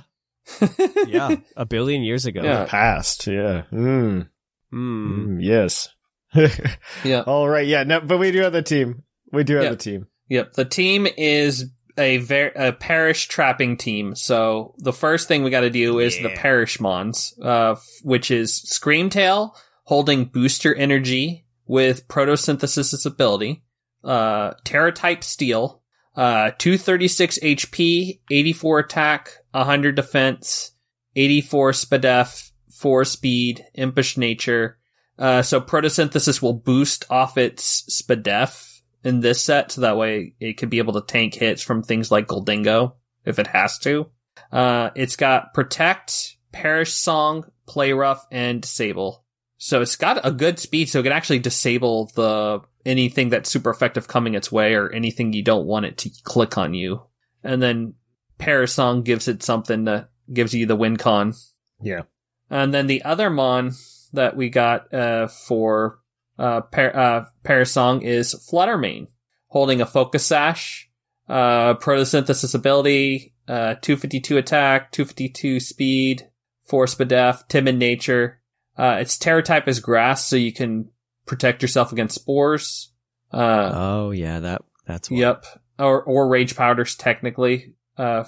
[1.06, 2.42] yeah, a billion years ago.
[2.42, 2.64] Yeah.
[2.64, 3.26] The past.
[3.26, 3.62] Yeah.
[3.72, 4.28] Mm.
[4.70, 5.36] Hmm.
[5.38, 5.88] Mm, yes.
[7.04, 7.20] yeah.
[7.22, 7.66] All right.
[7.66, 7.82] Yeah.
[7.84, 9.02] No, but we do have the team.
[9.32, 9.70] We do have Yeah.
[9.70, 10.06] the team.
[10.28, 10.54] Yep.
[10.54, 11.66] The team is
[11.98, 14.14] a ver- a perish trapping team.
[14.14, 16.40] So the first thing we got to do is the Yeah.
[16.40, 19.54] perish mons, uh, f- which is Screamtail
[19.84, 23.62] holding booster energy with photosynthesis ability,
[24.04, 25.82] uh, Tera type steel,
[26.16, 30.72] uh, 236 HP, 84 attack, 100 defense,
[31.14, 34.78] 84 spadef, 4 speed, impish nature.
[35.18, 38.71] Uh, so photosynthesis will boost off its spadef
[39.04, 42.10] in this set, so that way it could be able to tank hits from things
[42.10, 44.10] like Gholdengo if it has to.
[44.50, 49.24] Uh, it's got protect, perish song, play rough, and disable.
[49.58, 53.70] So it's got a good speed, so it can actually disable the anything that's super
[53.70, 57.02] effective coming its way or anything you don't want it to click on you.
[57.44, 57.94] And then
[58.38, 61.34] perish song gives it something that gives you the win con.
[61.80, 62.02] Yeah.
[62.50, 63.72] And then the other mon
[64.12, 66.00] that we got uh, for
[66.38, 69.08] uh, par- uh, Perish Song is Fluttermane,
[69.48, 70.90] holding a Focus Sash,
[71.28, 76.28] uh, Photosynthesis ability, uh, 252 attack, 252 speed,
[76.66, 78.40] 4 spadef, timid nature.
[78.76, 80.88] Uh, its Tera type is grass, so you can
[81.26, 82.92] protect yourself against spores.
[83.32, 85.18] Uh, Oh yeah, that that's why.
[85.18, 85.46] Yep.
[85.78, 87.74] Or or rage powders technically.
[87.96, 88.24] Uh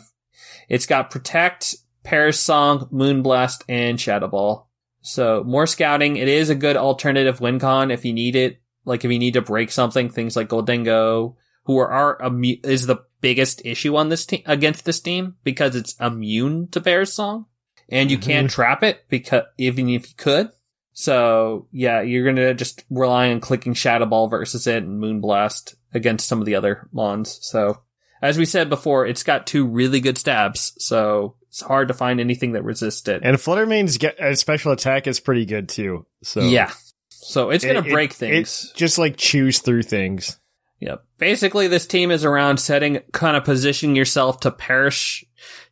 [0.68, 1.74] it's got protect,
[2.04, 4.68] Parasong, Song, Moonblast, and Shadow Ball.
[5.04, 6.16] So more scouting.
[6.16, 8.60] It is a good alternative win con if you need it.
[8.86, 12.86] Like if you need to break something, things like Gholdengo, who are, are immu- is
[12.86, 17.46] the biggest issue on this team against this team because it's immune to Perish Song,
[17.90, 18.54] and you can't mm-hmm.
[18.54, 20.50] trap it because even if you could.
[20.94, 26.26] So yeah, you're gonna just rely on clicking Shadow Ball versus it and Moonblast against
[26.26, 27.38] some of the other mons.
[27.42, 27.82] So
[28.22, 32.18] as we said before, it's got two really good stabs, so it's hard to find
[32.18, 33.20] anything that resists it.
[33.22, 36.04] And Fluttermane's get, uh, special attack is pretty good too.
[36.24, 36.72] So yeah.
[37.10, 38.72] So it's gonna It- it- break it things.
[38.74, 40.40] just like chews through things.
[40.80, 41.04] Yep.
[41.18, 45.24] Basically, this team is around setting, kind of positioning yourself to perish,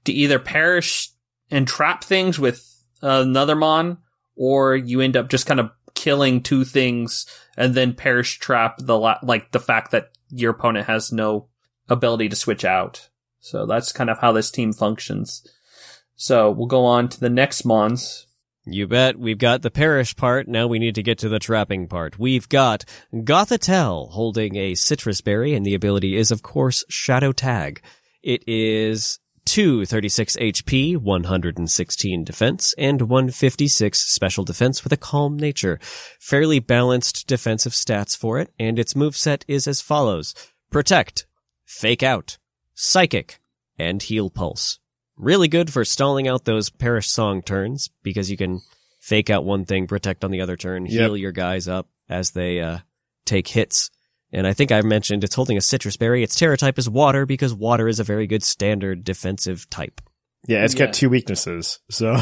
[0.05, 1.11] to either perish
[1.51, 2.65] and trap things with
[3.03, 3.99] another mon,
[4.37, 7.27] or you end up just kind of killing two things
[7.57, 11.49] and then perish trap the la- like the fact that your opponent has no
[11.89, 13.09] ability to switch out.
[13.41, 15.45] So that's kind of how this team functions.
[16.23, 18.29] So we'll go on to the next mons.
[18.65, 19.19] You bet.
[19.19, 20.47] We've got the perish part.
[20.47, 22.17] Now we need to get to the trapping part.
[22.17, 27.83] We've got Gothitelle holding a citrus berry, and the ability is, of course, Shadow Tag.
[28.23, 35.81] It is 236 HP, 116 defense, and 156 special defense with a calm nature.
[36.21, 40.37] Fairly balanced defensive stats for it, and its moveset is as follows.
[40.71, 41.27] Protect,
[41.65, 42.39] Fake Out,
[42.75, 43.41] Psychic,
[43.77, 44.79] and Heal Pulse.
[45.17, 48.61] Really good for stalling out those Perish Song turns, because you can
[49.01, 50.93] fake out one thing, protect on the other turn, Yep.
[50.93, 52.79] heal your guys up as they, uh,
[53.25, 53.91] take hits.
[54.33, 56.23] And I think I've mentioned it's holding a citrus berry.
[56.23, 60.01] Its Tera type is water because water is a very good standard defensive type.
[60.49, 60.87] Yeah, it's Yeah.
[60.87, 61.81] got two weaknesses.
[61.91, 62.17] So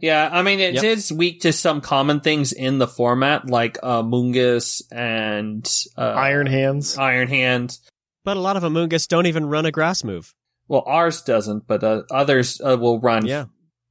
[0.00, 1.18] Yeah, I mean, it is Yep.
[1.18, 5.64] weak to some common things in the format, like uh, Mungus and
[5.96, 6.98] uh, Iron Hands.
[6.98, 7.78] Iron Hand.
[8.24, 10.34] But a lot of Amoonguss don't even run a grass move.
[10.68, 13.44] Well, ours doesn't, but uh, others uh, will run Yeah.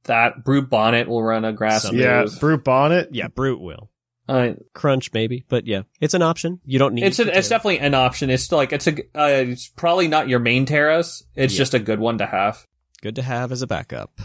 [0.04, 0.44] that.
[0.44, 2.38] Brute Bonnet will run a grass Some Yeah, move.
[2.40, 3.08] Brute Bonnet.
[3.12, 3.90] Yeah, Brute will.
[4.28, 6.60] Uh, Crunch maybe, but yeah, it's an option.
[6.64, 8.28] You don't need it's a, to it's definitely an option.
[8.28, 11.22] It's like it's a uh, it's probably not your main Teras.
[11.36, 11.58] It's Yeah.
[11.58, 12.66] just a good one to have.
[13.02, 14.18] good to have as a backup.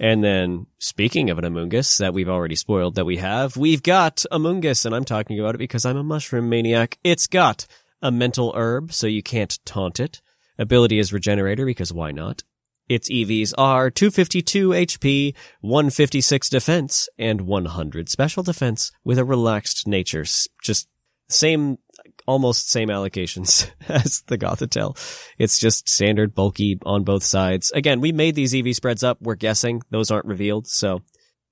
[0.00, 4.24] And then, speaking of an Amoonguss that we've already spoiled that we have, we've got
[4.32, 6.98] Amoonguss, and I'm talking about it because I'm a mushroom maniac.
[7.04, 7.66] It's got
[8.00, 10.20] a mental herb, so you can't taunt it.
[10.58, 12.42] Ability is Regenerator, because why not?
[12.88, 20.24] Its EVs are 252 HP, 156 defense, and 100 special defense with a relaxed nature.
[20.62, 20.88] Just
[21.28, 21.78] same,
[22.26, 24.98] almost same allocations as the Gothitelle.
[25.38, 27.70] It's just standard bulky on both sides.
[27.70, 29.18] Again, we made these EV spreads up.
[29.20, 30.66] We're guessing those aren't revealed.
[30.66, 31.02] So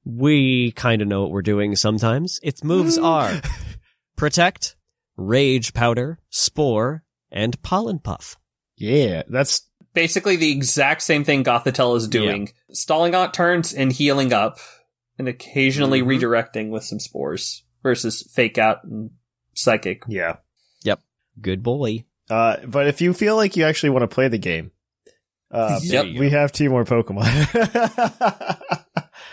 [0.05, 2.41] we kind of know what we're doing sometimes.
[2.43, 3.05] Its moves mm.
[3.05, 3.41] are
[4.17, 4.77] protect,
[5.17, 8.37] rage powder, spore, and pollen puff.
[8.81, 9.63] Yeah, that's
[9.93, 14.59] Basically, the exact same thing Gothitelle is doing: stalling out turns and healing up,
[15.19, 16.21] and occasionally Mhm.
[16.21, 19.11] redirecting with some spores versus fake out and
[19.55, 20.03] psychic.
[20.09, 20.37] yeah.
[20.85, 21.01] Yep.
[21.41, 22.05] Good boy.
[22.31, 24.71] Uh, but if you feel like you actually want to play the game,
[25.51, 26.07] uh, Yep.
[26.19, 27.25] we have two more Pokemon.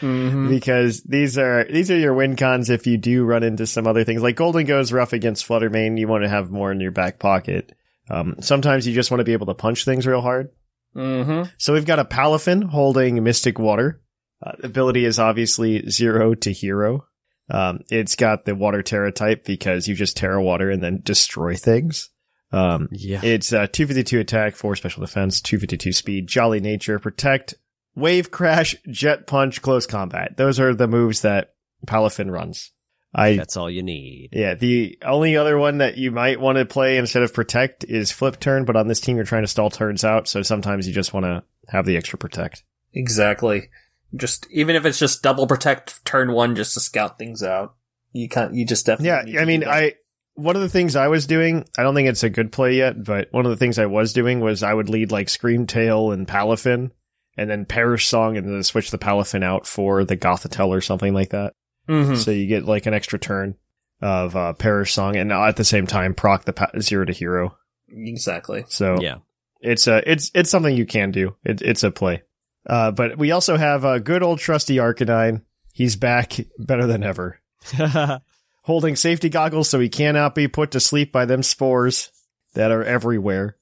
[0.01, 0.49] Mm-hmm.
[0.49, 4.03] because these are these are your win cons if you do run into some other
[4.03, 5.99] things like Gholdengo's rough against Fluttermane.
[5.99, 7.73] You want to have more in your back pocket.
[8.09, 10.49] Um, sometimes you just want to be able to punch things real hard.
[10.95, 11.49] Mm-hmm.
[11.57, 14.01] So we've got a Palafin holding Mystic Water.
[14.45, 17.05] Uh, ability is obviously zero to hero.
[17.49, 21.55] Um, it's got the Water Tera type because you just Tera Water and then destroy
[21.55, 22.09] things.
[22.51, 23.21] Um, Yeah.
[23.23, 27.55] it's uh, 252 attack, 4 special defense, 252 speed, jolly nature, protect,
[27.95, 30.37] wave crash, jet punch, close combat.
[30.37, 31.53] Those are the moves that
[31.85, 32.71] Palafin runs.
[33.13, 34.29] I That's all you need.
[34.33, 38.11] yeah, the only other one that you might want to play instead of protect is
[38.11, 40.93] flip turn, but on this team you're trying to stall turns out, so sometimes you
[40.93, 42.63] just want to have the extra protect.
[42.93, 43.69] Exactly.
[44.15, 47.75] Just even if it's just double protect turn one, just to scout things out.
[48.13, 48.53] You can't.
[48.53, 49.25] You just definitely.
[49.25, 49.63] need Yeah, I to mean.
[49.65, 49.93] I
[50.35, 53.03] one of the things I was doing, I don't think it's a good play yet,
[53.03, 56.27] but one of the things I was doing was I would lead like Screamtail and
[56.27, 56.91] Palafin,
[57.35, 61.13] and then Perish Song, and then switch the Palafin out for the Gothitelle or something
[61.13, 61.53] like that.
[61.87, 62.17] Mhm.
[62.17, 63.55] So you get like an extra turn
[64.01, 67.57] of uh, Perish Song, and at the same time proc the pa- zero to hero.
[67.89, 68.65] exactly.
[68.67, 69.17] So Yeah.
[69.61, 71.35] it's a it's it's something you can do.
[71.43, 72.23] It, it's a play.
[72.69, 75.41] Uh, but we also have a good old trusty Arcanine.
[75.73, 77.39] He's back better than ever.
[78.63, 82.11] Holding safety goggles so he cannot be put to sleep by them spores
[82.53, 83.55] that are everywhere.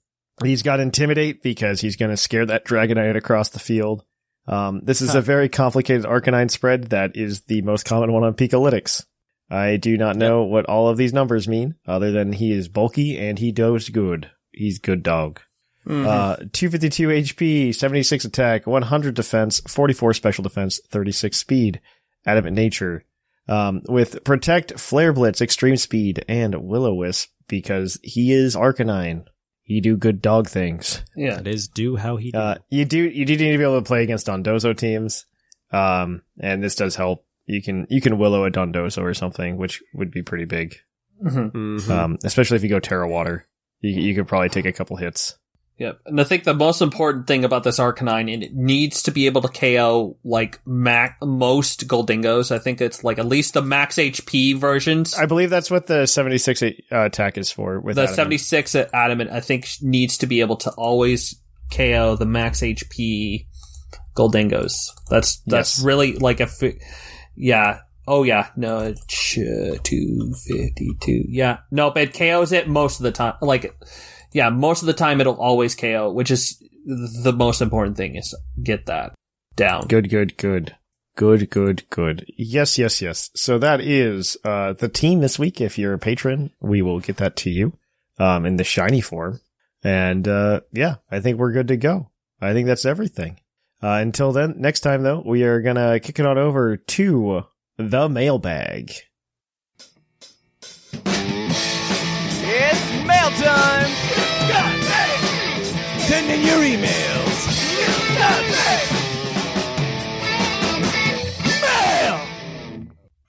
[0.44, 4.04] He's got intimidate because he's going to scare that Dragonite across the field.
[4.48, 8.36] Um, this is a very complicated Arcanine spread that is the most common one on
[8.36, 9.06] Pikalytics.
[9.50, 13.18] I do not know what all of these numbers mean, other than he is bulky
[13.18, 14.30] and he does good.
[14.52, 15.42] He's good dog.
[15.88, 16.06] Mhm.
[16.06, 21.80] Uh, 252 HP, 76 attack, 100 defense, 44 special defense, 36 speed,
[22.26, 23.04] adamant nature.
[23.48, 29.26] Um, with protect, flare blitz, extreme speed, and Will-O-Wisp because he is Arcanine.
[29.66, 31.02] He do good dog things.
[31.16, 31.36] yeah.
[31.38, 32.32] that is do how he.
[32.32, 35.26] Uh, you do you do need to be able to play against Dondozo teams,
[35.72, 37.26] um, and this does help.
[37.48, 40.76] You can you can willow a Dondozo or something, which would be pretty big.
[41.24, 41.52] Mhm.
[41.52, 41.90] Mhm.
[41.90, 43.48] Um, especially if you go Tera Water,
[43.82, 45.38] you you could probably take a couple hits.
[45.78, 46.00] Yep.
[46.06, 49.26] And I think the most important thing about this Arcanine, and it needs to be
[49.26, 52.50] able to KO like mac most Gholdengos.
[52.50, 55.16] I think it's like at least the max HP versions.
[55.16, 57.80] I believe that's what the 76 uh, attack is for.
[57.82, 58.16] With the Adamant.
[58.16, 61.36] 76 at Adamant, I think, needs to be able to always
[61.72, 63.48] KO the max HP
[64.16, 64.92] Gholdengos.
[65.10, 65.84] That's that's Yes.
[65.86, 66.82] really like a, it,
[67.36, 67.80] yeah.
[68.08, 71.26] Oh yeah, no, it's uh, two fifty two.
[71.28, 73.34] Yeah, nope, it KOs it most of the time.
[73.42, 73.76] Like,
[74.36, 78.38] yeah, most of the time it'll always KO, which is the most important thing is
[78.62, 79.16] get that
[79.56, 79.88] down.
[79.88, 80.76] Good, good, good.
[81.16, 82.26] Good, good, good.
[82.36, 83.30] Yes, yes, yes.
[83.34, 85.62] So that is uh the team this week.
[85.62, 87.78] If you're a patron, we will get that to you
[88.20, 89.40] um in the shiny form.
[89.86, 92.12] And uh yeah, I think we're good to go.
[92.42, 93.40] I think that's everything.
[93.82, 97.46] Uh, until then, next time though, we are gonna kick it on over to
[97.78, 98.92] the mailbag.
[102.48, 103.75] It's mail time!
[106.36, 107.48] Send in your emails!
[111.62, 112.88] Mail!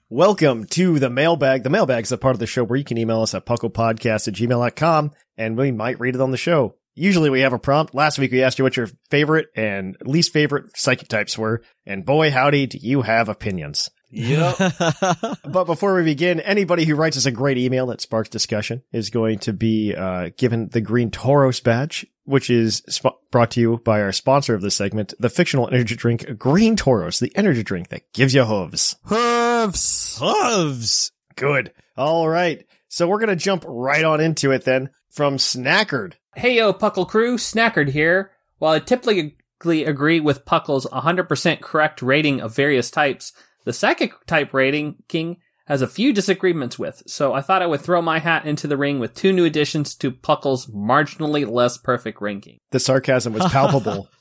[0.09, 1.63] Welcome to the mailbag.
[1.63, 4.27] The mailbag is a part of the show where you can email us at pucklepodcast
[4.27, 6.75] at gmail.com and we might read it on the show.
[6.95, 7.95] Usually we have a prompt.
[7.95, 11.63] Last week we asked you what your favorite and least favorite psychic types were.
[11.85, 13.89] And boy, howdy, do you have opinions.
[15.43, 19.09] But before we begin, anybody who writes us a great email that sparks discussion is
[19.09, 23.77] going to be uh, given the Green Toros badge, which is sp- brought to you
[23.77, 27.87] by our sponsor of this segment, the fictional energy drink Green Toros, the energy drink
[27.87, 28.97] that gives you hooves.
[29.05, 30.17] Hooves.
[30.21, 31.11] Hooves.
[31.35, 31.71] Good.
[31.95, 32.65] All right.
[32.89, 36.13] So we're going to jump right on into it then from Snackard.
[36.35, 38.31] Hey yo, Puckle crew, Snackard here.
[38.59, 43.33] While I typically agree with Puckle's 100% correct rating of various types,
[43.65, 45.37] the psychic type rating King
[45.67, 48.77] has a few disagreements with, so I thought I would throw my hat into the
[48.77, 52.59] ring with two new additions to Puckle's marginally less perfect ranking.
[52.71, 54.09] The sarcasm was palpable.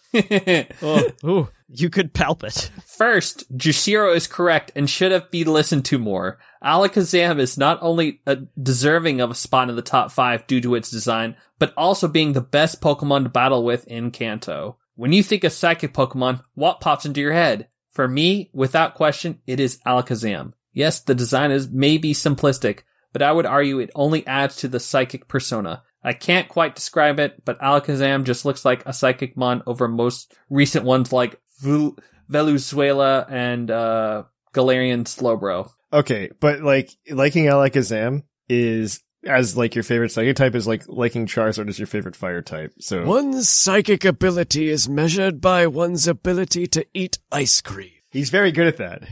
[0.82, 2.70] Oh, ooh, you could palp it.
[2.86, 6.39] First, Jushiro is correct and should have been listened to more.
[6.64, 10.74] Alakazam is not only uh, deserving of a spot in the top five due to
[10.74, 14.78] its design, but also being the best Pokemon to battle with in Kanto.
[14.94, 17.68] When you think of psychic Pokemon, what pops into your head?
[17.90, 20.52] For me, without question, it is Alakazam.
[20.76, 22.80] Yes, the design is maybe simplistic,
[23.14, 25.82] but I would argue it only adds to the psychic persona.
[26.04, 30.34] I can't quite describe it, but Alakazam just looks like a psychic mon over most
[30.50, 31.96] recent ones like Vu-
[32.30, 35.70] Veluza and uh, Galarian Slowbro.
[35.94, 41.26] Okay, but like liking Alakazam is as like your favorite psychic type is like liking
[41.26, 42.74] Charizard is your favorite fire type.
[42.80, 47.92] So One's psychic ability is measured by one's ability to eat ice cream.
[48.10, 49.04] he's very good at that.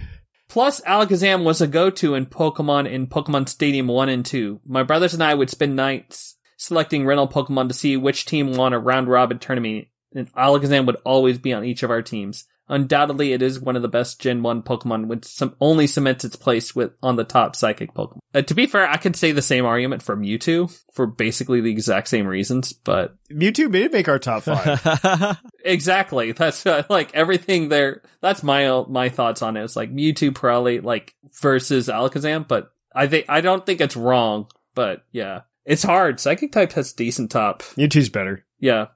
[0.54, 4.60] Plus, Alakazam was a go-to in Pokemon in Pokemon Stadium 1 and 2.
[4.64, 8.72] My brothers and I would spend nights selecting rental Pokemon to see which team won
[8.72, 12.44] a round-robin tournament, and Alakazam would always be on each of our teams.
[12.68, 16.36] Undoubtedly, it is one of the best Gen 1 Pokemon, which some, only cements its
[16.36, 18.20] place with on the top psychic Pokemon.
[18.34, 21.70] Uh, to be fair, I could say the same argument for Mewtwo for basically the
[21.70, 25.38] exact same reasons, but Mewtwo did make our top five.
[25.64, 26.32] Exactly.
[26.32, 28.02] That's uh, like everything there.
[28.20, 29.64] That's my my thoughts on it.
[29.64, 34.48] It's like Mewtwo probably like versus Alakazam, but I think I don't think it's wrong.
[34.74, 36.20] But yeah, it's hard.
[36.20, 37.62] Psychic type has decent top.
[37.78, 38.44] Mewtwo's better.
[38.60, 38.88] Yeah.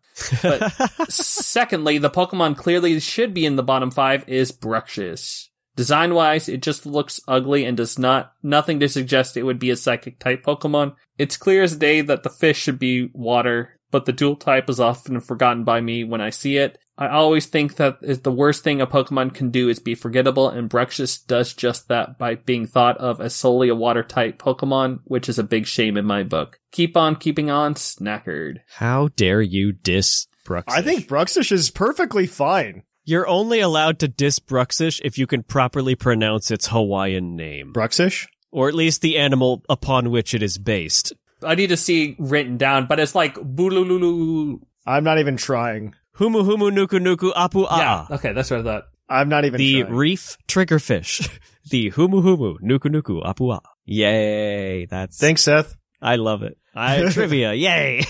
[0.42, 0.70] But
[1.10, 5.48] secondly, the Pokemon clearly should be in the bottom five is Bruxish.
[5.76, 9.70] Design wise, it just looks ugly and does not nothing to suggest it would be
[9.70, 10.96] a psychic type Pokemon.
[11.18, 14.80] It's clear as day that the fish should be water, but the dual type is
[14.80, 16.78] often forgotten by me when I see it.
[16.98, 20.48] I always think that is the worst thing a Pokemon can do is be forgettable,
[20.48, 24.98] and Bruxish does just that by being thought of as solely a water type Pokemon,
[25.04, 26.58] which is a big shame in my book.
[26.72, 28.56] Keep on keeping on, Snackard.
[28.78, 30.64] How dare you diss Bruxish?
[30.66, 32.82] I think Bruxish is perfectly fine.
[33.04, 38.26] you're only allowed to diss Bruxish if you can properly pronounce its Hawaiian name, Bruxish?
[38.50, 41.12] or at least the animal upon which it is based.
[41.44, 44.60] I need to see written down, but it's like Bulululu.
[44.84, 45.94] I'm not even trying.
[46.18, 48.84] Humu humu nuku nuku apu Yeah, okay, that's what I thought.
[49.08, 49.94] I'm not even The trying.
[49.94, 51.28] reef triggerfish.
[51.70, 53.60] the humu humu nuku nuku apu a.
[53.86, 54.86] Yay!
[54.86, 55.76] That's Thanks, Seth.
[56.02, 56.58] I love it.
[56.74, 57.54] I trivia.
[57.54, 58.04] Yay!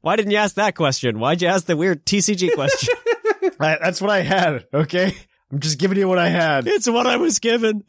[0.00, 1.18] Why didn't you ask that question?
[1.18, 2.94] Why'd you ask the weird TCG question?
[3.60, 4.66] I, that's what I had.
[4.72, 5.14] Okay.
[5.50, 6.66] I'm just giving you what I had.
[6.68, 7.82] it's what I was given.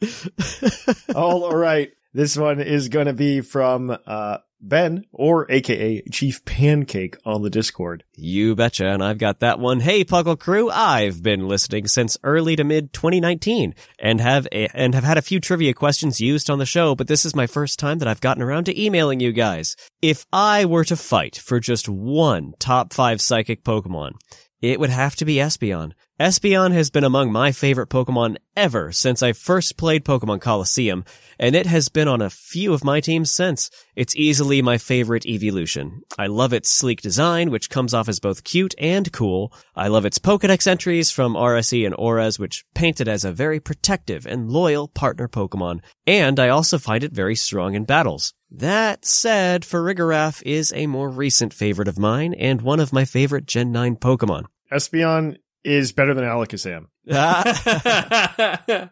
[1.14, 1.90] all right.
[2.12, 7.50] This one is going to be from uh, Ben, or AKA Chief Pancake on the
[7.50, 8.04] Discord.
[8.14, 9.80] You betcha, and I've got that one.
[9.80, 14.94] Hey, Puckle Crew, I've been listening since early to mid 2019 and have a, and
[14.94, 17.78] have had a few trivia questions used on the show, but this is my first
[17.78, 19.76] time that I've gotten around to emailing you guys.
[20.02, 24.12] If I were to fight for just one top five psychic Pokemon,
[24.60, 25.92] it would have to be Espeon.
[26.20, 31.02] Espeon has been among my favorite Pokemon ever since I first played Pokemon Colosseum,
[31.38, 33.70] and it has been on a few of my teams since.
[33.96, 36.00] It's easily my favorite Eeveelution.
[36.18, 39.50] I love its sleek design, which comes off as both cute and cool.
[39.74, 43.58] I love its Pokedex entries from RSE and ORAS, which paint it as a very
[43.58, 45.80] protective and loyal partner Pokemon.
[46.06, 48.34] And I also find it very strong in battles.
[48.50, 53.46] That said, Farigiraf is a more recent favorite of mine and one of my favorite
[53.46, 54.44] Gen 9 Pokemon.
[54.70, 56.86] Espeon is better than Alakazam.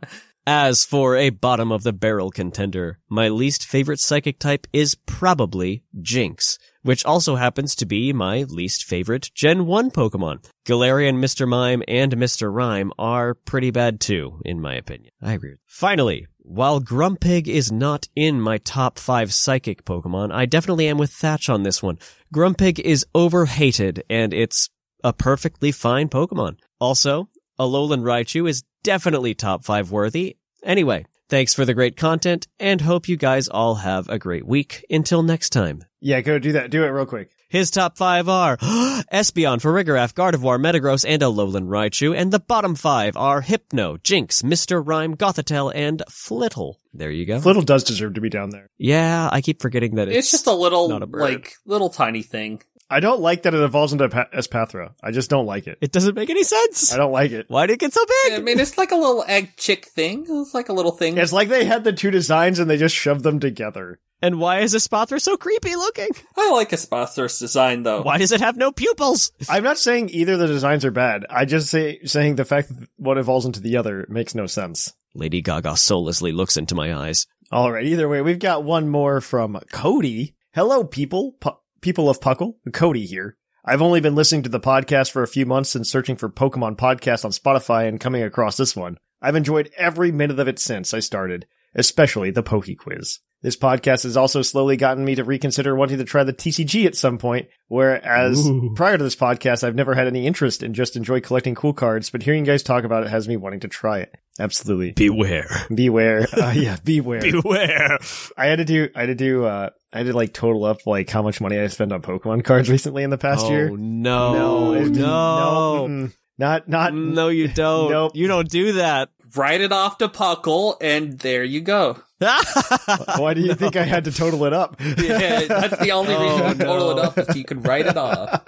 [0.51, 5.82] As for a bottom of the barrel contender, my least favorite psychic type is probably
[6.01, 6.59] Jynx.
[6.82, 10.43] which also happens to be my least favorite Gen 1 Pokemon.
[10.66, 11.47] Galarian, Mr.
[11.47, 12.51] Mime, and Mr.
[12.51, 15.12] Rime are pretty bad too, in my opinion.
[15.20, 15.57] I agree.
[15.66, 21.11] Finally, while Grumpig is not in my top 5 psychic Pokemon, I definitely am with
[21.12, 21.99] Thatch on this one.
[22.35, 24.70] Grumpig is overhated, and it's
[25.05, 26.59] a perfectly fine Pokemon.
[26.81, 30.37] Also, Alolan Raichu is definitely top 5 worthy.
[30.62, 34.85] Anyway, thanks for the great content, and hope you guys all have a great week.
[34.91, 35.85] Until next time.
[36.01, 36.70] Yeah, go do that.
[36.70, 37.31] Do it real quick.
[37.49, 38.57] His top five are
[39.12, 44.87] Espeon, Farigiraf, Gardevoir, Metagross, and Alolan Raichu, and the bottom five are Hypno, Jynx, Mr.
[44.87, 46.75] Rime, Gothitelle, and Flittle.
[46.93, 47.39] There you go.
[47.41, 48.69] Flittle does deserve to be down there.
[48.77, 51.20] Yeah, I keep forgetting that it's, It's, just a little, not a bird.
[51.23, 52.61] like, little tiny thing.
[52.90, 54.94] I don't like that it evolves into Pa- Espathra.
[55.02, 55.78] I just don't like it.
[55.81, 56.93] It doesn't make any sense.
[56.93, 57.47] I don't like it.
[57.48, 58.32] Why did it get so big?
[58.35, 60.24] I mean, it's like a little egg chick thing.
[60.28, 61.19] It's like a little thing.
[61.19, 64.01] It's like they had the two designs and they just shoved them together.
[64.20, 66.09] And why is Espathra so creepy looking?
[66.36, 68.02] I like Espathra's design though.
[68.02, 69.31] Why does it have no pupils?
[69.48, 71.24] I'm not saying either the designs are bad.
[71.31, 74.94] I just say saying the fact that one evolves into the other makes no sense.
[75.15, 77.27] Lady Gaga soullessly looks into my eyes.
[77.52, 77.85] All right.
[77.85, 80.35] Either way, we've got one more from Cody.
[80.52, 82.55] Hello, people, Pu- people of Puckle.
[82.72, 83.36] Cody here.
[83.64, 86.76] I've only been listening to the podcast for a few months and searching for Pokemon
[86.76, 88.96] podcasts on Spotify and coming across this one.
[89.20, 93.20] I've enjoyed every minute of it since I started, especially the Poke Quiz.
[93.40, 96.96] This podcast has also slowly gotten me to reconsider wanting to try the TCG at
[96.96, 98.72] some point, whereas Ooh.
[98.74, 102.10] prior to this podcast, I've never had any interest and just enjoy collecting cool cards,
[102.10, 104.14] but hearing you guys talk about it has me wanting to try it.
[104.39, 104.93] Absolutely.
[104.93, 105.48] Beware.
[105.74, 106.27] Beware.
[106.32, 107.20] Uh, yeah, beware.
[107.20, 107.98] Beware.
[108.36, 110.86] I had to do, I had to do, uh, I had to like total up
[110.86, 113.70] like how much money I spent on Pokemon cards recently in the past oh, year.
[113.70, 114.74] no.
[114.74, 115.86] no, No.
[115.86, 116.10] No.
[116.39, 117.90] not, not, No, you don't.
[117.90, 118.12] Nope.
[118.15, 119.10] You don't do that.
[119.36, 121.98] Write it off to Puckle, and there you go.
[122.19, 124.77] Why do you think I had to total it up?
[124.81, 127.86] Yeah, that's the only reason Oh, you total it up is so you can write
[127.86, 128.43] it off.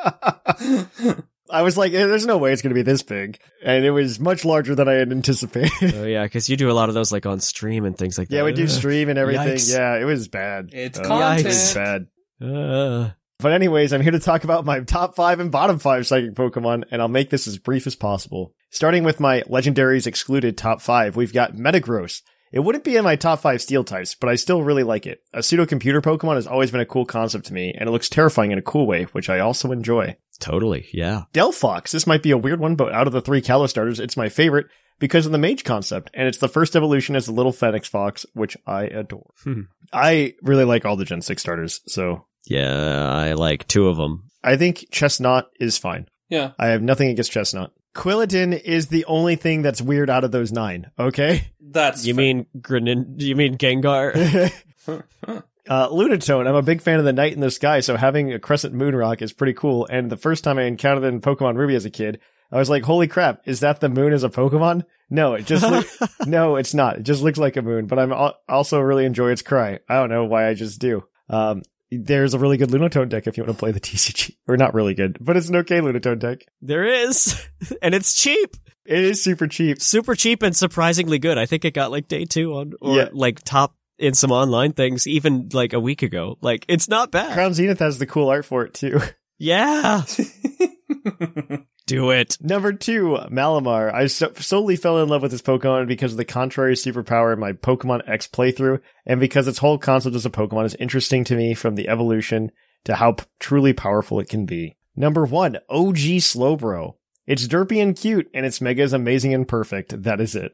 [1.53, 3.39] I was like, eh, there's no way it's going to be this big.
[3.65, 5.95] And it was much larger than I had anticipated.
[5.97, 8.29] oh yeah, because you do a lot of those like on stream and things like
[8.29, 8.37] that.
[8.37, 9.49] yeah, we do stream and everything.
[9.57, 9.73] Yikes.
[9.75, 10.71] Yeah, it was bad.
[10.73, 11.41] It's Uh, content.
[11.41, 12.07] It was bad.
[12.41, 16.35] Uh, But anyways, I'm here to talk about my top five and bottom five psychic
[16.35, 18.53] Pokemon, and I'll make this as brief as possible.
[18.71, 22.23] Starting with my legendaries excluded top five, we've got Metagross.
[22.53, 25.21] It wouldn't be in my top five steel types, but I still really like it.
[25.33, 28.09] A pseudo computer Pokemon has always been a cool concept to me, and it looks
[28.09, 30.17] terrifying in a cool way, which I also enjoy.
[30.41, 30.89] Totally.
[30.93, 31.23] Yeah.
[31.33, 31.91] Delphox.
[31.93, 34.29] This might be a weird one, but out of the three Kalos starters, it's my
[34.29, 34.67] favorite
[34.99, 38.27] because of the mage concept, and it's the first evolution as the little Fennec Fox,
[38.35, 39.31] which I adore.
[39.45, 39.63] Hmm.
[39.93, 44.25] I really like all the Gen 6 starters, so Yeah, I like two of them.
[44.43, 46.07] I think Chesnaught is fine.
[46.29, 46.53] Yeah.
[46.59, 47.71] I have nothing against Chesnaught.
[47.95, 51.51] Quilladin is the only thing that's weird out of those nine, okay?
[51.61, 53.21] That's You fa- mean Grenin?
[53.21, 54.53] You mean Gengar?
[55.71, 58.41] Uh, Lunatone, I'm a big fan of the night in the sky, so having a
[58.41, 59.87] crescent moon rock is pretty cool.
[59.89, 62.19] And the first time I encountered it in Pokemon Ruby as a kid,
[62.51, 64.83] I was like, holy crap, is that the moon as a Pokemon?
[65.09, 65.87] No, it just, look-
[66.27, 66.97] no, it's not.
[66.97, 69.79] It just looks like a moon, but I'm al- also really enjoy its cry.
[69.89, 71.05] I don't know why I just do.
[71.29, 74.35] Um, there's a really good Lunatone deck if you want to play the TCG.
[74.49, 76.41] Or not really good, but it's an okay Lunatone deck.
[76.61, 77.41] there is,
[77.83, 79.81] and it's cheap, It is super cheap.
[79.81, 81.39] super cheap, and surprisingly good.
[81.39, 83.09] I think it got like day two on, or Yeah.
[83.13, 86.37] like top in some online things, even like a week ago.
[86.41, 87.35] Like it's not bad.
[87.35, 89.01] Crown Zenith has the cool art for it too.
[89.39, 90.03] yeah,
[91.87, 92.37] do it.
[92.41, 93.93] Number two, Malamar.
[93.93, 97.39] I so- solely fell in love with this Pokemon because of the contrary superpower in
[97.39, 101.37] my Pokemon X playthrough, and because its whole concept as a Pokemon is interesting to
[101.37, 102.51] me from the evolution
[102.85, 104.77] to how p- truly powerful it can be.
[104.97, 106.95] Number one, OG Slowbro.
[107.27, 110.03] It's derpy and cute, and its mega is amazing and perfect.
[110.03, 110.53] That is it.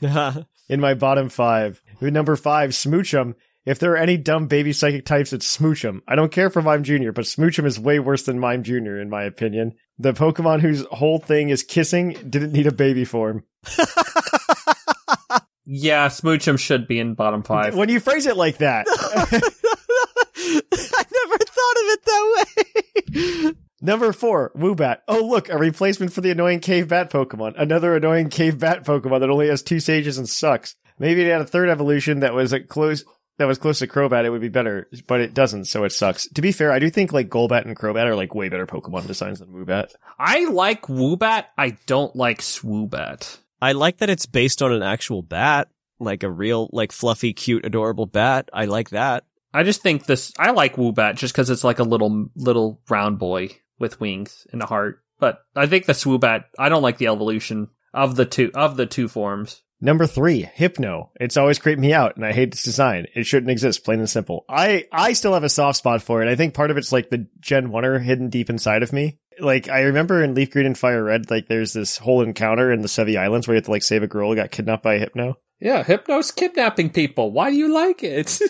[0.68, 1.82] in my bottom five.
[2.00, 3.34] Number five, Smoochum.
[3.64, 6.00] If there are any dumb baby psychic types, it's Smoochum.
[6.06, 9.08] I don't care for Mime Jr., but Smoochum is way worse than Mime Jr., in
[9.08, 9.72] my opinion.
[9.98, 13.44] The Pokemon whose whole thing is kissing didn't need a baby form.
[15.64, 17.74] yeah, Smoochum should be in bottom five.
[17.74, 18.86] When you phrase it like that.
[20.36, 22.46] I never thought of it that
[23.46, 23.52] way.
[23.80, 24.98] Number four, Woobat.
[25.08, 27.54] Oh, look, a replacement for the annoying cave bat Pokemon.
[27.56, 30.74] Another annoying cave bat Pokemon that only has two sages and sucks.
[30.98, 33.04] Maybe it had a third evolution that was a close
[33.38, 36.28] that was close to Crobat, it would be better, but it doesn't, so it sucks.
[36.28, 39.06] To be fair, I do think like Golbat and Crobat are like way better Pokemon
[39.06, 39.92] designs than Woobat.
[40.18, 41.46] I like Woobat.
[41.58, 43.38] I don't like Swoobat.
[43.60, 45.68] I like that it's based on an actual bat,
[45.98, 48.48] like a real, like fluffy, cute, adorable bat.
[48.52, 49.24] I like that.
[49.52, 50.32] I just think this.
[50.38, 54.62] I like Woobat just because it's like a little little round boy with wings and
[54.62, 55.02] a heart.
[55.18, 56.44] But I think the Swoobat.
[56.58, 59.62] I don't like the evolution of the two of the two forms.
[59.84, 61.10] Number three, Hypno.
[61.20, 63.06] It's always creeped me out, and I hate its design.
[63.14, 64.46] It shouldn't exist, plain and simple.
[64.48, 66.28] I I still have a soft spot for it.
[66.28, 69.18] I think part of it's like the Gen Oneer hidden deep inside of me.
[69.38, 72.80] Like I remember in Leaf Green and Fire Red, like there's this whole encounter in
[72.80, 74.94] the Sevii Islands where you have to like save a girl who got kidnapped by
[74.94, 75.36] a Hypno.
[75.60, 77.30] Yeah, Hypno's kidnapping people.
[77.30, 78.40] Why do you like it?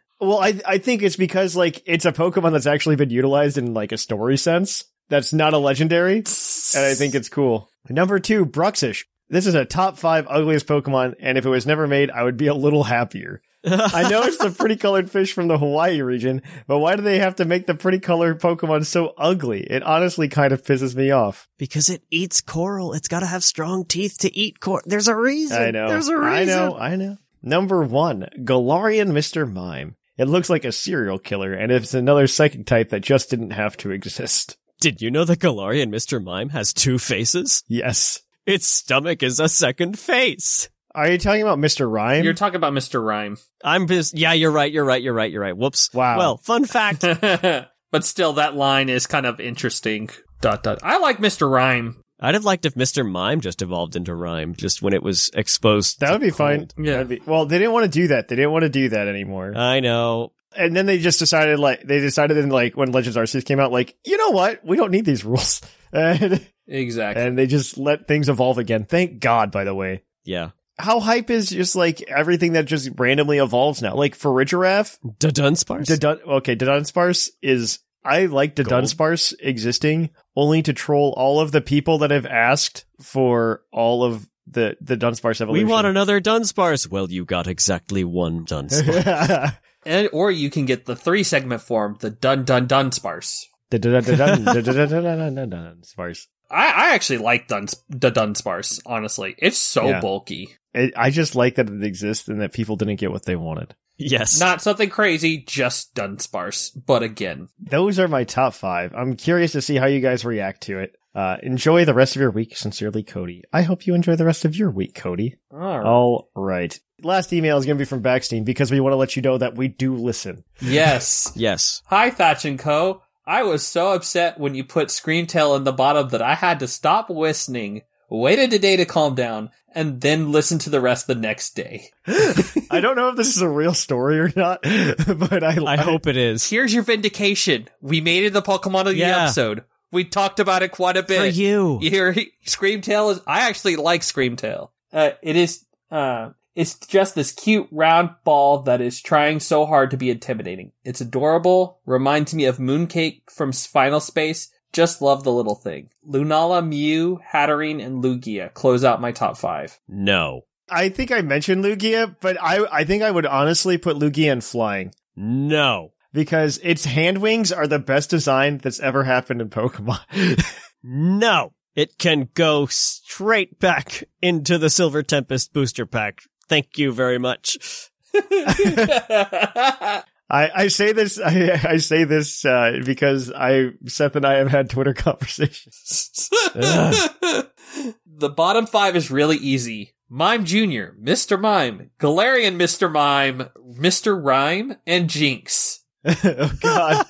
[0.20, 3.72] Well, I I think it's because like it's a Pokemon that's actually been utilized in
[3.72, 4.84] like a story sense.
[5.08, 7.70] That's not a legendary, and I think it's cool.
[7.88, 9.04] Number two, Bruxish.
[9.30, 12.36] This is a top five ugliest Pokemon, and if it was never made, I would
[12.36, 13.40] be a little happier.
[13.64, 17.18] I know it's the pretty colored fish from the Hawaii region, but why do they
[17.18, 19.60] have to make the pretty colored Pokemon so ugly?
[19.60, 21.46] It honestly kind of pisses me off.
[21.58, 22.92] Because it eats coral.
[22.92, 24.82] It's got to have strong teeth to eat coral.
[24.84, 25.62] There's a reason.
[25.62, 25.88] I know.
[25.88, 26.34] There's a reason.
[26.34, 26.76] I know.
[26.76, 27.16] I know.
[27.42, 29.50] Number one, Galarian Mr.
[29.50, 29.94] Mime.
[30.18, 33.76] It looks like a serial killer, and it's another psychic type that just didn't have
[33.78, 34.56] to exist.
[34.80, 36.22] Did you know that Galarian Mr.
[36.22, 37.62] Mime has two faces?
[37.68, 38.20] Yes.
[38.46, 40.68] Its stomach is a second face.
[40.94, 41.90] Are you talking about Mr.
[41.90, 42.24] Rime?
[42.24, 43.04] You're talking about Mr.
[43.04, 43.36] Rime.
[43.62, 45.56] I'm just, yeah, you're right, you're right, you're right, you're right.
[45.56, 45.92] Whoops.
[45.94, 46.18] Wow.
[46.18, 47.02] Well, fun fact.
[47.92, 50.10] but still, that line is kind of interesting.
[50.40, 50.80] Dot dot.
[50.82, 51.48] I like Mr.
[51.50, 52.02] Rime.
[52.18, 53.08] I'd have liked if Mr.
[53.08, 56.00] Mime just evolved into Rime, just when it was exposed.
[56.00, 56.68] that would be fine.
[56.76, 56.92] Yeah.
[57.04, 58.28] That'd be- well, they didn't want to do that.
[58.28, 59.54] They didn't want to do that anymore.
[59.56, 60.32] I know.
[60.56, 63.70] and then they just decided, like, they decided in, like, when Legends Arceus came out,
[63.70, 64.64] like, you know what?
[64.64, 65.60] We don't need these rules.
[65.92, 67.22] And, Exactly.
[67.24, 68.84] And they just let things evolve again.
[68.84, 70.02] Thank God, by the way.
[70.24, 70.50] Yeah.
[70.78, 73.94] How hype is just like everything that just randomly evolves now.
[73.94, 75.86] Like Farigiraf, Dunsparce.
[75.86, 81.60] Dudun- okay, Dunsparce is I like the Dunsparce existing only to troll all of the
[81.60, 85.66] people that have asked for all of the the Dunsparce evolution.
[85.66, 86.88] We want another Dunsparce.
[86.90, 89.56] Well, you got exactly one Dunsparce.
[89.84, 93.44] and or you can get the three segment form, the Dun Dun Dunsparce.
[93.68, 96.26] The Dun Dun Dun Dun Dun Dunsparce.
[96.50, 99.34] I, I actually like Duns the Dunsparce, honestly.
[99.38, 100.00] It's so Yeah.
[100.00, 100.48] bulky.
[100.74, 103.74] It, I just like that it exists and that people didn't get what they wanted.
[103.98, 104.38] yes.
[104.40, 106.70] Not something crazy, just Dunsparce.
[106.86, 108.92] But again, Those are my top five.
[108.94, 110.96] I'm curious to see how you guys react to it.
[111.12, 112.56] Uh, enjoy the rest of your week.
[112.56, 113.42] Sincerely, Cody.
[113.52, 115.34] I hope you enjoy the rest of your week, Cody.
[115.52, 116.78] All right.
[117.02, 119.36] Last email is going to be from Backstein because we want to let you know
[119.38, 120.44] that we do listen.
[120.60, 121.32] yes.
[121.34, 121.82] yes.
[121.86, 123.02] Hi, Thatch and Co.
[123.30, 126.58] I was so upset when you put Scream Tail in the bottom that I had
[126.60, 131.06] to stop listening, waited a day to calm down, and then listen to the rest
[131.06, 131.90] the next day.
[132.08, 136.08] I don't know if this is a real story or not, but I, I hope
[136.08, 136.50] it is.
[136.50, 137.68] Here's your vindication.
[137.80, 139.22] We made it the Pokemon of the Yeah.
[139.24, 139.62] episode.
[139.92, 141.20] We talked about it quite a bit.
[141.20, 141.78] For you.
[141.80, 142.16] You hear
[142.46, 144.72] Scream Tail is I actually like Scream Tail.
[144.92, 149.90] Uh it is uh it's just this cute round ball that is trying so hard
[149.92, 150.72] to be intimidating.
[150.84, 154.50] It's adorable, reminds me of Mooncake from Final Space.
[154.72, 155.90] Just love the little thing.
[156.08, 159.80] Lunala, Mew, Hatterene, and Lugia close out my top five.
[159.88, 160.42] No.
[160.68, 164.40] I think I mentioned Lugia, but I I think I would honestly put Lugia in
[164.40, 165.92] flying No.
[166.12, 169.98] because its hand wings are the best design that's ever happened in Pokemon.
[170.82, 171.52] No.
[171.74, 176.22] It can go straight back into the Silver Tempest booster pack.
[176.50, 177.90] Thank you very much.
[178.12, 184.50] I, I say this I, I say this uh, because I Seth and I have
[184.50, 186.28] had Twitter conversations.
[186.52, 189.94] the bottom five is really easy.
[190.08, 191.40] Mime Jr., Mr.
[191.40, 192.90] Mime, Galarian Mr.
[192.90, 193.48] Mime,
[193.78, 194.20] Mr.
[194.20, 195.84] Rime, and Jynx.
[196.04, 197.06] oh God!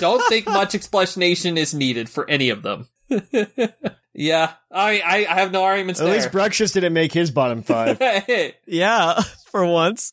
[0.00, 2.88] Don't think much explanation is needed for any of them.
[4.14, 6.14] Yeah, I, I I have no arguments At there.
[6.14, 8.00] least Bruxish didn't make his bottom five.
[8.66, 9.20] yeah,
[9.50, 10.12] for once.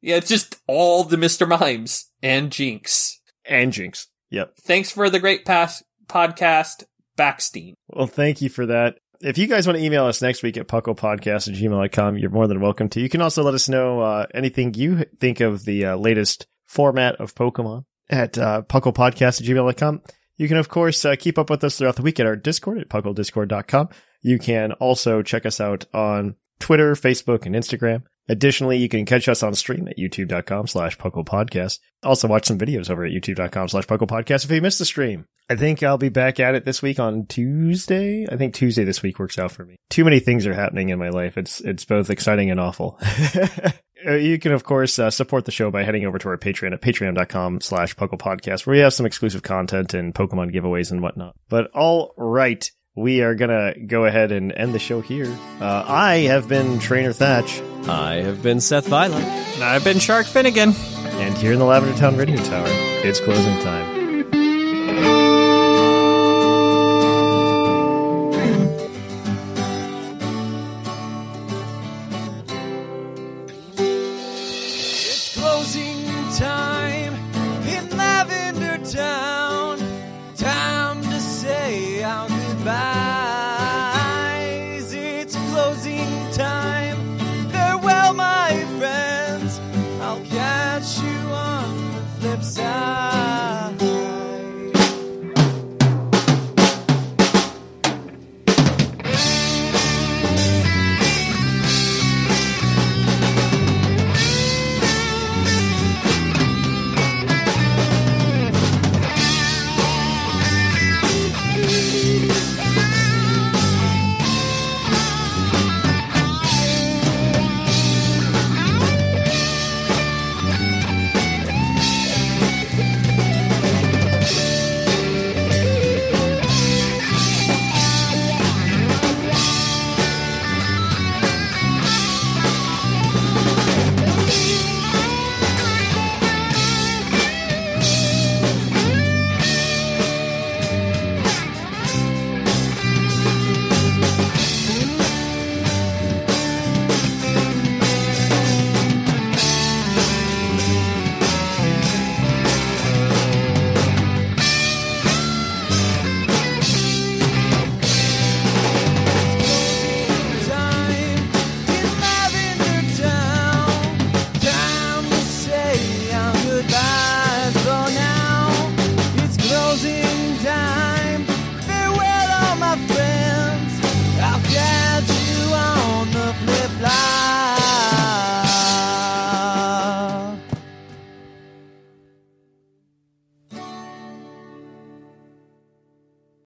[0.00, 1.46] yeah, it's just all the Mr.
[1.46, 3.20] Mimes and Jynx.
[3.44, 4.06] and Jynx.
[4.30, 4.54] Yep.
[4.62, 6.84] Thanks for the great past podcast,
[7.18, 7.74] Backstein.
[7.88, 8.98] Well, thank you for that.
[9.20, 12.48] If you guys want to email us next week at pucklepodcast at gmail.com, you're more
[12.48, 13.00] than welcome to.
[13.00, 17.16] You can also let us know uh, anything you think of the uh, latest format
[17.16, 20.00] of Pokemon at uh, pucklepodcast at gmail.com.
[20.36, 22.78] You can, of course, uh, keep up with us throughout the week at our Discord
[22.78, 23.88] at pucklediscord.com.
[24.22, 28.04] You can also check us out on Twitter, Facebook, and Instagram.
[28.28, 31.80] Additionally, you can catch us on stream at youtube.com slash pucklepodcast.
[32.04, 35.26] Also watch some videos over at youtube.com slash pucklepodcast if you missed the stream.
[35.50, 38.26] I think I'll be back at it this week on Tuesday.
[38.30, 39.76] I think Tuesday this week works out for me.
[39.90, 41.36] Too many things are happening in my life.
[41.36, 42.98] It's it's both exciting and awful.
[44.06, 46.72] Uh, you can of course uh, support the show by heading over to our Patreon
[46.72, 51.02] at patreon.com slash Puckle Podcast, where we have some exclusive content and Pokemon giveaways and
[51.02, 51.34] whatnot.
[51.48, 55.26] But all right, we are gonna go ahead and end the show here.
[55.60, 59.22] Uh, I have been Trainer Thatch, I have been Seth Violet.
[59.22, 60.72] And I've been Shark Finnegan.
[60.74, 64.01] and here in the Lavender Town Radio Tower, it's closing time.